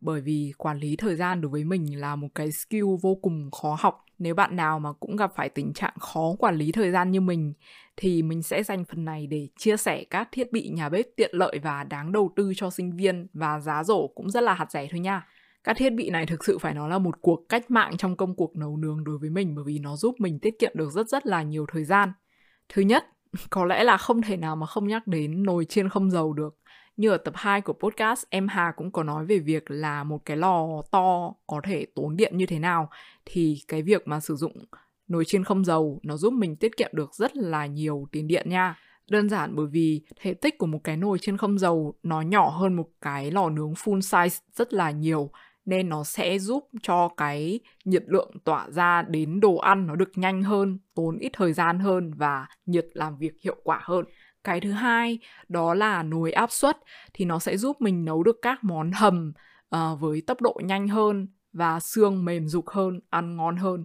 Bởi 0.00 0.20
vì 0.20 0.52
quản 0.58 0.78
lý 0.78 0.96
thời 0.96 1.16
gian 1.16 1.40
đối 1.40 1.50
với 1.50 1.64
mình 1.64 2.00
là 2.00 2.16
một 2.16 2.28
cái 2.34 2.52
skill 2.52 2.84
vô 3.02 3.14
cùng 3.14 3.50
khó 3.50 3.76
học. 3.80 4.04
Nếu 4.18 4.34
bạn 4.34 4.56
nào 4.56 4.78
mà 4.78 4.92
cũng 4.92 5.16
gặp 5.16 5.32
phải 5.36 5.48
tình 5.48 5.72
trạng 5.72 5.94
khó 6.00 6.34
quản 6.38 6.56
lý 6.56 6.72
thời 6.72 6.90
gian 6.90 7.10
như 7.10 7.20
mình, 7.20 7.52
thì 7.96 8.22
mình 8.22 8.42
sẽ 8.42 8.62
dành 8.62 8.84
phần 8.84 9.04
này 9.04 9.26
để 9.26 9.48
chia 9.58 9.76
sẻ 9.76 10.04
các 10.10 10.28
thiết 10.32 10.52
bị 10.52 10.68
nhà 10.68 10.88
bếp 10.88 11.06
tiện 11.16 11.30
lợi 11.32 11.58
và 11.62 11.84
đáng 11.84 12.12
đầu 12.12 12.32
tư 12.36 12.52
cho 12.56 12.70
sinh 12.70 12.96
viên 12.96 13.26
và 13.32 13.60
giá 13.60 13.84
rổ 13.84 14.06
cũng 14.06 14.30
rất 14.30 14.42
là 14.42 14.54
hạt 14.54 14.70
rẻ 14.70 14.88
thôi 14.90 15.00
nha. 15.00 15.26
Các 15.64 15.76
thiết 15.76 15.90
bị 15.90 16.10
này 16.10 16.26
thực 16.26 16.44
sự 16.44 16.58
phải 16.58 16.74
nói 16.74 16.90
là 16.90 16.98
một 16.98 17.20
cuộc 17.20 17.44
cách 17.48 17.70
mạng 17.70 17.96
trong 17.96 18.16
công 18.16 18.36
cuộc 18.36 18.56
nấu 18.56 18.76
nướng 18.76 19.04
đối 19.04 19.18
với 19.18 19.30
mình 19.30 19.54
bởi 19.54 19.64
vì 19.66 19.78
nó 19.78 19.96
giúp 19.96 20.14
mình 20.18 20.38
tiết 20.38 20.58
kiệm 20.58 20.72
được 20.74 20.90
rất 20.90 21.08
rất 21.08 21.26
là 21.26 21.42
nhiều 21.42 21.66
thời 21.72 21.84
gian. 21.84 22.12
Thứ 22.68 22.82
nhất, 22.82 23.04
có 23.50 23.64
lẽ 23.64 23.84
là 23.84 23.96
không 23.96 24.22
thể 24.22 24.36
nào 24.36 24.56
mà 24.56 24.66
không 24.66 24.88
nhắc 24.88 25.06
đến 25.06 25.42
nồi 25.42 25.64
chiên 25.64 25.88
không 25.88 26.10
dầu 26.10 26.32
được. 26.32 26.58
Như 26.96 27.10
ở 27.10 27.16
tập 27.16 27.34
2 27.36 27.60
của 27.60 27.72
podcast, 27.72 28.24
em 28.30 28.48
Hà 28.48 28.72
cũng 28.76 28.90
có 28.90 29.02
nói 29.02 29.26
về 29.26 29.38
việc 29.38 29.70
là 29.70 30.04
một 30.04 30.24
cái 30.24 30.36
lò 30.36 30.82
to 30.90 31.32
có 31.46 31.60
thể 31.64 31.86
tốn 31.94 32.16
điện 32.16 32.36
như 32.36 32.46
thế 32.46 32.58
nào. 32.58 32.90
Thì 33.24 33.62
cái 33.68 33.82
việc 33.82 34.08
mà 34.08 34.20
sử 34.20 34.36
dụng 34.36 34.64
nồi 35.08 35.24
chiên 35.24 35.44
không 35.44 35.64
dầu 35.64 36.00
nó 36.02 36.16
giúp 36.16 36.32
mình 36.32 36.56
tiết 36.56 36.76
kiệm 36.76 36.90
được 36.92 37.14
rất 37.14 37.36
là 37.36 37.66
nhiều 37.66 38.08
tiền 38.12 38.26
điện 38.28 38.50
nha. 38.50 38.78
Đơn 39.10 39.28
giản 39.28 39.56
bởi 39.56 39.66
vì 39.66 40.02
thể 40.20 40.34
tích 40.34 40.58
của 40.58 40.66
một 40.66 40.80
cái 40.84 40.96
nồi 40.96 41.18
chiên 41.18 41.36
không 41.36 41.58
dầu 41.58 41.94
nó 42.02 42.20
nhỏ 42.20 42.48
hơn 42.48 42.74
một 42.74 42.88
cái 43.00 43.30
lò 43.30 43.48
nướng 43.48 43.72
full 43.72 43.98
size 43.98 44.40
rất 44.54 44.72
là 44.72 44.90
nhiều 44.90 45.30
nên 45.64 45.88
nó 45.88 46.04
sẽ 46.04 46.38
giúp 46.38 46.68
cho 46.82 47.08
cái 47.16 47.60
nhiệt 47.84 48.04
lượng 48.06 48.30
tỏa 48.44 48.70
ra 48.70 49.02
đến 49.02 49.40
đồ 49.40 49.56
ăn 49.56 49.86
nó 49.86 49.96
được 49.96 50.10
nhanh 50.14 50.42
hơn, 50.42 50.78
tốn 50.94 51.18
ít 51.18 51.30
thời 51.32 51.52
gian 51.52 51.78
hơn 51.78 52.10
và 52.16 52.46
nhiệt 52.66 52.86
làm 52.92 53.16
việc 53.16 53.32
hiệu 53.44 53.56
quả 53.64 53.80
hơn. 53.82 54.04
Cái 54.44 54.60
thứ 54.60 54.72
hai 54.72 55.18
đó 55.48 55.74
là 55.74 56.02
nồi 56.02 56.32
áp 56.32 56.52
suất 56.52 56.76
thì 57.14 57.24
nó 57.24 57.38
sẽ 57.38 57.56
giúp 57.56 57.76
mình 57.80 58.04
nấu 58.04 58.22
được 58.22 58.36
các 58.42 58.64
món 58.64 58.92
hầm 58.92 59.32
uh, 59.76 60.00
với 60.00 60.22
tốc 60.26 60.40
độ 60.40 60.60
nhanh 60.64 60.88
hơn 60.88 61.28
và 61.52 61.80
xương 61.80 62.24
mềm 62.24 62.48
dục 62.48 62.68
hơn, 62.68 63.00
ăn 63.10 63.36
ngon 63.36 63.56
hơn. 63.56 63.84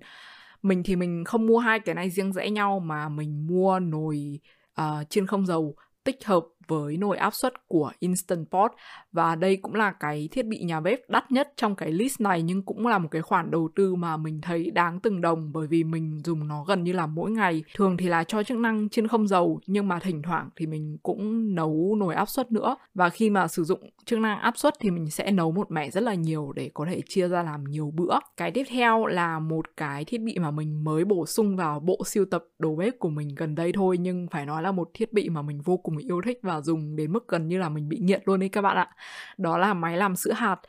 Mình 0.61 0.83
thì 0.83 0.95
mình 0.95 1.23
không 1.23 1.45
mua 1.45 1.59
hai 1.59 1.79
cái 1.79 1.95
này 1.95 2.09
riêng 2.09 2.33
rẽ 2.33 2.49
nhau 2.49 2.79
mà 2.79 3.09
mình 3.09 3.47
mua 3.47 3.79
nồi 3.79 4.39
uh, 4.81 5.09
chiên 5.09 5.27
không 5.27 5.45
dầu 5.45 5.75
tích 6.03 6.25
hợp 6.25 6.43
với 6.67 6.97
nồi 6.97 7.17
áp 7.17 7.33
suất 7.33 7.53
của 7.67 7.91
Instant 7.99 8.51
Pot 8.51 8.71
và 9.11 9.35
đây 9.35 9.57
cũng 9.57 9.75
là 9.75 9.91
cái 9.91 10.29
thiết 10.31 10.45
bị 10.45 10.63
nhà 10.63 10.79
bếp 10.79 10.99
đắt 11.09 11.31
nhất 11.31 11.53
trong 11.55 11.75
cái 11.75 11.91
list 11.91 12.21
này, 12.21 12.41
nhưng 12.41 12.61
cũng 12.61 12.87
là 12.87 12.97
một 12.97 13.07
cái 13.11 13.21
khoản 13.21 13.51
đầu 13.51 13.69
tư 13.75 13.95
mà 13.95 14.17
mình 14.17 14.41
thấy 14.41 14.71
đáng 14.71 14.99
từng 14.99 15.21
đồng, 15.21 15.51
bởi 15.53 15.67
vì 15.67 15.83
mình 15.83 16.21
dùng 16.23 16.47
nó 16.47 16.63
gần 16.63 16.83
như 16.83 16.93
là 16.93 17.05
mỗi 17.05 17.31
ngày. 17.31 17.63
Thường 17.75 17.97
thì 17.97 18.07
là 18.07 18.23
cho 18.23 18.43
chức 18.43 18.57
năng 18.57 18.89
trên 18.89 19.07
không 19.07 19.27
dầu, 19.27 19.59
nhưng 19.67 19.87
mà 19.87 19.99
thỉnh 19.99 20.21
thoảng 20.21 20.49
thì 20.55 20.65
mình 20.65 20.97
cũng 21.03 21.55
nấu 21.55 21.95
nồi 21.99 22.15
áp 22.15 22.29
suất 22.29 22.51
nữa 22.51 22.75
và 22.93 23.09
khi 23.09 23.29
mà 23.29 23.47
sử 23.47 23.63
dụng 23.63 23.89
chức 24.05 24.19
năng 24.19 24.39
áp 24.39 24.57
suất 24.57 24.73
thì 24.79 24.91
mình 24.91 25.09
sẽ 25.09 25.31
nấu 25.31 25.51
một 25.51 25.71
mẻ 25.71 25.89
rất 25.89 26.03
là 26.03 26.13
nhiều 26.13 26.51
để 26.55 26.71
có 26.73 26.85
thể 26.89 27.01
chia 27.07 27.27
ra 27.27 27.43
làm 27.43 27.63
nhiều 27.63 27.91
bữa. 27.95 28.19
Cái 28.37 28.51
tiếp 28.51 28.63
theo 28.69 29.05
là 29.05 29.39
một 29.39 29.65
cái 29.77 30.05
thiết 30.05 30.21
bị 30.21 30.39
mà 30.39 30.51
mình 30.51 30.83
mới 30.83 31.05
bổ 31.05 31.25
sung 31.25 31.55
vào 31.55 31.79
bộ 31.79 31.97
siêu 32.05 32.25
tập 32.31 32.43
đồ 32.59 32.75
bếp 32.75 32.99
của 32.99 33.09
mình 33.09 33.27
gần 33.35 33.55
đây 33.55 33.71
thôi, 33.71 33.97
nhưng 33.97 34.27
phải 34.31 34.45
nói 34.45 34.61
là 34.61 34.71
một 34.71 34.89
thiết 34.93 35.13
bị 35.13 35.29
mà 35.29 35.41
mình 35.41 35.61
vô 35.61 35.77
cùng 35.77 35.97
yêu 35.97 36.21
thích 36.25 36.39
và 36.43 36.56
dùng 36.61 36.95
đến 36.95 37.11
mức 37.11 37.27
gần 37.27 37.47
như 37.47 37.57
là 37.57 37.69
mình 37.69 37.89
bị 37.89 37.99
nghiện 37.99 38.21
luôn 38.25 38.39
đấy 38.39 38.49
các 38.49 38.61
bạn 38.61 38.77
ạ. 38.77 38.89
Đó 39.37 39.57
là 39.57 39.73
máy 39.73 39.97
làm 39.97 40.15
sữa 40.15 40.33
hạt. 40.33 40.59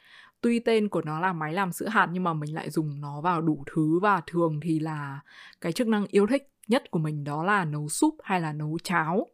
Tuy 0.41 0.59
tên 0.59 0.89
của 0.89 1.03
nó 1.03 1.21
là 1.21 1.33
máy 1.33 1.53
làm 1.53 1.73
sữa 1.73 1.89
hạt 1.89 2.09
nhưng 2.13 2.25
mà 2.25 2.33
mình 2.33 2.55
lại 2.55 2.71
dùng 2.71 3.01
nó 3.01 3.21
vào 3.21 3.43
đủ 3.43 3.65
thứ 3.73 3.99
và 4.03 4.21
thường 4.27 4.61
thì 4.63 4.79
là 4.81 5.21
cái 5.61 5.73
chức 5.73 5.89
năng 5.89 6.07
yêu 6.07 6.27
thích 6.27 6.51
nhất 6.69 6.91
của 6.91 6.99
mình 6.99 7.25
đó 7.25 7.45
là 7.45 7.65
nấu 7.65 7.89
súp 7.89 8.15
hay 8.23 8.41
là 8.41 8.53
nấu 8.53 8.79
cháo. 8.85 9.27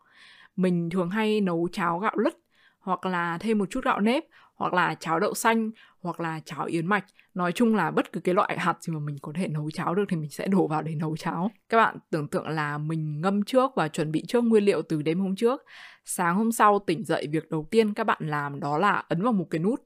Mình 0.57 0.91
thường 0.91 1.11
hay 1.11 1.41
nấu 1.41 1.69
cháo 1.73 1.99
gạo 1.99 2.17
lứt 2.17 2.39
hoặc 2.79 3.07
là 3.07 3.39
thêm 3.39 3.59
một 3.59 3.71
chút 3.71 3.85
gạo 3.85 4.01
nếp 4.01 4.25
hoặc 4.55 4.73
là 4.73 4.95
cháo 4.95 5.21
đậu 5.21 5.35
xanh 5.35 5.71
hoặc 6.05 6.21
là 6.21 6.41
cháo 6.45 6.65
yến 6.65 6.87
mạch. 6.87 7.05
Nói 7.35 7.53
chung 7.53 7.75
là 7.75 7.91
bất 7.91 8.13
cứ 8.13 8.21
cái 8.21 8.35
loại 8.35 8.59
hạt 8.59 8.83
gì 8.83 8.93
mà 8.93 9.01
mình 9.01 9.17
có 9.23 9.33
thể 9.35 9.49
nấu 9.49 9.71
cháo 9.71 9.95
được 9.95 10.05
thì 10.09 10.17
mình 10.17 10.31
sẽ 10.31 10.47
đổ 10.47 10.67
vào 10.67 10.83
để 10.83 10.95
nấu 10.95 11.17
cháo. 11.17 11.51
Các 11.69 11.77
bạn 11.77 11.97
tưởng 12.11 12.29
tượng 12.29 12.49
là 12.49 12.79
mình 12.79 13.21
ngâm 13.21 13.43
trước 13.43 13.71
và 13.77 13.89
chuẩn 13.89 14.13
bị 14.13 14.25
trước 14.29 14.45
nguyên 14.45 14.65
liệu 14.65 14.83
từ 14.83 15.03
đêm 15.03 15.21
hôm 15.21 15.37
trước. 15.37 15.63
Sáng 16.05 16.37
hôm 16.37 16.53
sau 16.53 16.79
tỉnh 16.79 17.05
dậy, 17.05 17.27
việc 17.33 17.51
đầu 17.51 17.69
tiên 17.71 17.95
các 17.95 18.05
bạn 18.05 18.19
làm 18.21 18.61
đó 18.61 18.79
là 18.79 18.93
ấn 19.09 19.23
vào 19.23 19.33
một 19.33 19.47
cái 19.51 19.59
nút 19.59 19.81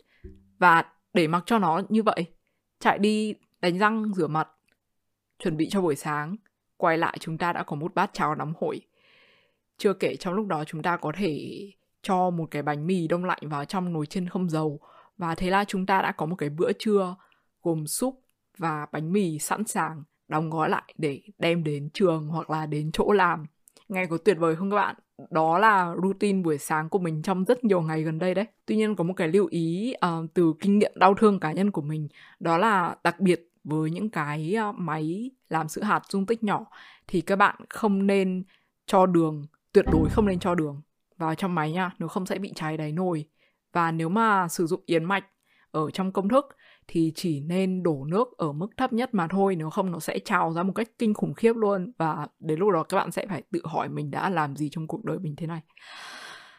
và 0.58 0.84
để 1.14 1.26
mặc 1.26 1.42
cho 1.46 1.58
nó 1.58 1.82
như 1.88 2.02
vậy. 2.02 2.24
Chạy 2.80 2.98
đi 2.98 3.34
đánh 3.60 3.78
răng, 3.78 4.14
rửa 4.14 4.26
mặt, 4.26 4.48
chuẩn 5.38 5.56
bị 5.56 5.68
cho 5.68 5.80
buổi 5.80 5.96
sáng. 5.96 6.36
Quay 6.76 6.98
lại, 6.98 7.16
chúng 7.20 7.38
ta 7.38 7.52
đã 7.52 7.62
có 7.62 7.76
một 7.76 7.94
bát 7.94 8.10
cháo 8.12 8.34
nóng 8.34 8.52
hổi. 8.60 8.80
Chưa 9.76 9.92
kể 9.92 10.16
trong 10.16 10.34
lúc 10.34 10.46
đó 10.46 10.64
chúng 10.64 10.82
ta 10.82 10.96
có 10.96 11.12
thể 11.16 11.60
cho 12.02 12.30
một 12.30 12.48
cái 12.50 12.62
bánh 12.62 12.86
mì 12.86 13.08
đông 13.08 13.24
lạnh 13.24 13.40
vào 13.42 13.64
trong 13.64 13.92
nồi 13.92 14.06
chiên 14.06 14.28
không 14.28 14.50
dầu 14.50 14.80
và 15.18 15.34
thế 15.34 15.50
là 15.50 15.64
chúng 15.64 15.86
ta 15.86 16.02
đã 16.02 16.12
có 16.12 16.26
một 16.26 16.36
cái 16.36 16.48
bữa 16.50 16.72
trưa 16.72 17.16
gồm 17.62 17.86
súp 17.86 18.20
và 18.58 18.86
bánh 18.92 19.12
mì 19.12 19.38
sẵn 19.38 19.64
sàng 19.64 20.02
đóng 20.28 20.50
gói 20.50 20.70
lại 20.70 20.94
để 20.98 21.20
đem 21.38 21.64
đến 21.64 21.90
trường 21.94 22.28
hoặc 22.28 22.50
là 22.50 22.66
đến 22.66 22.90
chỗ 22.92 23.12
làm. 23.12 23.46
Ngày 23.88 24.06
có 24.06 24.18
tuyệt 24.24 24.38
vời 24.38 24.56
không 24.56 24.70
các 24.70 24.76
bạn? 24.76 24.96
Đó 25.30 25.58
là 25.58 25.94
routine 26.02 26.42
buổi 26.42 26.58
sáng 26.58 26.88
của 26.88 26.98
mình 26.98 27.22
trong 27.22 27.44
rất 27.44 27.64
nhiều 27.64 27.80
ngày 27.80 28.02
gần 28.02 28.18
đây 28.18 28.34
đấy. 28.34 28.44
Tuy 28.66 28.76
nhiên 28.76 28.96
có 28.96 29.04
một 29.04 29.14
cái 29.16 29.28
lưu 29.28 29.46
ý 29.50 29.94
uh, 30.06 30.34
từ 30.34 30.54
kinh 30.60 30.78
nghiệm 30.78 30.92
đau 30.94 31.14
thương 31.14 31.40
cá 31.40 31.52
nhân 31.52 31.70
của 31.70 31.82
mình 31.82 32.08
đó 32.40 32.58
là 32.58 32.96
đặc 33.04 33.20
biệt 33.20 33.48
với 33.64 33.90
những 33.90 34.10
cái 34.10 34.54
ờ, 34.54 34.72
máy 34.72 35.30
làm 35.48 35.68
sữa 35.68 35.82
hạt 35.82 36.02
dung 36.08 36.26
tích 36.26 36.44
nhỏ 36.44 36.66
thì 37.06 37.20
các 37.20 37.36
bạn 37.36 37.54
không 37.68 38.06
nên 38.06 38.44
cho 38.86 39.06
đường 39.06 39.46
tuyệt 39.72 39.84
đối 39.92 40.08
không 40.10 40.26
nên 40.26 40.38
cho 40.38 40.54
đường 40.54 40.82
vào 41.16 41.34
trong 41.34 41.54
máy 41.54 41.72
nha 41.72 41.90
nếu 41.98 42.08
không 42.08 42.26
sẽ 42.26 42.38
bị 42.38 42.52
cháy 42.54 42.76
đáy 42.76 42.92
nồi 42.92 43.28
và 43.78 43.92
nếu 43.92 44.08
mà 44.08 44.48
sử 44.48 44.66
dụng 44.66 44.82
yến 44.86 45.04
mạch 45.04 45.24
ở 45.70 45.90
trong 45.90 46.12
công 46.12 46.28
thức 46.28 46.46
thì 46.88 47.12
chỉ 47.14 47.40
nên 47.40 47.82
đổ 47.82 48.04
nước 48.04 48.28
ở 48.38 48.52
mức 48.52 48.66
thấp 48.76 48.92
nhất 48.92 49.14
mà 49.14 49.28
thôi, 49.30 49.56
nếu 49.56 49.70
không 49.70 49.90
nó 49.90 49.98
sẽ 49.98 50.18
trào 50.18 50.52
ra 50.52 50.62
một 50.62 50.72
cách 50.74 50.88
kinh 50.98 51.14
khủng 51.14 51.34
khiếp 51.34 51.52
luôn. 51.56 51.92
Và 51.98 52.26
đến 52.40 52.58
lúc 52.58 52.70
đó 52.72 52.82
các 52.82 52.96
bạn 52.96 53.10
sẽ 53.10 53.26
phải 53.26 53.42
tự 53.52 53.60
hỏi 53.64 53.88
mình 53.88 54.10
đã 54.10 54.30
làm 54.30 54.56
gì 54.56 54.68
trong 54.72 54.86
cuộc 54.86 55.04
đời 55.04 55.18
mình 55.18 55.36
thế 55.36 55.46
này. 55.46 55.60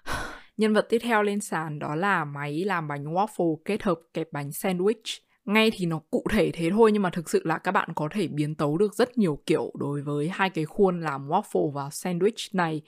Nhân 0.57 0.73
vật 0.73 0.85
tiếp 0.89 0.99
theo 1.03 1.23
lên 1.23 1.41
sàn 1.41 1.79
đó 1.79 1.95
là 1.95 2.25
máy 2.25 2.63
làm 2.65 2.87
bánh 2.87 3.05
waffle 3.05 3.55
kết 3.65 3.83
hợp 3.83 3.99
kẹp 4.13 4.27
bánh 4.31 4.49
sandwich. 4.49 5.19
Ngay 5.45 5.71
thì 5.73 5.85
nó 5.85 5.99
cụ 6.11 6.23
thể 6.31 6.51
thế 6.53 6.69
thôi, 6.69 6.91
nhưng 6.91 7.01
mà 7.01 7.09
thực 7.09 7.29
sự 7.29 7.41
là 7.45 7.57
các 7.57 7.71
bạn 7.71 7.89
có 7.95 8.09
thể 8.11 8.27
biến 8.27 8.55
tấu 8.55 8.77
được 8.77 8.93
rất 8.93 9.17
nhiều 9.17 9.39
kiểu 9.45 9.71
đối 9.79 10.01
với 10.01 10.29
hai 10.29 10.49
cái 10.49 10.65
khuôn 10.65 11.01
làm 11.01 11.27
waffle 11.27 11.71
và 11.71 11.87
sandwich 11.87 12.49
này 12.53 12.81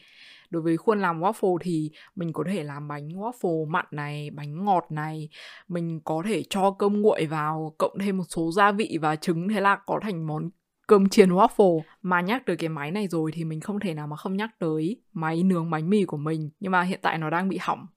đối 0.51 0.61
với 0.61 0.77
khuôn 0.77 0.99
làm 0.99 1.21
waffle 1.21 1.57
thì 1.61 1.91
mình 2.15 2.33
có 2.33 2.43
thể 2.47 2.63
làm 2.63 2.87
bánh 2.87 3.09
waffle 3.09 3.69
mặn 3.69 3.85
này, 3.91 4.29
bánh 4.29 4.65
ngọt 4.65 4.85
này. 4.89 5.29
Mình 5.67 5.99
có 6.03 6.23
thể 6.25 6.43
cho 6.49 6.71
cơm 6.71 7.01
nguội 7.01 7.25
vào, 7.25 7.75
cộng 7.77 7.99
thêm 7.99 8.17
một 8.17 8.23
số 8.29 8.51
gia 8.51 8.71
vị 8.71 8.97
và 9.01 9.15
trứng, 9.15 9.49
thế 9.49 9.61
là 9.61 9.75
có 9.85 9.99
thành 10.01 10.27
món 10.27 10.49
cơm 10.87 11.09
chiên 11.09 11.29
waffle. 11.29 11.81
Mà 12.01 12.21
nhắc 12.21 12.45
tới 12.45 12.55
cái 12.55 12.69
máy 12.69 12.91
này 12.91 13.07
rồi 13.07 13.31
thì 13.33 13.43
mình 13.43 13.61
không 13.61 13.79
thể 13.79 13.93
nào 13.93 14.07
mà 14.07 14.15
không 14.15 14.37
nhắc 14.37 14.49
tới 14.59 15.01
máy 15.13 15.43
nướng 15.43 15.69
bánh 15.69 15.89
mì 15.89 16.05
của 16.05 16.17
mình, 16.17 16.49
nhưng 16.59 16.71
mà 16.71 16.81
hiện 16.81 16.99
tại 17.01 17.17
nó 17.17 17.29
đang 17.29 17.49
bị 17.49 17.57
hỏng. 17.61 17.87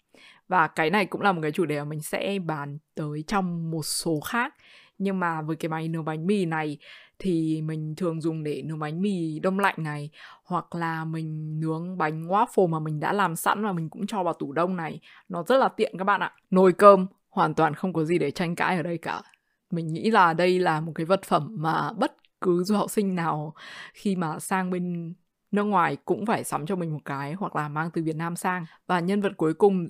Và 0.48 0.66
cái 0.66 0.90
này 0.90 1.06
cũng 1.06 1.20
là 1.20 1.32
một 1.32 1.40
cái 1.42 1.52
chủ 1.52 1.66
đề 1.66 1.78
mà 1.78 1.84
mình 1.84 2.02
sẽ 2.02 2.38
bàn 2.38 2.78
tới 2.94 3.24
trong 3.26 3.70
một 3.70 3.82
số 3.82 4.20
khác. 4.20 4.54
Nhưng 4.98 5.20
mà 5.20 5.42
với 5.42 5.56
cái 5.56 5.68
máy 5.68 5.88
nướng 5.88 6.04
bánh 6.04 6.26
mì 6.26 6.44
này 6.46 6.78
thì 7.18 7.62
mình 7.62 7.94
thường 7.96 8.20
dùng 8.20 8.42
để 8.44 8.62
nướng 8.62 8.79
bánh 8.79 9.03
mì 9.03 9.38
đông 9.38 9.59
lạnh 9.59 9.74
này, 9.79 10.11
hoặc 10.44 10.74
là 10.74 11.05
mình 11.05 11.61
nướng 11.61 11.98
bánh 11.98 12.29
waffle 12.29 12.68
mà 12.68 12.79
mình 12.79 13.00
đã 13.00 13.12
làm 13.12 13.37
sẵn 13.37 13.64
và 13.64 13.72
mình 13.72 13.90
cũng 13.90 14.07
cho 14.07 14.22
vào 14.22 14.35
tủ 14.35 14.53
đông 14.53 14.77
này. 14.77 15.00
Nó 15.29 15.42
rất 15.42 15.59
là 15.59 15.68
tiện 15.68 15.98
các 15.98 16.05
bạn 16.05 16.20
ạ. 16.20 16.33
Nồi 16.50 16.72
cơm, 16.72 17.07
hoàn 17.29 17.55
toàn 17.55 17.74
không 17.74 17.92
có 17.92 18.05
gì 18.05 18.18
để 18.18 18.31
tranh 18.31 18.55
cãi 18.57 18.77
ở 18.77 18.83
đây 18.83 18.98
cả. 18.98 19.22
Mình 19.70 19.92
nghĩ 19.92 20.11
là 20.11 20.33
đây 20.33 20.59
là 20.59 20.81
một 20.81 20.92
cái 20.94 21.07
vật 21.07 21.22
phẩm 21.24 21.57
mà 21.59 21.92
bất 21.92 22.16
cứ 22.40 22.64
du 22.64 22.77
học 22.77 22.90
sinh 22.90 23.14
nào 23.14 23.55
khi 23.94 24.16
mà 24.16 24.38
sang 24.38 24.70
bên 24.70 25.14
nước 25.50 25.64
ngoài 25.64 25.96
cũng 26.05 26.27
phải 26.27 26.44
sắm 26.44 26.66
cho 26.66 26.77
mình 26.77 26.92
một 26.92 27.00
cái 27.05 27.33
hoặc 27.33 27.57
là 27.57 27.68
mang 27.68 27.90
từ 27.90 28.03
Việt 28.03 28.16
Nam 28.16 28.37
sang. 28.37 28.66
Và 28.87 29.00
nhân 29.00 29.20
vật 29.20 29.33
cuối 29.37 29.55
cùng 29.55 29.88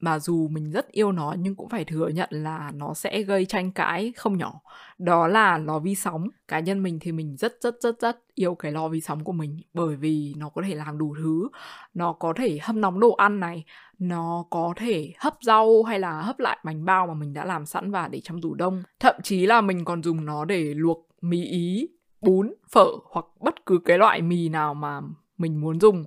mà 0.00 0.18
dù 0.18 0.48
mình 0.48 0.70
rất 0.70 0.88
yêu 0.88 1.12
nó, 1.12 1.34
nhưng 1.38 1.54
cũng 1.54 1.68
phải 1.68 1.84
thừa 1.84 2.08
nhận 2.08 2.28
là 2.32 2.72
nó 2.74 2.94
sẽ 2.94 3.22
gây 3.22 3.44
tranh 3.46 3.72
cãi 3.72 4.12
không 4.16 4.38
nhỏ. 4.38 4.60
Đó 4.98 5.28
là 5.28 5.58
lò 5.58 5.78
vi 5.78 5.94
sóng. 5.94 6.28
Cá 6.48 6.60
nhân 6.60 6.82
mình 6.82 6.98
thì 7.00 7.12
mình 7.12 7.36
rất 7.36 7.56
rất 7.60 7.74
rất 7.80 8.00
rất 8.00 8.18
yêu 8.34 8.54
cái 8.54 8.72
lò 8.72 8.88
vi 8.88 9.00
sóng 9.00 9.24
của 9.24 9.32
mình 9.32 9.60
bởi 9.74 9.96
vì 9.96 10.34
nó 10.36 10.48
có 10.48 10.62
thể 10.66 10.74
làm 10.74 10.98
đủ 10.98 11.14
thứ. 11.18 11.48
Nó 11.94 12.12
có 12.12 12.32
thể 12.36 12.58
hâm 12.62 12.80
nóng 12.80 13.00
đồ 13.00 13.12
ăn 13.12 13.40
này, 13.40 13.64
nó 13.98 14.44
có 14.50 14.74
thể 14.76 15.12
hấp 15.18 15.34
rau 15.40 15.82
hay 15.82 15.98
là 15.98 16.22
hấp 16.22 16.38
lại 16.38 16.58
bánh 16.64 16.84
bao 16.84 17.06
mà 17.06 17.14
mình 17.14 17.32
đã 17.32 17.44
làm 17.44 17.66
sẵn 17.66 17.90
và 17.90 18.08
để 18.08 18.20
trong 18.24 18.40
tủ 18.40 18.54
đông. 18.54 18.82
Thậm 19.00 19.14
chí 19.22 19.46
là 19.46 19.60
mình 19.60 19.84
còn 19.84 20.02
dùng 20.02 20.24
nó 20.24 20.44
để 20.44 20.74
luộc 20.74 21.08
mì 21.20 21.44
ý, 21.44 21.88
bún, 22.20 22.54
phở 22.70 22.86
hoặc 23.10 23.24
bất 23.40 23.66
cứ 23.66 23.78
cái 23.84 23.98
loại 23.98 24.22
mì 24.22 24.48
nào 24.48 24.74
mà 24.74 25.00
mình 25.38 25.60
muốn 25.60 25.80
dùng 25.80 26.04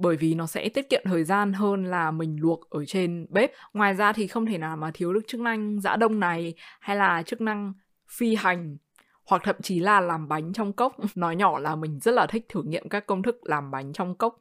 bởi 0.00 0.16
vì 0.16 0.34
nó 0.34 0.46
sẽ 0.46 0.68
tiết 0.68 0.90
kiệm 0.90 1.02
thời 1.04 1.24
gian 1.24 1.52
hơn 1.52 1.84
là 1.84 2.10
mình 2.10 2.36
luộc 2.40 2.70
ở 2.70 2.84
trên 2.84 3.26
bếp. 3.30 3.52
Ngoài 3.72 3.94
ra 3.94 4.12
thì 4.12 4.26
không 4.26 4.46
thể 4.46 4.58
nào 4.58 4.76
mà 4.76 4.90
thiếu 4.94 5.12
được 5.12 5.26
chức 5.26 5.40
năng 5.40 5.80
giã 5.80 5.96
đông 5.96 6.20
này 6.20 6.54
hay 6.80 6.96
là 6.96 7.22
chức 7.22 7.40
năng 7.40 7.72
phi 8.08 8.34
hành 8.34 8.76
hoặc 9.24 9.42
thậm 9.44 9.56
chí 9.62 9.80
là 9.80 10.00
làm 10.00 10.28
bánh 10.28 10.52
trong 10.52 10.72
cốc. 10.72 10.96
Nói 11.16 11.36
nhỏ 11.36 11.58
là 11.58 11.76
mình 11.76 12.00
rất 12.00 12.14
là 12.14 12.26
thích 12.26 12.46
thử 12.48 12.62
nghiệm 12.62 12.88
các 12.88 13.06
công 13.06 13.22
thức 13.22 13.36
làm 13.42 13.70
bánh 13.70 13.92
trong 13.92 14.14
cốc. 14.14 14.36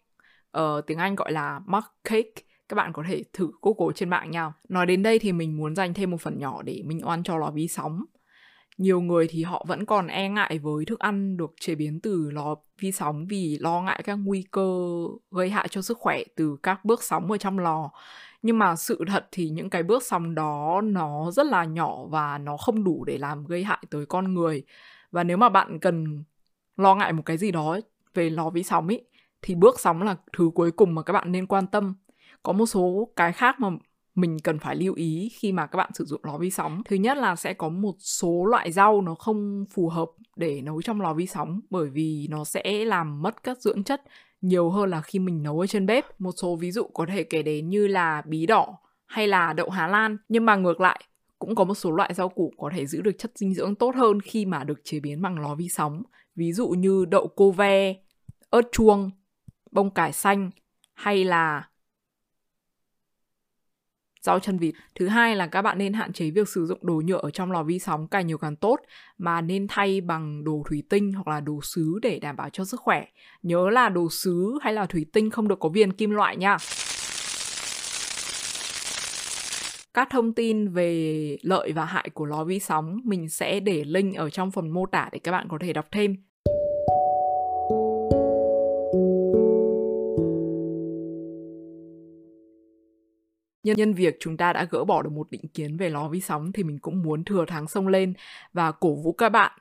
Ờ, 0.51 0.81
tiếng 0.81 0.97
Anh 0.97 1.15
gọi 1.15 1.31
là 1.31 1.59
mug 1.65 1.83
cake 2.03 2.41
các 2.69 2.75
bạn 2.75 2.93
có 2.93 3.03
thể 3.07 3.23
thử 3.33 3.51
Google 3.61 3.93
trên 3.95 4.09
mạng 4.09 4.31
nhau. 4.31 4.53
Nói 4.69 4.85
đến 4.85 5.03
đây 5.03 5.19
thì 5.19 5.31
mình 5.31 5.57
muốn 5.57 5.75
dành 5.75 5.93
thêm 5.93 6.11
một 6.11 6.21
phần 6.21 6.39
nhỏ 6.39 6.61
để 6.61 6.81
minh 6.85 7.01
oan 7.05 7.23
cho 7.23 7.37
lò 7.37 7.51
vi 7.51 7.67
sóng 7.67 8.05
nhiều 8.79 9.01
người 9.01 9.27
thì 9.29 9.43
họ 9.43 9.65
vẫn 9.67 9.85
còn 9.85 10.07
e 10.07 10.29
ngại 10.29 10.59
với 10.59 10.85
thức 10.85 10.99
ăn 10.99 11.37
được 11.37 11.53
chế 11.59 11.75
biến 11.75 11.99
từ 12.01 12.31
lò 12.31 12.55
vi 12.79 12.91
sóng 12.91 13.27
vì 13.27 13.57
lo 13.61 13.81
ngại 13.81 14.01
các 14.03 14.15
nguy 14.15 14.45
cơ 14.51 14.71
gây 15.31 15.49
hại 15.49 15.67
cho 15.67 15.81
sức 15.81 15.97
khỏe 15.99 16.23
từ 16.35 16.57
các 16.63 16.85
bước 16.85 17.03
sóng 17.03 17.31
ở 17.31 17.37
trong 17.37 17.59
lò. 17.59 17.91
Nhưng 18.41 18.59
mà 18.59 18.75
sự 18.75 19.03
thật 19.07 19.27
thì 19.31 19.49
những 19.49 19.69
cái 19.69 19.83
bước 19.83 20.03
sóng 20.03 20.35
đó 20.35 20.81
nó 20.83 21.31
rất 21.31 21.45
là 21.45 21.65
nhỏ 21.65 22.05
và 22.09 22.37
nó 22.37 22.57
không 22.57 22.83
đủ 22.83 23.03
để 23.05 23.17
làm 23.17 23.45
gây 23.45 23.63
hại 23.63 23.83
tới 23.89 24.05
con 24.05 24.33
người. 24.33 24.63
Và 25.11 25.23
nếu 25.23 25.37
mà 25.37 25.49
bạn 25.49 25.79
cần 25.79 26.23
lo 26.77 26.95
ngại 26.95 27.13
một 27.13 27.23
cái 27.25 27.37
gì 27.37 27.51
đó 27.51 27.79
về 28.13 28.29
lò 28.29 28.49
vi 28.49 28.63
sóng 28.63 28.87
ấy, 28.87 29.05
thì 29.41 29.55
bước 29.55 29.79
sóng 29.79 30.01
là 30.01 30.15
thứ 30.33 30.51
cuối 30.55 30.71
cùng 30.71 30.95
mà 30.95 31.03
các 31.03 31.13
bạn 31.13 31.31
nên 31.31 31.47
quan 31.47 31.67
tâm. 31.67 31.95
Có 32.43 32.53
một 32.53 32.65
số 32.65 33.09
cái 33.15 33.33
khác 33.33 33.59
mà 33.59 33.69
mình 34.21 34.37
cần 34.43 34.59
phải 34.59 34.75
lưu 34.75 34.93
ý 34.93 35.31
khi 35.39 35.51
mà 35.51 35.65
các 35.65 35.77
bạn 35.77 35.91
sử 35.93 36.05
dụng 36.05 36.21
lò 36.23 36.37
vi 36.37 36.49
sóng. 36.49 36.81
Thứ 36.85 36.95
nhất 36.95 37.17
là 37.17 37.35
sẽ 37.35 37.53
có 37.53 37.69
một 37.69 37.95
số 37.99 38.45
loại 38.45 38.71
rau 38.71 39.01
nó 39.01 39.15
không 39.15 39.65
phù 39.73 39.89
hợp 39.89 40.09
để 40.35 40.61
nấu 40.61 40.81
trong 40.81 41.01
lò 41.01 41.13
vi 41.13 41.27
sóng 41.27 41.59
bởi 41.69 41.89
vì 41.89 42.27
nó 42.29 42.43
sẽ 42.43 42.85
làm 42.85 43.21
mất 43.21 43.43
các 43.43 43.61
dưỡng 43.61 43.83
chất 43.83 44.01
nhiều 44.41 44.69
hơn 44.69 44.89
là 44.89 45.01
khi 45.01 45.19
mình 45.19 45.43
nấu 45.43 45.59
ở 45.59 45.67
trên 45.67 45.85
bếp. 45.85 46.21
Một 46.21 46.31
số 46.37 46.55
ví 46.55 46.71
dụ 46.71 46.83
có 46.83 47.05
thể 47.05 47.23
kể 47.23 47.43
đến 47.43 47.69
như 47.69 47.87
là 47.87 48.21
bí 48.25 48.45
đỏ 48.45 48.77
hay 49.05 49.27
là 49.27 49.53
đậu 49.53 49.69
Hà 49.69 49.87
Lan. 49.87 50.17
Nhưng 50.29 50.45
mà 50.45 50.55
ngược 50.55 50.81
lại, 50.81 51.03
cũng 51.39 51.55
có 51.55 51.63
một 51.63 51.75
số 51.75 51.91
loại 51.91 52.13
rau 52.13 52.29
củ 52.29 52.53
có 52.57 52.69
thể 52.75 52.85
giữ 52.85 53.01
được 53.01 53.17
chất 53.17 53.31
dinh 53.35 53.53
dưỡng 53.53 53.75
tốt 53.75 53.95
hơn 53.95 54.21
khi 54.21 54.45
mà 54.45 54.63
được 54.63 54.81
chế 54.83 54.99
biến 54.99 55.21
bằng 55.21 55.39
lò 55.39 55.55
vi 55.55 55.69
sóng. 55.69 56.03
Ví 56.35 56.53
dụ 56.53 56.67
như 56.69 57.05
đậu 57.05 57.27
cô 57.35 57.51
ve, 57.51 57.95
ớt 58.49 58.61
chuông, 58.71 59.11
bông 59.71 59.89
cải 59.89 60.13
xanh 60.13 60.49
hay 60.93 61.23
là 61.23 61.68
rau 64.21 64.39
chân 64.39 64.57
vịt. 64.57 64.75
Thứ 64.95 65.07
hai 65.07 65.35
là 65.35 65.47
các 65.47 65.61
bạn 65.61 65.77
nên 65.77 65.93
hạn 65.93 66.13
chế 66.13 66.29
việc 66.29 66.49
sử 66.49 66.65
dụng 66.65 66.79
đồ 66.81 67.01
nhựa 67.05 67.17
ở 67.17 67.31
trong 67.31 67.51
lò 67.51 67.63
vi 67.63 67.79
sóng 67.79 68.07
càng 68.07 68.27
nhiều 68.27 68.37
càng 68.37 68.55
tốt, 68.55 68.79
mà 69.17 69.41
nên 69.41 69.67
thay 69.67 70.01
bằng 70.01 70.43
đồ 70.43 70.63
thủy 70.69 70.83
tinh 70.89 71.13
hoặc 71.13 71.27
là 71.27 71.39
đồ 71.39 71.59
sứ 71.63 71.99
để 72.01 72.19
đảm 72.19 72.35
bảo 72.35 72.49
cho 72.49 72.65
sức 72.65 72.79
khỏe. 72.79 73.05
Nhớ 73.43 73.69
là 73.69 73.89
đồ 73.89 74.09
sứ 74.09 74.57
hay 74.61 74.73
là 74.73 74.85
thủy 74.85 75.05
tinh 75.13 75.29
không 75.29 75.47
được 75.47 75.59
có 75.59 75.69
viên 75.69 75.91
kim 75.91 76.09
loại 76.09 76.37
nha. 76.37 76.57
Các 79.93 80.07
thông 80.11 80.33
tin 80.33 80.73
về 80.73 81.37
lợi 81.41 81.71
và 81.71 81.85
hại 81.85 82.09
của 82.13 82.25
lò 82.25 82.43
vi 82.43 82.59
sóng 82.59 82.97
mình 83.03 83.29
sẽ 83.29 83.59
để 83.59 83.83
link 83.85 84.15
ở 84.15 84.29
trong 84.29 84.51
phần 84.51 84.69
mô 84.69 84.85
tả 84.85 85.09
để 85.11 85.19
các 85.19 85.31
bạn 85.31 85.47
có 85.49 85.57
thể 85.61 85.73
đọc 85.73 85.85
thêm. 85.91 86.28
Nhân 93.69 93.77
nhân 93.77 93.93
việc 93.93 94.17
chúng 94.19 94.37
ta 94.37 94.53
đã 94.53 94.67
gỡ 94.71 94.83
bỏ 94.83 95.01
được 95.01 95.11
một 95.11 95.31
định 95.31 95.47
kiến 95.53 95.77
về 95.77 95.89
lò 95.89 96.07
vi 96.07 96.21
sóng 96.21 96.51
thì 96.51 96.63
mình 96.63 96.79
cũng 96.79 97.01
muốn 97.03 97.23
thừa 97.23 97.45
thắng 97.47 97.67
sông 97.67 97.87
lên 97.87 98.13
và 98.53 98.71
cổ 98.71 98.95
vũ 98.95 99.13
các 99.13 99.29
bạn 99.29 99.51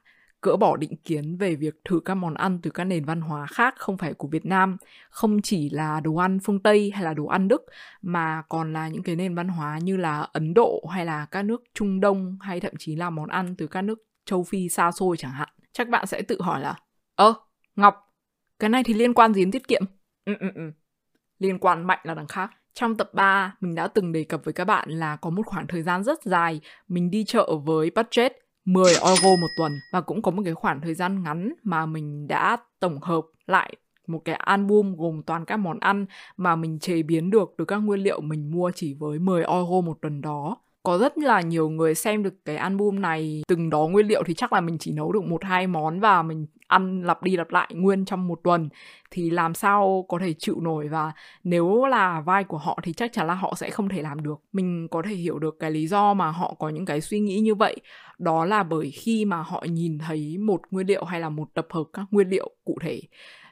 gỡ 0.43 0.57
bỏ 0.57 0.77
định 0.77 0.97
kiến 0.97 1.37
về 1.37 1.55
việc 1.55 1.75
thử 1.85 2.01
các 2.05 2.15
món 2.15 2.35
ăn 2.35 2.59
từ 2.63 2.71
các 2.71 2.85
nền 2.85 3.05
văn 3.05 3.21
hóa 3.21 3.47
khác 3.47 3.75
không 3.79 3.99
phải 3.99 4.15
của 4.15 4.29
Việt 4.29 4.47
Nam, 4.47 4.77
không 5.11 5.43
chỉ 5.43 5.71
là 5.71 6.01
đồ 6.01 6.17
ăn 6.17 6.39
phương 6.45 6.63
Tây 6.63 6.91
hay 6.95 7.05
là 7.05 7.15
đồ 7.15 7.27
ăn 7.27 7.49
Đức 7.49 7.67
mà 8.03 8.43
còn 8.49 8.73
là 8.73 8.89
những 8.89 9.03
cái 9.03 9.17
nền 9.17 9.35
văn 9.35 9.49
hóa 9.49 9.79
như 9.79 9.97
là 9.97 10.21
Ấn 10.21 10.55
Độ 10.55 10.85
hay 10.93 11.07
là 11.07 11.27
các 11.31 11.43
nước 11.43 11.63
Trung 11.75 12.01
Đông 12.01 12.39
hay 12.41 12.61
thậm 12.61 12.73
chí 12.79 12.97
là 12.97 13.11
món 13.11 13.29
ăn 13.29 13.55
từ 13.59 13.67
các 13.67 13.83
nước 13.83 14.05
châu 14.25 14.45
Phi 14.45 14.69
xa 14.69 14.93
xôi 14.93 15.17
chẳng 15.17 15.33
hạn. 15.33 15.49
Chắc 15.73 15.89
bạn 15.89 16.07
sẽ 16.07 16.23
tự 16.23 16.43
hỏi 16.43 16.61
là 16.61 16.75
Ơ, 17.15 17.35
Ngọc, 17.77 18.15
cái 18.59 18.71
này 18.71 18.83
thì 18.85 18.95
liên 18.95 19.15
quan 19.15 19.35
gì 19.35 19.43
đến 19.43 19.51
tiết 19.51 19.69
kiệm? 19.69 19.83
Ừ, 20.25 20.35
ừ, 20.41 20.49
ừ. 20.55 20.73
Liên 21.39 21.59
quan 21.59 21.87
mạnh 21.87 21.99
là 22.03 22.15
đằng 22.15 22.27
khác. 22.27 22.51
Trong 22.81 22.97
tập 22.97 23.11
3, 23.15 23.57
mình 23.61 23.75
đã 23.75 23.89
từng 23.89 24.13
đề 24.13 24.25
cập 24.25 24.45
với 24.45 24.55
các 24.55 24.65
bạn 24.65 24.91
là 24.91 25.17
có 25.17 25.31
một 25.31 25.43
khoảng 25.47 25.67
thời 25.67 25.83
gian 25.83 26.05
rất 26.05 26.23
dài 26.23 26.61
mình 26.89 27.11
đi 27.11 27.25
chợ 27.25 27.57
với 27.65 27.91
budget 27.91 28.33
10 28.65 28.93
euro 28.93 29.29
một 29.41 29.47
tuần 29.59 29.73
và 29.93 30.01
cũng 30.01 30.23
có 30.23 30.31
một 30.31 30.43
cái 30.45 30.55
khoảng 30.55 30.81
thời 30.81 30.95
gian 30.95 31.23
ngắn 31.23 31.53
mà 31.63 31.87
mình 31.87 32.29
đã 32.29 32.57
tổng 32.81 32.99
hợp 33.03 33.25
lại 33.47 33.77
một 34.07 34.23
cái 34.25 34.35
album 34.35 34.97
gồm 34.97 35.23
toàn 35.23 35.45
các 35.45 35.57
món 35.57 35.79
ăn 35.81 36.07
mà 36.37 36.57
mình 36.57 36.79
chế 36.79 37.03
biến 37.03 37.31
được 37.31 37.55
từ 37.59 37.65
các 37.65 37.77
nguyên 37.77 38.01
liệu 38.01 38.21
mình 38.21 38.51
mua 38.51 38.71
chỉ 38.75 38.95
với 38.95 39.19
10 39.19 39.45
euro 39.45 39.81
một 39.85 39.99
tuần 40.01 40.21
đó 40.21 40.57
có 40.89 40.99
rất 40.99 41.19
là 41.19 41.41
nhiều 41.41 41.69
người 41.69 41.95
xem 41.95 42.23
được 42.23 42.35
cái 42.45 42.57
album 42.57 43.01
này. 43.01 43.43
Từng 43.49 43.71
đó 43.71 43.87
nguyên 43.87 44.07
liệu 44.07 44.23
thì 44.27 44.35
chắc 44.35 44.53
là 44.53 44.61
mình 44.61 44.79
chỉ 44.79 44.93
nấu 44.93 45.13
được 45.13 45.25
một, 45.25 45.45
hai 45.45 45.67
món 45.67 46.01
và 46.01 46.23
mình 46.23 46.47
ăn 46.67 47.03
lặp 47.03 47.23
đi 47.23 47.37
lặp 47.37 47.51
lại 47.51 47.69
nguyên 47.75 48.05
trong 48.05 48.29
một 48.29 48.41
tuần. 48.45 48.69
Thì 49.11 49.31
làm 49.31 49.55
sao 49.55 50.05
có 50.09 50.19
thể 50.19 50.35
chịu 50.39 50.61
nổi 50.61 50.89
và 50.89 51.13
nếu 51.45 51.85
là 51.85 52.21
vai 52.21 52.45
của 52.45 52.59
họ 52.59 52.79
thì 52.83 52.93
chắc 52.93 53.13
chắn 53.13 53.27
là 53.27 53.35
họ 53.35 53.55
sẽ 53.57 53.71
không 53.71 53.89
thể 53.89 54.03
làm 54.03 54.23
được. 54.23 54.41
Mình 54.53 54.89
có 54.91 55.03
thể 55.09 55.15
hiểu 55.15 55.39
được 55.39 55.57
cái 55.61 55.71
lý 55.71 55.87
do 55.87 56.15
mà 56.15 56.31
họ 56.31 56.55
có 56.59 56.69
những 56.69 56.85
cái 56.85 57.01
suy 57.01 57.21
nghĩ 57.21 57.41
như 57.41 57.55
vậy. 57.55 57.77
Đó 58.19 58.45
là 58.45 58.63
bởi 58.63 58.91
khi 58.91 59.25
mà 59.25 59.43
họ 59.43 59.65
nhìn 59.71 59.99
thấy 59.99 60.39
một 60.39 60.61
nguyên 60.71 60.87
liệu 60.87 61.05
hay 61.05 61.21
là 61.21 61.29
một 61.29 61.49
tập 61.55 61.67
hợp 61.71 61.85
các 61.93 62.07
nguyên 62.11 62.29
liệu 62.29 62.51
cụ 62.65 62.79
thể 62.83 63.01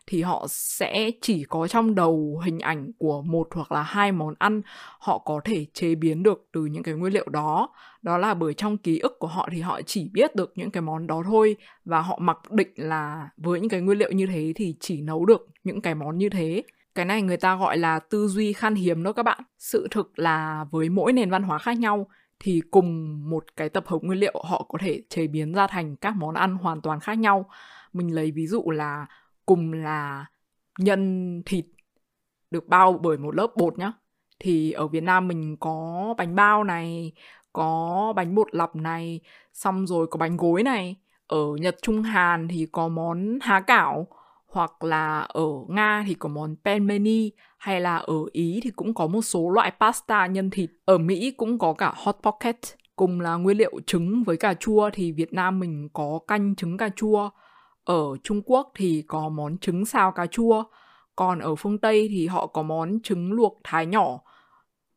thì 0.07 0.23
họ 0.23 0.47
sẽ 0.49 1.11
chỉ 1.21 1.45
có 1.45 1.69
trong 1.69 1.95
đầu 1.95 2.41
hình 2.45 2.59
ảnh 2.59 2.93
của 2.99 3.23
một 3.23 3.49
hoặc 3.55 3.73
là 3.73 3.83
hai 3.83 4.13
món 4.13 4.35
ăn 4.39 4.63
họ 4.99 5.19
có 5.19 5.41
thể 5.45 5.67
chế 5.73 5.95
biến 5.95 6.23
được 6.23 6.49
từ 6.53 6.67
những 6.67 6.83
cái 6.83 6.95
nguyên 6.95 7.13
liệu 7.13 7.29
đó. 7.29 7.69
Đó 8.03 8.19
là 8.19 8.35
bởi 8.35 8.55
trong 8.55 8.79
ký 8.79 8.99
ức 8.99 9.19
của 9.19 9.27
họ 9.27 9.49
thì 9.53 9.61
họ 9.61 9.81
chỉ 9.83 10.11
biết 10.13 10.37
được 10.37 10.53
những 10.55 10.71
cái 10.71 10.81
món 10.81 11.07
đó 11.07 11.23
thôi 11.27 11.57
và 11.85 12.01
họ 12.01 12.19
mặc 12.23 12.51
định 12.51 12.73
là 12.77 13.29
với 13.37 13.61
những 13.61 13.69
cái 13.69 13.81
nguyên 13.81 13.99
liệu 13.99 14.13
như 14.13 14.27
thế 14.27 14.53
thì 14.57 14.77
chỉ 14.81 15.03
nấu 15.03 15.27
được 15.27 15.47
những 15.65 15.81
cái 15.81 15.95
món 15.95 16.19
như 16.19 16.29
thế. 16.29 16.63
Cái 16.95 17.05
này 17.05 17.23
người 17.23 17.37
ta 17.37 17.57
gọi 17.57 17.79
là 17.79 17.99
tư 17.99 18.29
duy 18.29 18.53
khan 18.53 18.75
hiếm 18.75 19.03
đó 19.03 19.13
các 19.13 19.23
bạn. 19.23 19.39
Sự 19.59 19.89
thực 19.91 20.19
là 20.19 20.65
với 20.71 20.89
mỗi 20.89 21.13
nền 21.13 21.31
văn 21.31 21.43
hóa 21.43 21.59
khác 21.59 21.79
nhau 21.79 22.07
thì 22.41 22.63
cùng 22.71 23.21
một 23.31 23.45
cái 23.57 23.69
tập 23.69 23.85
hợp 23.87 23.99
nguyên 24.03 24.19
liệu 24.19 24.43
họ 24.45 24.67
có 24.69 24.79
thể 24.79 25.03
chế 25.09 25.27
biến 25.27 25.53
ra 25.53 25.67
thành 25.67 25.97
các 25.97 26.17
món 26.17 26.35
ăn 26.35 26.57
hoàn 26.57 26.81
toàn 26.81 27.01
khác 27.01 27.19
nhau. 27.19 27.49
Mình 27.93 28.15
lấy 28.15 28.31
ví 28.31 28.47
dụ 28.47 28.71
là 28.71 29.07
cùng 29.47 29.73
là 29.73 30.27
nhân 30.79 31.43
thịt 31.47 31.67
được 32.51 32.67
bao 32.69 32.93
bởi 32.93 33.19
một 33.19 33.35
lớp 33.35 33.47
bột 33.57 33.79
nhá. 33.79 33.93
Thì 34.39 34.73
ở 34.73 34.87
Việt 34.87 35.03
Nam 35.03 35.29
mình 35.29 35.57
có 35.61 36.15
bánh 36.19 36.35
bao 36.35 36.65
này, 36.65 37.13
có 37.53 38.13
bánh 38.17 38.35
bột 38.35 38.55
lọc 38.55 38.77
này, 38.77 39.21
xong 39.53 39.87
rồi 39.87 40.07
có 40.07 40.19
bánh 40.19 40.37
gối 40.37 40.63
này. 40.63 40.97
Ở 41.27 41.47
Nhật 41.61 41.77
Trung 41.83 42.03
Hàn 42.03 42.49
thì 42.49 42.67
có 42.73 42.89
món 42.89 43.39
há 43.43 43.61
cảo, 43.61 44.07
hoặc 44.47 44.85
là 44.85 45.21
ở 45.21 45.47
Nga 45.69 46.05
thì 46.07 46.15
có 46.15 46.29
món 46.29 46.57
penmeni 46.65 47.31
hay 47.59 47.81
là 47.81 47.97
ở 47.97 48.15
Ý 48.33 48.61
thì 48.63 48.71
cũng 48.71 48.95
có 48.95 49.07
một 49.07 49.23
số 49.23 49.51
loại 49.51 49.73
pasta 49.81 50.27
nhân 50.27 50.51
thịt. 50.51 50.71
Ở 50.85 50.99
Mỹ 50.99 51.31
cũng 51.31 51.59
có 51.59 51.73
cả 51.73 51.93
hot 51.97 52.17
pocket 52.23 52.57
cùng 52.97 53.21
là 53.21 53.37
nguyên 53.37 53.59
liệu 53.59 53.81
trứng 53.87 54.25
với 54.25 54.37
cà 54.37 54.55
chua. 54.55 54.91
Thì 54.93 55.13
Việt 55.13 55.33
Nam 55.33 55.61
mình 55.61 55.89
có 55.93 56.21
canh 56.29 56.55
trứng 56.55 56.77
cà 56.77 56.89
chua 56.97 57.31
ở 57.87 58.17
Trung 58.25 58.43
Quốc 58.47 58.73
thì 58.75 59.05
có 59.07 59.29
món 59.29 59.59
trứng 59.59 59.85
xào 59.85 60.13
cà 60.13 60.27
chua, 60.27 60.65
còn 61.17 61.39
ở 61.39 61.55
phương 61.55 61.79
Tây 61.79 62.09
thì 62.11 62.27
họ 62.27 62.47
có 62.47 62.63
món 62.63 62.99
trứng 63.03 63.33
luộc 63.33 63.61
thái 63.65 63.87
nhỏ 63.87 64.21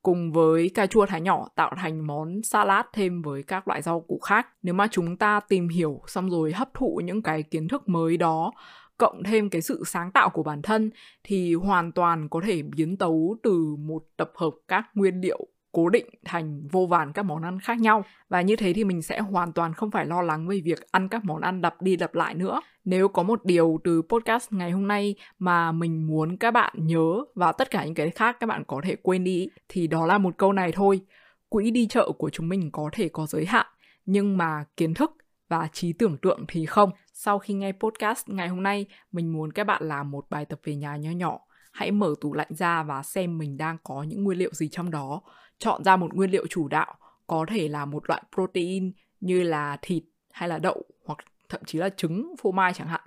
cùng 0.01 0.31
với 0.31 0.69
cà 0.75 0.87
chua 0.87 1.05
thái 1.05 1.21
nhỏ 1.21 1.47
tạo 1.55 1.73
thành 1.77 2.07
món 2.07 2.43
salad 2.43 2.85
thêm 2.93 3.21
với 3.21 3.43
các 3.43 3.67
loại 3.67 3.81
rau 3.81 4.01
củ 4.01 4.19
khác. 4.19 4.47
Nếu 4.61 4.73
mà 4.73 4.87
chúng 4.91 5.17
ta 5.17 5.39
tìm 5.39 5.67
hiểu 5.67 6.01
xong 6.07 6.29
rồi 6.29 6.53
hấp 6.53 6.73
thụ 6.73 7.01
những 7.03 7.21
cái 7.21 7.43
kiến 7.43 7.67
thức 7.67 7.89
mới 7.89 8.17
đó 8.17 8.51
cộng 8.97 9.23
thêm 9.23 9.49
cái 9.49 9.61
sự 9.61 9.83
sáng 9.85 10.11
tạo 10.11 10.29
của 10.29 10.43
bản 10.43 10.61
thân 10.61 10.89
thì 11.23 11.55
hoàn 11.55 11.91
toàn 11.91 12.29
có 12.29 12.41
thể 12.45 12.61
biến 12.61 12.97
tấu 12.97 13.35
từ 13.43 13.75
một 13.79 14.03
tập 14.17 14.31
hợp 14.35 14.51
các 14.67 14.85
nguyên 14.93 15.21
liệu 15.21 15.47
cố 15.71 15.89
định 15.89 16.05
thành 16.25 16.67
vô 16.71 16.85
vàn 16.85 17.13
các 17.13 17.23
món 17.23 17.43
ăn 17.43 17.59
khác 17.59 17.79
nhau. 17.79 18.03
Và 18.29 18.41
như 18.41 18.55
thế 18.55 18.73
thì 18.73 18.83
mình 18.83 19.01
sẽ 19.01 19.19
hoàn 19.19 19.53
toàn 19.53 19.73
không 19.73 19.91
phải 19.91 20.05
lo 20.05 20.21
lắng 20.21 20.47
về 20.47 20.61
việc 20.63 20.91
ăn 20.91 21.07
các 21.09 21.25
món 21.25 21.41
ăn 21.41 21.61
đập 21.61 21.81
đi 21.81 21.95
đập 21.95 22.15
lại 22.15 22.33
nữa. 22.33 22.61
Nếu 22.85 23.07
có 23.07 23.23
một 23.23 23.45
điều 23.45 23.79
từ 23.83 24.01
podcast 24.01 24.53
ngày 24.53 24.71
hôm 24.71 24.87
nay 24.87 25.15
mà 25.39 25.71
mình 25.71 26.07
muốn 26.07 26.37
các 26.37 26.51
bạn 26.51 26.73
nhớ 26.77 27.23
và 27.35 27.51
tất 27.51 27.71
cả 27.71 27.85
những 27.85 27.93
cái 27.93 28.09
khác 28.09 28.37
các 28.39 28.47
bạn 28.47 28.63
có 28.67 28.81
thể 28.83 28.95
quên 28.95 29.23
đi, 29.23 29.47
thì 29.69 29.87
đó 29.87 30.05
là 30.05 30.17
một 30.17 30.37
câu 30.37 30.53
này 30.53 30.71
thôi. 30.71 31.01
Quỹ 31.49 31.71
đi 31.71 31.87
chợ 31.87 32.11
của 32.17 32.29
chúng 32.29 32.49
mình 32.49 32.69
có 32.71 32.89
thể 32.91 33.09
có 33.09 33.25
giới 33.25 33.45
hạn, 33.45 33.65
nhưng 34.05 34.37
mà 34.37 34.63
kiến 34.77 34.93
thức 34.93 35.11
và 35.49 35.67
trí 35.73 35.93
tưởng 35.93 36.17
tượng 36.17 36.45
thì 36.47 36.65
không. 36.65 36.91
Sau 37.13 37.39
khi 37.39 37.53
nghe 37.53 37.71
podcast 37.71 38.29
ngày 38.29 38.47
hôm 38.47 38.63
nay, 38.63 38.85
mình 39.11 39.33
muốn 39.33 39.51
các 39.51 39.63
bạn 39.63 39.83
làm 39.87 40.11
một 40.11 40.25
bài 40.29 40.45
tập 40.45 40.59
về 40.63 40.75
nhà 40.75 40.95
nho 40.95 41.11
nhỏ. 41.11 41.39
Hãy 41.71 41.91
mở 41.91 42.15
tủ 42.21 42.33
lạnh 42.33 42.55
ra 42.55 42.83
và 42.83 43.03
xem 43.03 43.37
mình 43.37 43.57
đang 43.57 43.77
có 43.83 44.03
những 44.03 44.23
nguyên 44.23 44.37
liệu 44.37 44.49
gì 44.53 44.69
trong 44.69 44.91
đó 44.91 45.21
chọn 45.59 45.83
ra 45.83 45.95
một 45.95 46.13
nguyên 46.13 46.31
liệu 46.31 46.47
chủ 46.47 46.67
đạo, 46.67 46.95
có 47.27 47.45
thể 47.49 47.67
là 47.67 47.85
một 47.85 48.09
loại 48.09 48.23
protein 48.33 48.91
như 49.19 49.43
là 49.43 49.77
thịt 49.81 50.03
hay 50.31 50.49
là 50.49 50.59
đậu 50.59 50.83
hoặc 51.05 51.17
thậm 51.49 51.61
chí 51.65 51.77
là 51.79 51.89
trứng, 51.89 52.35
phô 52.41 52.51
mai 52.51 52.73
chẳng 52.73 52.87
hạn. 52.87 53.01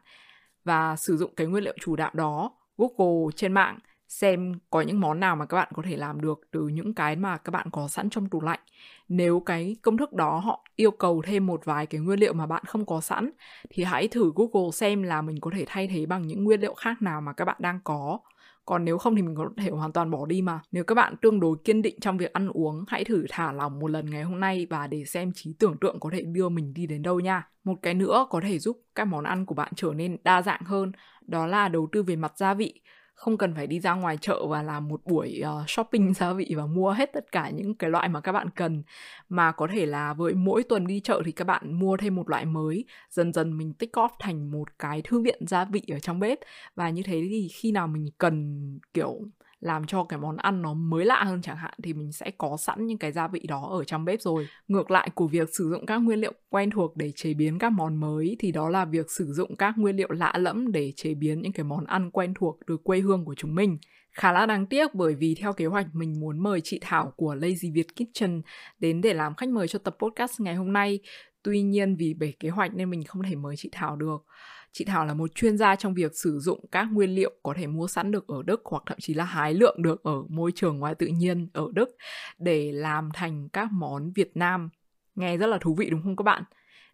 Và 0.64 0.96
sử 0.96 1.16
dụng 1.16 1.34
cái 1.34 1.46
nguyên 1.46 1.64
liệu 1.64 1.74
chủ 1.80 1.96
đạo 1.96 2.10
đó, 2.14 2.50
google 2.78 3.32
trên 3.36 3.52
mạng 3.52 3.78
xem 4.08 4.52
có 4.70 4.80
những 4.80 5.00
món 5.00 5.20
nào 5.20 5.36
mà 5.36 5.46
các 5.46 5.56
bạn 5.56 5.68
có 5.74 5.82
thể 5.86 5.96
làm 5.96 6.20
được 6.20 6.40
từ 6.50 6.68
những 6.68 6.94
cái 6.94 7.16
mà 7.16 7.36
các 7.36 7.50
bạn 7.50 7.66
có 7.72 7.88
sẵn 7.88 8.10
trong 8.10 8.28
tủ 8.28 8.40
lạnh. 8.40 8.60
Nếu 9.08 9.40
cái 9.40 9.76
công 9.82 9.96
thức 9.96 10.12
đó 10.12 10.38
họ 10.38 10.64
yêu 10.76 10.90
cầu 10.90 11.22
thêm 11.26 11.46
một 11.46 11.64
vài 11.64 11.86
cái 11.86 12.00
nguyên 12.00 12.20
liệu 12.20 12.32
mà 12.32 12.46
bạn 12.46 12.64
không 12.64 12.86
có 12.86 13.00
sẵn, 13.00 13.30
thì 13.70 13.84
hãy 13.84 14.08
thử 14.08 14.32
google 14.34 14.70
xem 14.72 15.02
là 15.02 15.22
mình 15.22 15.40
có 15.40 15.50
thể 15.54 15.64
thay 15.66 15.88
thế 15.88 16.06
bằng 16.06 16.26
những 16.26 16.44
nguyên 16.44 16.60
liệu 16.60 16.74
khác 16.74 17.02
nào 17.02 17.20
mà 17.20 17.32
các 17.32 17.44
bạn 17.44 17.56
đang 17.60 17.80
có 17.84 18.18
còn 18.64 18.84
nếu 18.84 18.98
không 18.98 19.16
thì 19.16 19.22
mình 19.22 19.34
có 19.34 19.50
thể 19.56 19.70
hoàn 19.70 19.92
toàn 19.92 20.10
bỏ 20.10 20.26
đi 20.26 20.42
mà. 20.42 20.60
Nếu 20.72 20.84
các 20.84 20.94
bạn 20.94 21.14
tương 21.22 21.40
đối 21.40 21.56
kiên 21.64 21.82
định 21.82 22.00
trong 22.00 22.18
việc 22.18 22.32
ăn 22.32 22.48
uống, 22.48 22.84
hãy 22.88 23.04
thử 23.04 23.26
thả 23.30 23.52
lỏng 23.52 23.78
một 23.78 23.90
lần 23.90 24.10
ngày 24.10 24.22
hôm 24.22 24.40
nay 24.40 24.66
và 24.70 24.86
để 24.86 25.04
xem 25.04 25.32
trí 25.34 25.54
tưởng 25.58 25.76
tượng 25.80 26.00
có 26.00 26.10
thể 26.12 26.22
đưa 26.22 26.48
mình 26.48 26.74
đi 26.74 26.86
đến 26.86 27.02
đâu 27.02 27.20
nha. 27.20 27.48
Một 27.64 27.74
cái 27.82 27.94
nữa 27.94 28.26
có 28.30 28.40
thể 28.40 28.58
giúp 28.58 28.76
các 28.94 29.04
món 29.04 29.24
ăn 29.24 29.46
của 29.46 29.54
bạn 29.54 29.72
trở 29.76 29.92
nên 29.94 30.16
đa 30.24 30.42
dạng 30.42 30.62
hơn, 30.64 30.92
đó 31.26 31.46
là 31.46 31.68
đầu 31.68 31.88
tư 31.92 32.02
về 32.02 32.16
mặt 32.16 32.32
gia 32.36 32.54
vị 32.54 32.80
không 33.22 33.38
cần 33.38 33.54
phải 33.54 33.66
đi 33.66 33.80
ra 33.80 33.94
ngoài 33.94 34.18
chợ 34.20 34.46
và 34.46 34.62
làm 34.62 34.88
một 34.88 35.00
buổi 35.04 35.42
uh, 35.42 35.70
shopping 35.70 36.14
gia 36.14 36.32
vị 36.32 36.54
và 36.56 36.66
mua 36.66 36.90
hết 36.90 37.10
tất 37.12 37.32
cả 37.32 37.50
những 37.50 37.74
cái 37.74 37.90
loại 37.90 38.08
mà 38.08 38.20
các 38.20 38.32
bạn 38.32 38.50
cần. 38.50 38.82
Mà 39.28 39.52
có 39.52 39.68
thể 39.72 39.86
là 39.86 40.14
với 40.14 40.34
mỗi 40.34 40.62
tuần 40.62 40.86
đi 40.86 41.00
chợ 41.00 41.22
thì 41.24 41.32
các 41.32 41.46
bạn 41.46 41.72
mua 41.78 41.96
thêm 41.96 42.14
một 42.16 42.30
loại 42.30 42.44
mới. 42.44 42.84
Dần 43.10 43.32
dần 43.32 43.58
mình 43.58 43.74
tích 43.74 43.92
góp 43.92 44.12
thành 44.18 44.50
một 44.50 44.78
cái 44.78 45.02
thư 45.02 45.22
viện 45.22 45.46
gia 45.46 45.64
vị 45.64 45.82
ở 45.92 45.98
trong 45.98 46.20
bếp. 46.20 46.38
Và 46.74 46.90
như 46.90 47.02
thế 47.02 47.26
thì 47.30 47.48
khi 47.48 47.72
nào 47.72 47.86
mình 47.86 48.06
cần 48.18 48.78
kiểu 48.94 49.20
làm 49.62 49.86
cho 49.86 50.04
cái 50.04 50.18
món 50.18 50.36
ăn 50.36 50.62
nó 50.62 50.74
mới 50.74 51.04
lạ 51.04 51.24
hơn 51.24 51.42
chẳng 51.42 51.56
hạn, 51.56 51.74
thì 51.82 51.92
mình 51.92 52.12
sẽ 52.12 52.30
có 52.38 52.56
sẵn 52.56 52.86
những 52.86 52.98
cái 52.98 53.12
gia 53.12 53.28
vị 53.28 53.40
đó 53.48 53.68
ở 53.70 53.84
trong 53.84 54.04
bếp 54.04 54.20
rồi. 54.20 54.48
Ngược 54.68 54.90
lại, 54.90 55.10
của 55.14 55.26
việc 55.26 55.48
sử 55.52 55.70
dụng 55.70 55.86
các 55.86 55.98
nguyên 55.98 56.20
liệu 56.20 56.32
quen 56.48 56.70
thuộc 56.70 56.96
để 56.96 57.12
chế 57.16 57.34
biến 57.34 57.58
các 57.58 57.70
món 57.70 57.96
mới 57.96 58.36
thì 58.38 58.52
đó 58.52 58.68
là 58.68 58.84
việc 58.84 59.10
sử 59.10 59.32
dụng 59.32 59.56
các 59.56 59.74
nguyên 59.78 59.96
liệu 59.96 60.10
lạ 60.10 60.32
lẫm 60.36 60.72
để 60.72 60.92
chế 60.96 61.14
biến 61.14 61.42
những 61.42 61.52
cái 61.52 61.64
món 61.64 61.84
ăn 61.84 62.10
quen 62.10 62.34
thuộc 62.34 62.58
từ 62.66 62.76
quê 62.76 63.00
hương 63.00 63.24
của 63.24 63.34
chúng 63.34 63.54
mình. 63.54 63.78
Khá 64.12 64.32
là 64.32 64.46
đáng 64.46 64.66
tiếc 64.66 64.94
bởi 64.94 65.14
vì 65.14 65.34
theo 65.34 65.52
kế 65.52 65.66
hoạch, 65.66 65.86
mình 65.92 66.20
muốn 66.20 66.38
mời 66.38 66.60
chị 66.64 66.78
Thảo 66.82 67.12
của 67.16 67.34
Lazy 67.34 67.74
Việt 67.74 67.86
Kitchen 67.94 68.42
đến 68.78 69.00
để 69.00 69.14
làm 69.14 69.34
khách 69.34 69.48
mời 69.48 69.68
cho 69.68 69.78
tập 69.78 69.96
podcast 69.98 70.40
ngày 70.40 70.54
hôm 70.54 70.72
nay. 70.72 70.98
Tuy 71.42 71.62
nhiên 71.62 71.96
vì 71.96 72.14
bể 72.14 72.32
kế 72.40 72.48
hoạch 72.48 72.74
nên 72.74 72.90
mình 72.90 73.04
không 73.04 73.22
thể 73.22 73.34
mời 73.34 73.56
chị 73.56 73.68
Thảo 73.72 73.96
được. 73.96 74.24
Chị 74.72 74.84
Thảo 74.84 75.06
là 75.06 75.14
một 75.14 75.34
chuyên 75.34 75.58
gia 75.58 75.76
trong 75.76 75.94
việc 75.94 76.12
sử 76.14 76.38
dụng 76.38 76.66
các 76.72 76.88
nguyên 76.92 77.10
liệu 77.14 77.32
có 77.42 77.54
thể 77.56 77.66
mua 77.66 77.88
sẵn 77.88 78.10
được 78.10 78.26
ở 78.26 78.42
Đức 78.42 78.62
hoặc 78.64 78.82
thậm 78.86 78.98
chí 79.00 79.14
là 79.14 79.24
hái 79.24 79.54
lượng 79.54 79.82
được 79.82 80.02
ở 80.02 80.22
môi 80.28 80.52
trường 80.54 80.78
ngoài 80.78 80.94
tự 80.94 81.06
nhiên 81.06 81.48
ở 81.52 81.68
Đức 81.74 81.96
để 82.38 82.72
làm 82.72 83.08
thành 83.14 83.48
các 83.48 83.72
món 83.72 84.12
Việt 84.12 84.30
Nam. 84.34 84.68
Nghe 85.14 85.36
rất 85.36 85.46
là 85.46 85.58
thú 85.58 85.74
vị 85.74 85.90
đúng 85.90 86.02
không 86.02 86.16
các 86.16 86.22
bạn? 86.22 86.42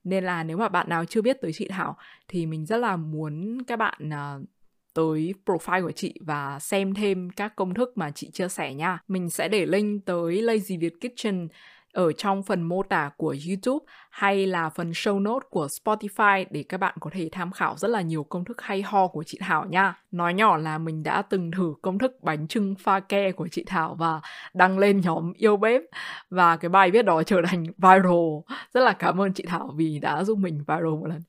Nên 0.04 0.24
là 0.24 0.44
nếu 0.44 0.56
mà 0.56 0.68
bạn 0.68 0.88
nào 0.88 1.04
chưa 1.04 1.22
biết 1.22 1.36
tới 1.40 1.52
chị 1.54 1.68
Thảo 1.68 1.96
thì 2.28 2.46
mình 2.46 2.66
rất 2.66 2.76
là 2.76 2.96
muốn 2.96 3.62
các 3.66 3.76
bạn 3.78 4.08
uh, 4.08 4.48
tới 4.94 5.34
profile 5.46 5.82
của 5.82 5.92
chị 5.92 6.14
và 6.20 6.58
xem 6.58 6.94
thêm 6.94 7.30
các 7.30 7.56
công 7.56 7.74
thức 7.74 7.98
mà 7.98 8.10
chị 8.10 8.30
chia 8.30 8.48
sẻ 8.48 8.74
nha. 8.74 8.98
Mình 9.08 9.30
sẽ 9.30 9.48
để 9.48 9.66
link 9.66 10.06
tới 10.06 10.42
Lazy 10.42 10.80
Việt 10.80 10.94
Kitchen 11.00 11.48
ở 11.92 12.12
trong 12.12 12.42
phần 12.42 12.62
mô 12.62 12.82
tả 12.82 13.10
của 13.16 13.36
YouTube 13.48 13.84
hay 14.10 14.46
là 14.46 14.68
phần 14.68 14.90
show 14.90 15.22
note 15.22 15.46
của 15.50 15.66
Spotify 15.66 16.44
để 16.50 16.64
các 16.68 16.78
bạn 16.78 16.94
có 17.00 17.10
thể 17.12 17.28
tham 17.32 17.52
khảo 17.52 17.76
rất 17.76 17.88
là 17.88 18.00
nhiều 18.00 18.24
công 18.24 18.44
thức 18.44 18.60
hay 18.60 18.82
ho 18.82 19.06
của 19.06 19.24
chị 19.26 19.38
Thảo 19.40 19.66
nha. 19.66 20.02
Nói 20.10 20.34
nhỏ 20.34 20.56
là 20.56 20.78
mình 20.78 21.02
đã 21.02 21.22
từng 21.22 21.50
thử 21.50 21.74
công 21.82 21.98
thức 21.98 22.12
bánh 22.22 22.48
trưng 22.48 22.74
pha 22.74 23.00
ke 23.00 23.32
của 23.32 23.48
chị 23.48 23.64
Thảo 23.66 23.96
và 23.98 24.20
đăng 24.54 24.78
lên 24.78 25.00
nhóm 25.00 25.32
yêu 25.32 25.56
bếp 25.56 25.82
và 26.30 26.56
cái 26.56 26.68
bài 26.68 26.90
viết 26.90 27.02
đó 27.02 27.22
trở 27.22 27.42
thành 27.46 27.64
viral. 27.64 28.58
Rất 28.74 28.80
là 28.80 28.92
cảm 28.92 29.20
ơn 29.20 29.32
chị 29.32 29.44
Thảo 29.46 29.74
vì 29.76 29.98
đã 29.98 30.24
giúp 30.24 30.38
mình 30.38 30.58
viral 30.58 30.84
một 31.00 31.06
lần. 31.06 31.20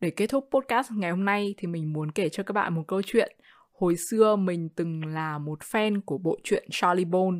để 0.00 0.10
kết 0.10 0.26
thúc 0.26 0.48
podcast 0.52 0.92
ngày 0.92 1.10
hôm 1.10 1.24
nay 1.24 1.54
thì 1.58 1.68
mình 1.68 1.92
muốn 1.92 2.10
kể 2.10 2.28
cho 2.28 2.42
các 2.42 2.52
bạn 2.52 2.74
một 2.74 2.82
câu 2.88 3.02
chuyện. 3.06 3.36
Hồi 3.72 3.96
xưa 4.10 4.36
mình 4.36 4.68
từng 4.76 5.04
là 5.06 5.38
một 5.38 5.58
fan 5.60 6.00
của 6.04 6.18
bộ 6.18 6.38
truyện 6.44 6.68
Charlie 6.70 7.04
Bone 7.04 7.38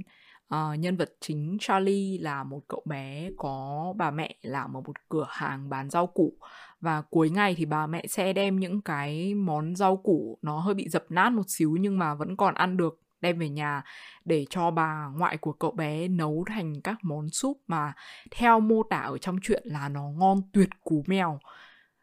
Uh, 0.54 0.78
nhân 0.78 0.96
vật 0.96 1.12
chính 1.20 1.56
Charlie 1.60 2.18
là 2.18 2.44
một 2.44 2.60
cậu 2.68 2.82
bé 2.84 3.30
có 3.36 3.94
bà 3.96 4.10
mẹ 4.10 4.34
làm 4.42 4.76
ở 4.76 4.80
một 4.80 5.08
cửa 5.08 5.26
hàng 5.28 5.70
bán 5.70 5.90
rau 5.90 6.06
củ. 6.06 6.32
Và 6.80 7.02
cuối 7.02 7.30
ngày 7.30 7.54
thì 7.58 7.64
bà 7.64 7.86
mẹ 7.86 8.06
sẽ 8.06 8.32
đem 8.32 8.60
những 8.60 8.80
cái 8.80 9.34
món 9.34 9.76
rau 9.76 9.96
củ 9.96 10.38
nó 10.42 10.58
hơi 10.58 10.74
bị 10.74 10.88
dập 10.88 11.04
nát 11.08 11.30
một 11.30 11.42
xíu 11.48 11.76
nhưng 11.80 11.98
mà 11.98 12.14
vẫn 12.14 12.36
còn 12.36 12.54
ăn 12.54 12.76
được 12.76 13.00
đem 13.20 13.38
về 13.38 13.48
nhà 13.48 13.82
để 14.24 14.46
cho 14.50 14.70
bà 14.70 15.06
ngoại 15.16 15.36
của 15.36 15.52
cậu 15.52 15.70
bé 15.70 16.08
nấu 16.08 16.44
thành 16.48 16.80
các 16.80 16.98
món 17.02 17.28
súp 17.28 17.58
mà 17.66 17.92
theo 18.30 18.60
mô 18.60 18.82
tả 18.82 18.98
ở 18.98 19.18
trong 19.18 19.38
chuyện 19.42 19.62
là 19.66 19.88
nó 19.88 20.02
ngon 20.02 20.42
tuyệt 20.52 20.68
cú 20.84 21.04
mèo. 21.06 21.40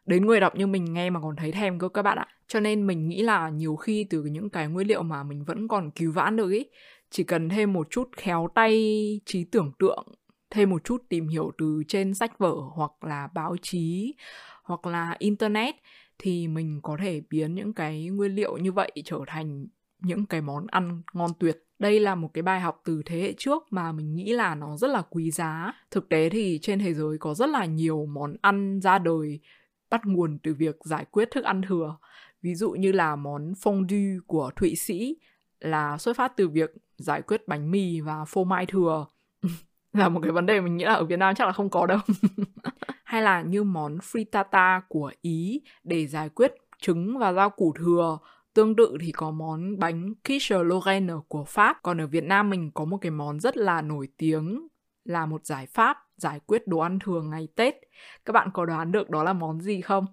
Đến 0.06 0.26
người 0.26 0.40
đọc 0.40 0.56
như 0.56 0.66
mình 0.66 0.92
nghe 0.94 1.10
mà 1.10 1.20
còn 1.20 1.36
thấy 1.36 1.52
thèm 1.52 1.78
cơ 1.78 1.88
các 1.88 2.02
bạn 2.02 2.18
ạ. 2.18 2.26
Cho 2.46 2.60
nên 2.60 2.86
mình 2.86 3.08
nghĩ 3.08 3.22
là 3.22 3.48
nhiều 3.48 3.76
khi 3.76 4.06
từ 4.10 4.22
những 4.22 4.50
cái 4.50 4.68
nguyên 4.68 4.86
liệu 4.88 5.02
mà 5.02 5.22
mình 5.22 5.44
vẫn 5.44 5.68
còn 5.68 5.90
cứu 5.90 6.12
vãn 6.12 6.36
được 6.36 6.50
ý 6.50 6.66
chỉ 7.10 7.24
cần 7.24 7.48
thêm 7.48 7.72
một 7.72 7.86
chút 7.90 8.08
khéo 8.16 8.48
tay, 8.54 9.20
trí 9.26 9.44
tưởng 9.44 9.72
tượng, 9.78 10.06
thêm 10.50 10.70
một 10.70 10.84
chút 10.84 11.02
tìm 11.08 11.28
hiểu 11.28 11.50
từ 11.58 11.82
trên 11.88 12.14
sách 12.14 12.38
vở 12.38 12.54
hoặc 12.74 12.90
là 13.00 13.28
báo 13.34 13.56
chí 13.62 14.14
hoặc 14.64 14.86
là 14.86 15.16
internet 15.18 15.74
thì 16.18 16.48
mình 16.48 16.80
có 16.82 16.96
thể 17.00 17.22
biến 17.30 17.54
những 17.54 17.72
cái 17.72 18.06
nguyên 18.06 18.32
liệu 18.32 18.56
như 18.56 18.72
vậy 18.72 18.92
trở 19.04 19.18
thành 19.26 19.66
những 20.02 20.26
cái 20.26 20.40
món 20.40 20.66
ăn 20.66 21.02
ngon 21.12 21.30
tuyệt. 21.38 21.64
Đây 21.78 22.00
là 22.00 22.14
một 22.14 22.30
cái 22.34 22.42
bài 22.42 22.60
học 22.60 22.80
từ 22.84 23.02
thế 23.06 23.20
hệ 23.20 23.34
trước 23.38 23.62
mà 23.70 23.92
mình 23.92 24.14
nghĩ 24.14 24.32
là 24.32 24.54
nó 24.54 24.76
rất 24.76 24.88
là 24.88 25.02
quý 25.10 25.30
giá. 25.30 25.72
Thực 25.90 26.08
tế 26.08 26.28
thì 26.28 26.58
trên 26.62 26.78
thế 26.78 26.94
giới 26.94 27.18
có 27.18 27.34
rất 27.34 27.48
là 27.48 27.64
nhiều 27.64 28.06
món 28.06 28.36
ăn 28.40 28.80
ra 28.80 28.98
đời 28.98 29.40
bắt 29.90 30.00
nguồn 30.04 30.38
từ 30.42 30.54
việc 30.54 30.76
giải 30.84 31.04
quyết 31.10 31.28
thức 31.30 31.44
ăn 31.44 31.62
thừa. 31.62 31.96
Ví 32.42 32.54
dụ 32.54 32.70
như 32.70 32.92
là 32.92 33.16
món 33.16 33.52
fondue 33.52 34.20
của 34.26 34.50
thụy 34.56 34.76
sĩ 34.76 35.16
là 35.60 35.98
xuất 35.98 36.16
phát 36.16 36.36
từ 36.36 36.48
việc 36.48 36.70
giải 36.96 37.22
quyết 37.22 37.48
bánh 37.48 37.70
mì 37.70 38.00
và 38.00 38.24
phô 38.24 38.44
mai 38.44 38.66
thừa 38.66 39.06
là 39.92 40.08
một 40.08 40.20
cái 40.22 40.32
vấn 40.32 40.46
đề 40.46 40.60
mình 40.60 40.76
nghĩ 40.76 40.84
là 40.84 40.94
ở 40.94 41.04
Việt 41.04 41.18
Nam 41.18 41.34
chắc 41.34 41.44
là 41.46 41.52
không 41.52 41.70
có 41.70 41.86
đâu 41.86 41.98
hay 43.04 43.22
là 43.22 43.42
như 43.42 43.64
món 43.64 43.98
frittata 43.98 44.80
của 44.88 45.12
Ý 45.22 45.62
để 45.84 46.06
giải 46.06 46.28
quyết 46.28 46.54
trứng 46.80 47.18
và 47.18 47.32
rau 47.32 47.50
củ 47.50 47.74
thừa 47.78 48.18
Tương 48.58 48.76
tự 48.76 48.96
thì 49.00 49.12
có 49.12 49.30
món 49.30 49.78
bánh 49.78 50.14
quiche 50.28 50.56
Lorraine 50.58 51.14
của 51.28 51.44
Pháp. 51.44 51.76
Còn 51.82 52.00
ở 52.00 52.06
Việt 52.06 52.24
Nam 52.24 52.50
mình 52.50 52.70
có 52.74 52.84
một 52.84 52.98
cái 53.00 53.10
món 53.10 53.40
rất 53.40 53.56
là 53.56 53.82
nổi 53.82 54.08
tiếng 54.16 54.68
là 55.04 55.26
một 55.26 55.46
giải 55.46 55.66
pháp 55.66 55.96
giải 56.16 56.40
quyết 56.46 56.66
đồ 56.66 56.78
ăn 56.78 56.98
thừa 56.98 57.22
ngày 57.22 57.48
Tết. 57.54 57.74
Các 58.24 58.32
bạn 58.32 58.50
có 58.52 58.66
đoán 58.66 58.92
được 58.92 59.10
đó 59.10 59.22
là 59.22 59.32
món 59.32 59.60
gì 59.60 59.80
không? 59.80 60.06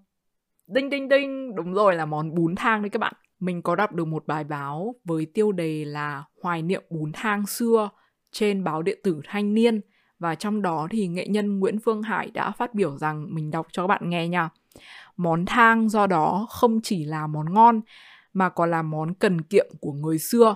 Đinh 0.67 0.89
đinh 0.89 1.09
đinh, 1.09 1.55
đúng 1.55 1.73
rồi 1.73 1.95
là 1.95 2.05
món 2.05 2.35
bún 2.35 2.55
thang 2.55 2.81
đấy 2.81 2.89
các 2.89 2.99
bạn. 2.99 3.13
Mình 3.39 3.61
có 3.61 3.75
đọc 3.75 3.91
được 3.91 4.05
một 4.05 4.27
bài 4.27 4.43
báo 4.43 4.95
với 5.03 5.25
tiêu 5.25 5.51
đề 5.51 5.85
là 5.85 6.23
Hoài 6.41 6.61
niệm 6.61 6.83
bún 6.89 7.11
thang 7.13 7.45
xưa 7.45 7.89
trên 8.31 8.63
báo 8.63 8.81
điện 8.81 8.99
tử 9.03 9.21
Thanh 9.25 9.53
niên 9.53 9.81
và 10.19 10.35
trong 10.35 10.61
đó 10.61 10.87
thì 10.91 11.07
nghệ 11.07 11.27
nhân 11.27 11.59
Nguyễn 11.59 11.79
Phương 11.79 12.01
Hải 12.01 12.31
đã 12.31 12.51
phát 12.51 12.73
biểu 12.73 12.97
rằng 12.97 13.27
mình 13.35 13.51
đọc 13.51 13.67
cho 13.71 13.83
các 13.83 13.87
bạn 13.87 14.09
nghe 14.09 14.27
nha. 14.27 14.49
Món 15.17 15.45
thang 15.45 15.89
do 15.89 16.07
đó 16.07 16.47
không 16.49 16.81
chỉ 16.83 17.05
là 17.05 17.27
món 17.27 17.53
ngon, 17.53 17.81
mà 18.33 18.49
còn 18.49 18.71
là 18.71 18.81
món 18.81 19.13
cần 19.13 19.41
kiệm 19.41 19.65
của 19.81 19.91
người 19.91 20.19
xưa. 20.19 20.55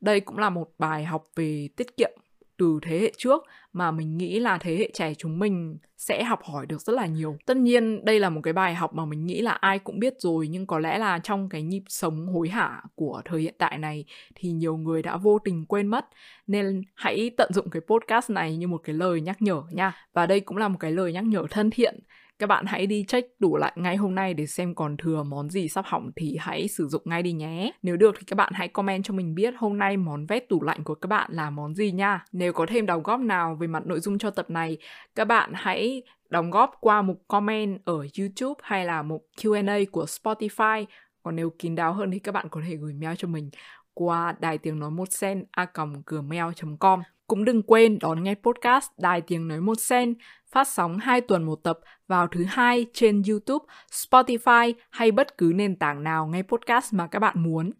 Đây 0.00 0.20
cũng 0.20 0.38
là 0.38 0.50
một 0.50 0.70
bài 0.78 1.04
học 1.04 1.24
về 1.36 1.68
tiết 1.76 1.96
kiệm 1.96 2.10
từ 2.58 2.78
thế 2.82 2.98
hệ 2.98 3.12
trước 3.16 3.44
mà 3.72 3.90
mình 3.90 4.16
nghĩ 4.16 4.40
là 4.40 4.58
thế 4.58 4.76
hệ 4.76 4.90
trẻ 4.94 5.14
chúng 5.14 5.38
mình 5.38 5.78
sẽ 5.96 6.24
học 6.24 6.40
hỏi 6.42 6.66
được 6.66 6.80
rất 6.80 6.92
là 6.92 7.06
nhiều. 7.06 7.36
Tất 7.46 7.56
nhiên 7.56 8.04
đây 8.04 8.20
là 8.20 8.30
một 8.30 8.40
cái 8.44 8.52
bài 8.52 8.74
học 8.74 8.94
mà 8.94 9.04
mình 9.04 9.26
nghĩ 9.26 9.40
là 9.40 9.52
ai 9.52 9.78
cũng 9.78 9.98
biết 9.98 10.14
rồi, 10.18 10.48
nhưng 10.48 10.66
có 10.66 10.78
lẽ 10.78 10.98
là 10.98 11.18
trong 11.18 11.48
cái 11.48 11.62
nhịp 11.62 11.82
sống 11.88 12.26
hối 12.26 12.48
hả 12.48 12.82
của 12.94 13.22
thời 13.24 13.40
hiện 13.40 13.54
tại 13.58 13.78
này 13.78 14.04
thì 14.34 14.50
nhiều 14.50 14.76
người 14.76 15.02
đã 15.02 15.16
vô 15.16 15.38
tình 15.38 15.66
quên 15.66 15.86
mất 15.86 16.06
nên 16.46 16.82
hãy 16.94 17.30
tận 17.36 17.52
dụng 17.52 17.70
cái 17.70 17.82
podcast 17.86 18.30
này 18.30 18.56
như 18.56 18.68
một 18.68 18.80
cái 18.84 18.94
lời 18.94 19.20
nhắc 19.20 19.42
nhở 19.42 19.62
nha. 19.72 19.92
Và 20.12 20.26
đây 20.26 20.40
cũng 20.40 20.56
là 20.56 20.68
một 20.68 20.76
cái 20.80 20.92
lời 20.92 21.12
nhắc 21.12 21.24
nhở 21.24 21.46
thân 21.50 21.70
thiện 21.70 22.00
các 22.38 22.46
bạn 22.46 22.66
hãy 22.66 22.86
đi 22.86 23.04
check 23.08 23.40
đủ 23.40 23.56
lại 23.56 23.72
ngay 23.76 23.96
hôm 23.96 24.14
nay 24.14 24.34
để 24.34 24.46
xem 24.46 24.74
còn 24.74 24.96
thừa 24.96 25.22
món 25.22 25.50
gì 25.50 25.68
sắp 25.68 25.84
hỏng 25.88 26.10
thì 26.16 26.36
hãy 26.40 26.68
sử 26.68 26.88
dụng 26.88 27.02
ngay 27.04 27.22
đi 27.22 27.32
nhé. 27.32 27.72
Nếu 27.82 27.96
được 27.96 28.14
thì 28.18 28.24
các 28.26 28.34
bạn 28.34 28.52
hãy 28.54 28.68
comment 28.68 29.04
cho 29.04 29.14
mình 29.14 29.34
biết 29.34 29.54
hôm 29.58 29.78
nay 29.78 29.96
món 29.96 30.26
vét 30.26 30.48
tủ 30.48 30.62
lạnh 30.62 30.84
của 30.84 30.94
các 30.94 31.06
bạn 31.06 31.30
là 31.32 31.50
món 31.50 31.74
gì 31.74 31.92
nha. 31.92 32.24
Nếu 32.32 32.52
có 32.52 32.66
thêm 32.68 32.86
đóng 32.86 33.02
góp 33.02 33.20
nào 33.20 33.56
về 33.60 33.66
mặt 33.66 33.86
nội 33.86 34.00
dung 34.00 34.18
cho 34.18 34.30
tập 34.30 34.50
này, 34.50 34.78
các 35.14 35.24
bạn 35.24 35.50
hãy 35.54 36.02
đóng 36.30 36.50
góp 36.50 36.74
qua 36.80 37.02
mục 37.02 37.24
comment 37.28 37.84
ở 37.84 38.06
YouTube 38.18 38.60
hay 38.62 38.84
là 38.84 39.02
mục 39.02 39.26
Q&A 39.36 39.78
của 39.92 40.04
Spotify. 40.04 40.84
Còn 41.22 41.36
nếu 41.36 41.50
kín 41.58 41.74
đáo 41.74 41.92
hơn 41.92 42.10
thì 42.10 42.18
các 42.18 42.32
bạn 42.32 42.48
có 42.50 42.60
thể 42.68 42.76
gửi 42.76 42.94
mail 42.94 43.14
cho 43.18 43.28
mình 43.28 43.50
qua 43.94 44.34
đài 44.40 44.58
tiếng 44.58 44.78
nói 44.78 44.90
một 44.90 45.12
sen 45.12 45.44
a 45.50 45.66
gmail.com. 46.06 47.00
Cũng 47.28 47.44
đừng 47.44 47.62
quên 47.62 47.98
đón 47.98 48.22
nghe 48.22 48.34
podcast 48.34 48.86
Đài 48.98 49.20
Tiếng 49.20 49.48
Nói 49.48 49.60
Một 49.60 49.80
Sen 49.80 50.14
phát 50.52 50.68
sóng 50.68 50.98
2 50.98 51.20
tuần 51.20 51.44
một 51.44 51.56
tập 51.62 51.78
vào 52.06 52.26
thứ 52.26 52.44
hai 52.44 52.86
trên 52.92 53.22
YouTube, 53.28 53.64
Spotify 53.92 54.72
hay 54.90 55.10
bất 55.10 55.38
cứ 55.38 55.52
nền 55.54 55.76
tảng 55.76 56.02
nào 56.04 56.26
nghe 56.26 56.42
podcast 56.42 56.94
mà 56.94 57.06
các 57.06 57.18
bạn 57.18 57.42
muốn. 57.42 57.70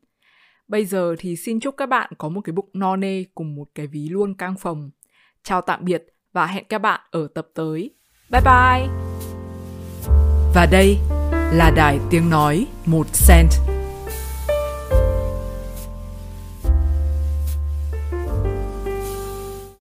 Bây 0.69 0.85
giờ 0.85 1.15
thì 1.19 1.37
xin 1.37 1.61
chúc 1.61 1.77
các 1.77 1.87
bạn 1.87 2.11
có 2.19 2.29
một 2.29 2.41
cái 2.41 2.53
bụng 2.53 2.69
no 2.73 2.97
nê 2.97 3.25
cùng 3.35 3.55
một 3.55 3.69
cái 3.75 3.87
ví 3.87 4.09
luôn 4.09 4.35
căng 4.35 4.55
phòng. 4.59 4.91
Chào 5.43 5.61
tạm 5.61 5.85
biệt 5.85 6.05
và 6.33 6.47
hẹn 6.47 6.65
các 6.69 6.79
bạn 6.79 7.01
ở 7.11 7.29
tập 7.35 7.49
tới. 7.55 7.91
Bye 8.31 8.43
bye! 8.45 8.89
Và 10.55 10.67
đây 10.73 10.99
là 11.53 11.73
Đài 11.77 11.99
Tiếng 12.11 12.31
Nói 12.31 12.67
Một 12.87 13.07
Cent. 13.29 13.78